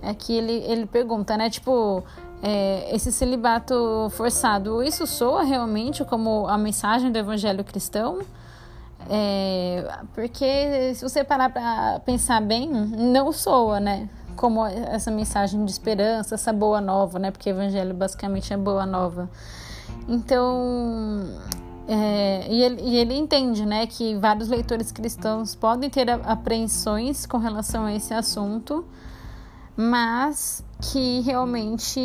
é 0.02 0.14
que 0.14 0.32
ele, 0.32 0.52
ele 0.64 0.86
pergunta, 0.86 1.36
né? 1.36 1.50
Tipo, 1.50 2.02
é, 2.42 2.94
esse 2.94 3.10
celibato 3.10 4.08
forçado, 4.10 4.82
isso 4.82 5.06
soa 5.06 5.42
realmente 5.42 6.04
como 6.04 6.46
a 6.46 6.58
mensagem 6.58 7.10
do 7.10 7.18
evangelho 7.18 7.64
cristão? 7.64 8.20
É, 9.08 9.88
porque 10.14 10.94
se 10.94 11.02
você 11.02 11.22
parar 11.22 11.50
para 11.50 12.00
pensar 12.00 12.40
bem, 12.40 12.68
não 12.68 13.32
soa, 13.32 13.80
né? 13.80 14.08
Como 14.36 14.64
essa 14.66 15.10
mensagem 15.10 15.64
de 15.64 15.70
esperança, 15.70 16.34
essa 16.34 16.52
boa 16.52 16.80
nova, 16.80 17.18
né? 17.18 17.30
Porque 17.30 17.50
o 17.50 17.52
evangelho 17.52 17.94
basicamente 17.94 18.52
é 18.52 18.56
boa 18.56 18.84
nova. 18.84 19.30
Então, 20.08 21.24
é, 21.88 22.46
e, 22.48 22.62
ele, 22.62 22.82
e, 22.82 22.96
ele, 22.96 23.14
entende 23.14 23.64
né, 23.64 23.86
que 23.86 24.16
vários 24.16 24.48
leitores 24.48 24.90
cristãos 24.90 25.54
podem 25.54 25.88
ter 25.88 26.10
apreensões 26.10 27.26
com 27.26 27.38
relação 27.38 27.84
a 27.84 27.94
esse 27.94 28.12
assunto, 28.12 28.84
mas 29.76 30.64
que 30.80 31.20
realmente 31.20 32.00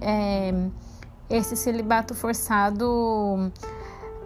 é, 0.00 0.52
esse 1.30 1.56
celibato 1.56 2.14
forçado 2.14 3.52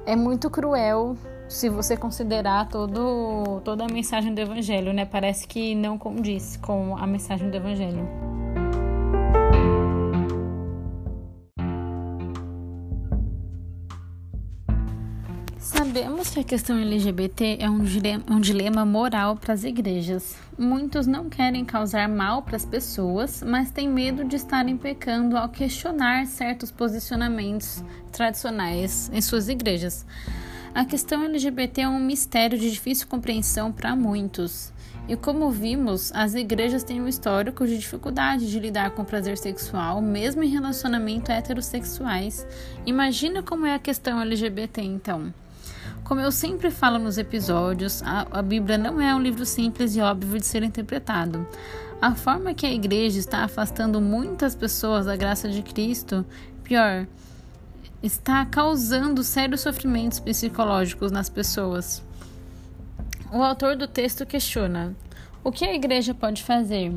é 0.07 0.16
muito 0.16 0.49
cruel 0.49 1.16
se 1.49 1.68
você 1.68 1.97
considerar 1.97 2.68
todo, 2.68 3.61
toda 3.64 3.84
a 3.84 3.89
mensagem 3.89 4.34
do 4.34 4.41
Evangelho, 4.41 4.93
né? 4.93 5.05
Parece 5.05 5.47
que 5.47 5.74
não 5.74 5.97
condiz 5.97 6.57
com 6.59 6.97
a 6.97 7.07
mensagem 7.07 7.51
do 7.51 7.57
Evangelho. 7.57 8.27
Sabemos 15.99 16.30
que 16.30 16.38
a 16.38 16.44
questão 16.44 16.78
LGBT 16.78 17.57
é 17.59 17.68
um 17.68 17.82
dilema, 17.82 18.24
um 18.30 18.38
dilema 18.38 18.86
moral 18.86 19.34
para 19.34 19.53
as 19.53 19.64
igrejas. 19.64 20.36
Muitos 20.57 21.09
não 21.09 21.28
querem 21.28 21.64
causar 21.64 22.09
mal 22.09 22.40
para 22.42 22.55
as 22.55 22.64
pessoas, 22.64 23.42
mas 23.44 23.72
têm 23.72 23.88
medo 23.88 24.24
de 24.24 24.36
estarem 24.36 24.76
pecando 24.76 25.36
ao 25.36 25.49
questionar 25.49 26.24
certos 26.26 26.70
posicionamentos 26.70 27.82
tradicionais 28.12 29.11
em 29.12 29.20
suas 29.20 29.49
igrejas. 29.49 30.07
A 30.72 30.84
questão 30.84 31.24
LGBT 31.24 31.80
é 31.80 31.88
um 31.88 31.99
mistério 31.99 32.57
de 32.57 32.70
difícil 32.70 33.09
compreensão 33.09 33.72
para 33.72 33.96
muitos. 33.96 34.72
E 35.09 35.16
como 35.16 35.51
vimos, 35.51 36.12
as 36.14 36.32
igrejas 36.36 36.84
têm 36.84 37.03
um 37.03 37.09
histórico 37.09 37.66
de 37.66 37.76
dificuldade 37.76 38.49
de 38.49 38.61
lidar 38.61 38.92
com 38.92 39.03
o 39.03 39.05
prazer 39.05 39.36
sexual, 39.36 40.01
mesmo 40.01 40.44
em 40.44 40.49
relacionamentos 40.49 41.28
heterossexuais. 41.28 42.46
Imagina 42.86 43.42
como 43.42 43.66
é 43.66 43.74
a 43.74 43.80
questão 43.80 44.20
LGBT 44.20 44.80
então. 44.80 45.34
Como 46.05 46.20
eu 46.20 46.32
sempre 46.32 46.70
falo 46.70 46.99
nos 46.99 47.18
episódios, 47.18 48.03
a, 48.03 48.26
a 48.30 48.42
Bíblia 48.42 48.78
não 48.78 49.01
é 49.01 49.14
um 49.14 49.20
livro 49.20 49.44
simples 49.44 49.94
e 49.94 50.01
óbvio 50.01 50.38
de 50.38 50.46
ser 50.46 50.62
interpretado. 50.62 51.46
A 52.01 52.14
forma 52.14 52.55
que 52.55 52.64
a 52.64 52.72
igreja 52.72 53.18
está 53.18 53.44
afastando 53.44 54.01
muitas 54.01 54.55
pessoas 54.55 55.07
da 55.07 55.16
graça 55.16 55.49
de 55.49 55.62
Cristo, 55.62 56.24
pior, 56.62 57.07
está 58.03 58.46
causando 58.46 59.22
sérios 59.22 59.61
sofrimentos 59.61 60.20
psicológicos 60.20 61.11
nas 61.11 61.28
pessoas. 61.28 62.03
O 63.32 63.42
autor 63.42 63.76
do 63.76 63.86
texto 63.86 64.24
questiona: 64.24 64.94
o 65.44 65.53
que 65.53 65.64
a 65.64 65.74
igreja 65.74 66.14
pode 66.14 66.42
fazer? 66.42 66.92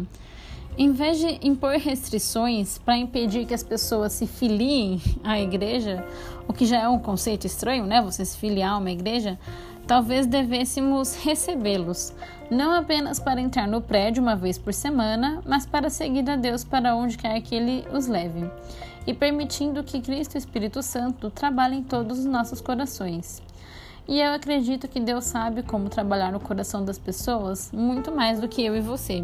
Em 0.77 0.93
vez 0.93 1.19
de 1.19 1.37
impor 1.45 1.75
restrições 1.75 2.77
para 2.77 2.97
impedir 2.97 3.45
que 3.45 3.53
as 3.53 3.61
pessoas 3.61 4.13
se 4.13 4.25
filiem 4.25 5.01
à 5.21 5.39
igreja, 5.39 6.03
o 6.47 6.53
que 6.53 6.65
já 6.65 6.81
é 6.81 6.87
um 6.87 6.97
conceito 6.97 7.45
estranho, 7.45 7.85
né? 7.85 8.01
Você 8.01 8.23
se 8.23 8.37
filiar 8.37 8.73
a 8.73 8.77
uma 8.77 8.89
igreja, 8.89 9.37
talvez 9.85 10.25
devêssemos 10.25 11.13
recebê-los, 11.15 12.13
não 12.49 12.71
apenas 12.71 13.19
para 13.19 13.41
entrar 13.41 13.67
no 13.67 13.81
prédio 13.81 14.23
uma 14.23 14.35
vez 14.35 14.57
por 14.57 14.73
semana, 14.73 15.41
mas 15.45 15.65
para 15.65 15.89
seguir 15.89 16.27
a 16.29 16.37
Deus 16.37 16.63
para 16.63 16.95
onde 16.95 17.17
quer 17.17 17.41
que 17.41 17.53
Ele 17.53 17.85
os 17.93 18.07
leve, 18.07 18.49
e 19.05 19.13
permitindo 19.13 19.83
que 19.83 19.99
Cristo 19.99 20.35
e 20.35 20.37
Espírito 20.37 20.81
Santo 20.81 21.29
trabalhem 21.29 21.79
em 21.79 21.83
todos 21.83 22.19
os 22.19 22.25
nossos 22.25 22.61
corações. 22.61 23.41
E 24.07 24.21
eu 24.21 24.31
acredito 24.31 24.87
que 24.87 25.01
Deus 25.01 25.25
sabe 25.25 25.63
como 25.63 25.89
trabalhar 25.89 26.31
no 26.31 26.39
coração 26.39 26.83
das 26.83 26.97
pessoas 26.97 27.71
muito 27.73 28.09
mais 28.09 28.39
do 28.39 28.47
que 28.47 28.63
eu 28.63 28.75
e 28.75 28.81
você. 28.81 29.23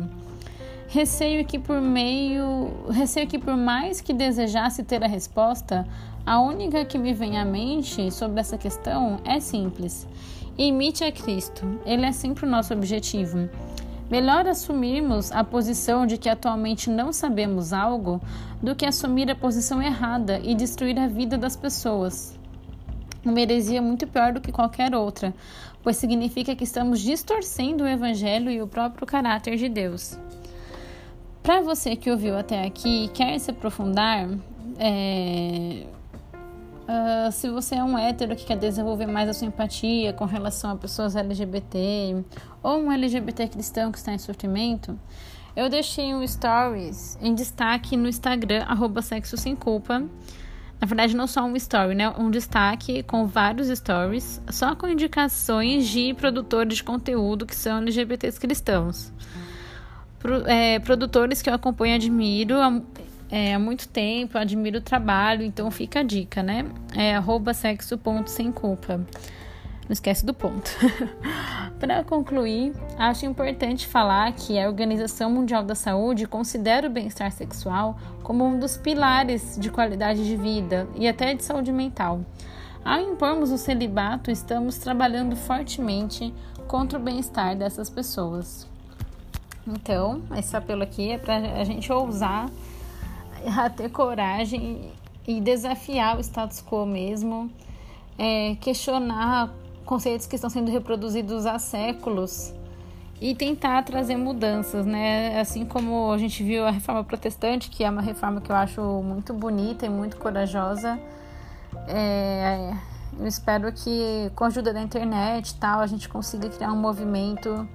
Receio 0.89 1.43
que 1.43 1.59
por 1.59 1.81
meio, 1.81 2.71
receio 2.89 3.27
que 3.27 3.37
por 3.37 3.57
mais 3.57 3.99
que 3.99 4.13
desejasse 4.13 4.83
ter 4.83 5.03
a 5.03 5.07
resposta, 5.07 5.85
a 6.25 6.39
única 6.39 6.85
que 6.85 6.97
me 6.97 7.13
vem 7.13 7.37
à 7.37 7.43
mente 7.43 8.09
sobre 8.09 8.39
essa 8.39 8.57
questão 8.57 9.19
é 9.25 9.41
simples. 9.41 10.07
Imite 10.57 11.03
a 11.03 11.11
Cristo. 11.11 11.79
Ele 11.85 12.05
é 12.05 12.13
sempre 12.13 12.45
o 12.45 12.49
nosso 12.49 12.73
objetivo. 12.73 13.49
Melhor 14.09 14.47
assumirmos 14.47 15.29
a 15.33 15.43
posição 15.43 16.07
de 16.07 16.17
que 16.17 16.29
atualmente 16.29 16.89
não 16.89 17.11
sabemos 17.11 17.73
algo 17.73 18.21
do 18.63 18.73
que 18.73 18.85
assumir 18.85 19.29
a 19.29 19.35
posição 19.35 19.81
errada 19.81 20.39
e 20.41 20.55
destruir 20.55 20.97
a 20.97 21.07
vida 21.07 21.37
das 21.37 21.57
pessoas. 21.57 22.39
Uma 23.25 23.41
heresia 23.41 23.81
muito 23.81 24.07
pior 24.07 24.31
do 24.31 24.39
que 24.39 24.53
qualquer 24.53 24.95
outra, 24.95 25.33
pois 25.83 25.97
significa 25.97 26.55
que 26.55 26.63
estamos 26.63 27.01
distorcendo 27.01 27.83
o 27.83 27.87
Evangelho 27.87 28.49
e 28.49 28.61
o 28.61 28.67
próprio 28.67 29.05
caráter 29.05 29.57
de 29.57 29.67
Deus. 29.67 30.17
Para 31.47 31.61
você 31.61 31.95
que 31.95 32.11
ouviu 32.11 32.37
até 32.37 32.65
aqui 32.65 33.05
e 33.05 33.07
quer 33.07 33.39
se 33.39 33.51
aprofundar, 33.51 34.27
é, 34.77 35.85
uh, 36.83 37.31
se 37.31 37.49
você 37.49 37.75
é 37.75 37.83
um 37.85 37.97
hétero 37.97 38.35
que 38.35 38.43
quer 38.43 38.57
desenvolver 38.57 39.07
mais 39.07 39.29
a 39.29 39.33
sua 39.33 39.47
empatia 39.47 40.11
com 40.11 40.25
relação 40.25 40.71
a 40.71 40.75
pessoas 40.75 41.15
LGBT 41.15 42.21
ou 42.61 42.81
um 42.81 42.91
LGBT 42.91 43.47
cristão 43.47 43.93
que 43.93 43.97
está 43.97 44.13
em 44.13 44.17
sofrimento, 44.17 44.99
eu 45.55 45.69
deixei 45.69 46.13
um 46.13 46.27
stories 46.27 47.17
em 47.21 47.33
destaque 47.33 47.95
no 47.95 48.09
Instagram, 48.09 48.65
arroba 48.67 49.01
sexo 49.01 49.37
sem 49.37 49.55
culpa. 49.55 49.99
Na 50.81 50.85
verdade, 50.85 51.15
não 51.15 51.27
só 51.27 51.45
um 51.45 51.55
story, 51.55 51.95
né? 51.95 52.09
Um 52.19 52.29
destaque 52.29 53.03
com 53.03 53.25
vários 53.25 53.69
stories, 53.69 54.41
só 54.51 54.75
com 54.75 54.85
indicações 54.85 55.87
de 55.87 56.13
produtores 56.13 56.75
de 56.75 56.83
conteúdo 56.83 57.45
que 57.45 57.55
são 57.55 57.77
LGBTs 57.77 58.37
cristãos 58.37 59.13
é, 60.45 60.79
produtores 60.79 61.41
que 61.41 61.49
eu 61.49 61.53
acompanho 61.53 61.93
e 61.93 61.95
admiro 61.95 62.55
há, 62.55 62.81
é, 63.29 63.53
há 63.53 63.59
muito 63.59 63.87
tempo, 63.87 64.37
admiro 64.37 64.79
o 64.79 64.81
trabalho, 64.81 65.43
então 65.43 65.69
fica 65.69 65.99
a 65.99 66.03
dica, 66.03 66.41
né? 66.41 66.65
É 66.95 67.15
arroba 67.15 67.53
sexo.sem 67.53 68.51
culpa. 68.51 68.97
Não 69.87 69.93
esquece 69.93 70.25
do 70.25 70.33
ponto. 70.33 70.69
Para 71.79 72.03
concluir, 72.03 72.73
acho 72.97 73.25
importante 73.25 73.87
falar 73.87 74.33
que 74.33 74.59
a 74.59 74.67
Organização 74.67 75.29
Mundial 75.29 75.63
da 75.63 75.75
Saúde 75.75 76.27
considera 76.27 76.87
o 76.87 76.89
bem-estar 76.89 77.31
sexual 77.31 77.97
como 78.21 78.45
um 78.45 78.59
dos 78.59 78.75
pilares 78.75 79.57
de 79.57 79.69
qualidade 79.69 80.25
de 80.25 80.35
vida 80.35 80.87
e 80.95 81.07
até 81.07 81.33
de 81.33 81.43
saúde 81.43 81.71
mental. 81.71 82.19
Ao 82.83 82.99
impormos 82.99 83.49
o 83.51 83.57
celibato, 83.57 84.29
estamos 84.29 84.77
trabalhando 84.77 85.37
fortemente 85.37 86.33
contra 86.67 86.99
o 86.99 87.01
bem-estar 87.01 87.55
dessas 87.55 87.89
pessoas. 87.89 88.67
Então, 89.67 90.21
esse 90.37 90.55
apelo 90.55 90.81
aqui 90.81 91.11
é 91.11 91.17
para 91.17 91.35
a 91.35 91.63
gente 91.65 91.91
ousar 91.91 92.49
a 93.57 93.69
ter 93.69 93.89
coragem 93.89 94.91
e 95.27 95.41
desafiar 95.41 96.17
o 96.17 96.21
status 96.21 96.63
quo 96.63 96.85
mesmo, 96.85 97.51
é, 98.17 98.55
questionar 98.61 99.53
conceitos 99.85 100.25
que 100.25 100.35
estão 100.35 100.49
sendo 100.49 100.71
reproduzidos 100.71 101.45
há 101.45 101.59
séculos 101.59 102.53
e 103.19 103.35
tentar 103.35 103.83
trazer 103.83 104.15
mudanças, 104.15 104.85
né? 104.85 105.39
Assim 105.39 105.65
como 105.65 106.11
a 106.11 106.17
gente 106.17 106.43
viu 106.43 106.65
a 106.65 106.71
reforma 106.71 107.03
protestante, 107.03 107.69
que 107.69 107.83
é 107.83 107.89
uma 107.89 108.01
reforma 108.01 108.39
que 108.39 108.51
eu 108.51 108.55
acho 108.55 108.81
muito 109.03 109.33
bonita 109.33 109.85
e 109.85 109.89
muito 109.89 110.17
corajosa. 110.17 110.99
É, 111.87 112.73
eu 113.19 113.27
espero 113.27 113.71
que 113.73 114.31
com 114.35 114.43
a 114.43 114.47
ajuda 114.47 114.71
da 114.71 114.81
internet 114.81 115.49
e 115.49 115.55
tal 115.55 115.79
a 115.79 115.87
gente 115.87 116.07
consiga 116.07 116.47
criar 116.49 116.71
um 116.71 116.77
movimento 116.77 117.67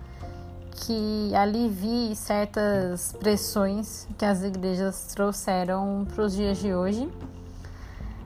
que 0.75 1.35
alivie 1.35 2.17
certas 2.17 3.13
pressões 3.19 4.09
que 4.19 4.25
as 4.25 4.43
igrejas 4.43 5.13
trouxeram 5.15 6.07
para 6.15 6.25
os 6.25 6.35
dias 6.35 6.59
de 6.59 6.75
hoje 6.75 7.09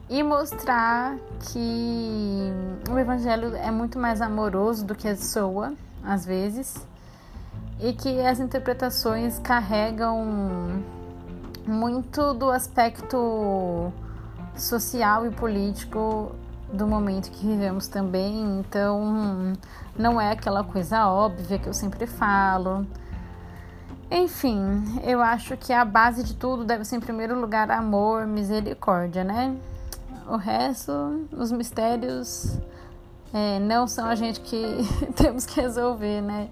e 0.09 0.23
mostrar 0.23 1.17
que 1.51 2.51
o 2.89 2.97
evangelho 2.97 3.55
é 3.55 3.69
muito 3.69 3.99
mais 3.99 4.21
amoroso 4.21 4.85
do 4.85 4.95
que 4.95 5.13
soa, 5.15 5.73
às 6.03 6.25
vezes, 6.25 6.75
e 7.79 7.93
que 7.93 8.21
as 8.21 8.39
interpretações 8.39 9.37
carregam 9.39 10.81
muito 11.65 12.33
do 12.33 12.49
aspecto 12.49 13.91
social 14.55 15.25
e 15.25 15.31
político 15.31 16.31
do 16.71 16.85
momento 16.85 17.31
que 17.31 17.45
vivemos 17.45 17.87
também, 17.87 18.59
então 18.59 19.53
não 19.97 20.19
é 20.19 20.31
aquela 20.31 20.63
coisa 20.63 21.07
óbvia 21.07 21.57
que 21.57 21.67
eu 21.67 21.73
sempre 21.73 22.05
falo. 22.05 22.85
Enfim, 24.09 24.61
eu 25.03 25.21
acho 25.21 25.57
que 25.57 25.73
a 25.73 25.83
base 25.83 26.23
de 26.23 26.33
tudo 26.33 26.63
deve 26.63 26.85
ser, 26.85 26.95
em 26.95 26.99
primeiro 26.99 27.39
lugar, 27.39 27.69
amor, 27.69 28.25
misericórdia, 28.25 29.23
né? 29.23 29.55
O 30.27 30.37
resto, 30.37 31.27
os 31.31 31.51
mistérios, 31.51 32.57
é, 33.33 33.59
não 33.59 33.87
são 33.87 34.05
a 34.07 34.15
gente 34.15 34.39
que 34.39 34.65
temos 35.15 35.45
que 35.45 35.59
resolver, 35.59 36.21
né? 36.21 36.49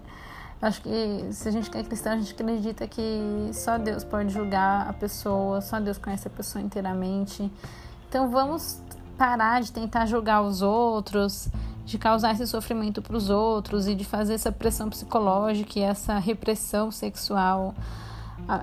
Acho 0.61 0.81
que 0.81 1.27
se 1.31 1.47
a 1.47 1.51
gente 1.51 1.75
é 1.77 1.83
cristão, 1.83 2.13
a 2.13 2.17
gente 2.17 2.33
acredita 2.33 2.87
que 2.87 3.51
só 3.53 3.77
Deus 3.77 4.03
pode 4.03 4.33
julgar 4.33 4.89
a 4.89 4.93
pessoa, 4.93 5.61
só 5.61 5.79
Deus 5.79 5.97
conhece 5.97 6.27
a 6.27 6.31
pessoa 6.31 6.61
inteiramente. 6.61 7.51
Então 8.09 8.29
vamos 8.29 8.81
parar 9.17 9.61
de 9.61 9.71
tentar 9.71 10.05
julgar 10.05 10.41
os 10.41 10.61
outros, 10.61 11.49
de 11.85 11.97
causar 11.97 12.33
esse 12.33 12.47
sofrimento 12.47 13.01
para 13.01 13.15
os 13.15 13.29
outros 13.29 13.87
e 13.87 13.95
de 13.95 14.03
fazer 14.03 14.33
essa 14.33 14.51
pressão 14.51 14.89
psicológica 14.89 15.79
e 15.79 15.81
essa 15.81 16.17
repressão 16.17 16.91
sexual 16.91 17.75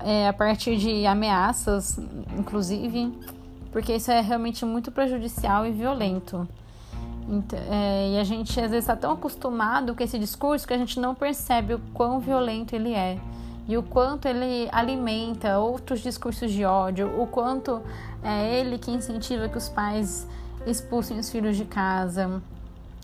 é, 0.04 0.28
a 0.28 0.32
partir 0.32 0.76
de 0.76 1.06
ameaças, 1.06 1.98
inclusive 2.36 3.12
porque 3.70 3.94
isso 3.94 4.10
é 4.10 4.20
realmente 4.20 4.64
muito 4.64 4.92
prejudicial 4.92 5.66
e 5.66 5.72
violento. 5.72 6.46
Então, 7.28 7.58
é, 7.70 8.10
e 8.10 8.18
a 8.18 8.24
gente 8.24 8.50
às 8.60 8.70
vezes 8.70 8.84
está 8.84 8.96
tão 8.96 9.12
acostumado 9.12 9.94
com 9.94 10.02
esse 10.02 10.18
discurso 10.18 10.66
que 10.66 10.74
a 10.74 10.78
gente 10.78 11.00
não 11.00 11.14
percebe 11.14 11.74
o 11.74 11.78
quão 11.94 12.20
violento 12.20 12.74
ele 12.74 12.92
é 12.92 13.18
e 13.68 13.76
o 13.78 13.82
quanto 13.82 14.26
ele 14.26 14.68
alimenta 14.72 15.58
outros 15.58 16.00
discursos 16.00 16.50
de 16.50 16.64
ódio, 16.64 17.20
o 17.20 17.26
quanto 17.26 17.80
é 18.22 18.58
ele 18.58 18.76
que 18.76 18.90
incentiva 18.90 19.48
que 19.48 19.56
os 19.56 19.68
pais 19.68 20.26
expulsem 20.66 21.18
os 21.18 21.30
filhos 21.30 21.56
de 21.56 21.64
casa, 21.64 22.42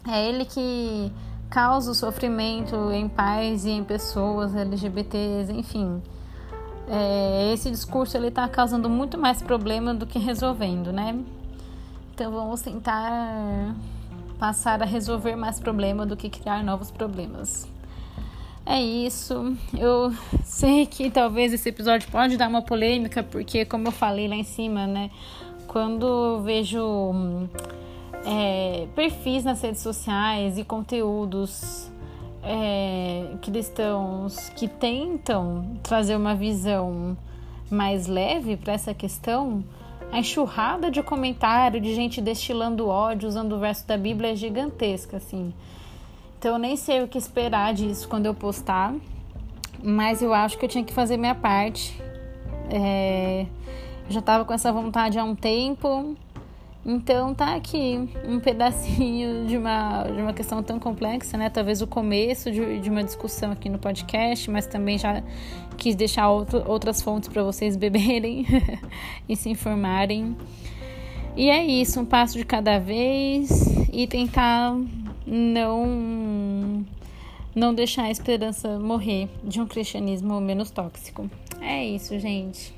é 0.08 0.28
ele 0.28 0.44
que 0.44 1.12
causa 1.50 1.90
o 1.90 1.94
sofrimento 1.94 2.90
em 2.92 3.08
pais 3.08 3.64
e 3.64 3.70
em 3.70 3.84
pessoas 3.84 4.54
LGBTs, 4.54 5.52
enfim 5.52 6.02
é, 6.90 7.52
esse 7.52 7.70
discurso 7.70 8.16
ele 8.16 8.28
está 8.28 8.48
causando 8.48 8.88
muito 8.88 9.18
mais 9.18 9.42
problema 9.42 9.92
do 9.92 10.06
que 10.06 10.18
resolvendo, 10.18 10.92
né? 10.92 11.18
Então 12.14 12.32
vamos 12.32 12.62
tentar 12.62 13.74
passar 14.38 14.82
a 14.82 14.86
resolver 14.86 15.36
mais 15.36 15.60
problema 15.60 16.06
do 16.06 16.16
que 16.16 16.30
criar 16.30 16.64
novos 16.64 16.90
problemas. 16.90 17.68
É 18.64 18.80
isso. 18.80 19.56
Eu 19.76 20.12
sei 20.44 20.86
que 20.86 21.10
talvez 21.10 21.52
esse 21.52 21.68
episódio 21.68 22.08
pode 22.10 22.36
dar 22.36 22.48
uma 22.48 22.62
polêmica, 22.62 23.22
porque 23.22 23.64
como 23.64 23.88
eu 23.88 23.92
falei 23.92 24.28
lá 24.28 24.34
em 24.34 24.44
cima, 24.44 24.86
né? 24.86 25.10
Quando 25.68 26.06
eu 26.06 26.40
vejo 26.40 27.48
é, 28.24 28.88
perfis 28.94 29.44
nas 29.44 29.60
redes 29.60 29.82
sociais 29.82 30.58
e 30.58 30.64
conteúdos 30.64 31.90
é, 32.42 33.36
cristãos 33.42 34.48
que 34.56 34.66
tentam 34.66 35.78
trazer 35.82 36.16
uma 36.16 36.34
visão 36.34 37.16
mais 37.70 38.06
leve 38.06 38.56
para 38.56 38.72
essa 38.72 38.94
questão, 38.94 39.62
a 40.10 40.18
enxurrada 40.18 40.90
de 40.90 41.02
comentário 41.02 41.80
de 41.80 41.94
gente 41.94 42.20
destilando 42.22 42.88
ódio 42.88 43.28
usando 43.28 43.52
o 43.52 43.58
verso 43.58 43.86
da 43.86 43.98
Bíblia 43.98 44.32
é 44.32 44.34
gigantesca, 44.34 45.18
assim. 45.18 45.52
Então 46.38 46.52
eu 46.52 46.58
nem 46.58 46.76
sei 46.76 47.02
o 47.02 47.08
que 47.08 47.18
esperar 47.18 47.74
disso 47.74 48.08
quando 48.08 48.24
eu 48.24 48.32
postar, 48.32 48.94
mas 49.82 50.22
eu 50.22 50.32
acho 50.32 50.56
que 50.56 50.64
eu 50.64 50.68
tinha 50.68 50.84
que 50.84 50.94
fazer 50.94 51.18
minha 51.18 51.34
parte. 51.34 52.00
É, 52.70 53.46
já 54.08 54.20
estava 54.20 54.44
com 54.44 54.52
essa 54.52 54.72
vontade 54.72 55.18
há 55.18 55.24
um 55.24 55.34
tempo, 55.34 56.16
então 56.84 57.34
tá 57.34 57.54
aqui 57.54 58.08
um 58.26 58.40
pedacinho 58.40 59.46
de 59.46 59.56
uma, 59.58 60.04
de 60.04 60.22
uma 60.22 60.32
questão 60.32 60.62
tão 60.62 60.78
complexa, 60.78 61.36
né? 61.36 61.50
Talvez 61.50 61.82
o 61.82 61.86
começo 61.86 62.50
de, 62.50 62.80
de 62.80 62.88
uma 62.88 63.04
discussão 63.04 63.52
aqui 63.52 63.68
no 63.68 63.78
podcast, 63.78 64.50
mas 64.50 64.66
também 64.66 64.96
já 64.96 65.22
quis 65.76 65.94
deixar 65.94 66.30
outro, 66.30 66.62
outras 66.66 67.02
fontes 67.02 67.28
para 67.28 67.42
vocês 67.42 67.76
beberem 67.76 68.46
e 69.28 69.36
se 69.36 69.50
informarem. 69.50 70.36
E 71.36 71.50
é 71.50 71.62
isso, 71.64 72.00
um 72.00 72.04
passo 72.06 72.38
de 72.38 72.44
cada 72.44 72.78
vez 72.78 73.50
e 73.92 74.06
tentar 74.06 74.74
não 75.26 76.86
não 77.54 77.74
deixar 77.74 78.04
a 78.04 78.10
esperança 78.10 78.78
morrer 78.78 79.28
de 79.42 79.60
um 79.60 79.66
cristianismo 79.66 80.40
menos 80.40 80.70
tóxico. 80.70 81.28
É 81.60 81.84
isso, 81.84 82.18
gente. 82.18 82.77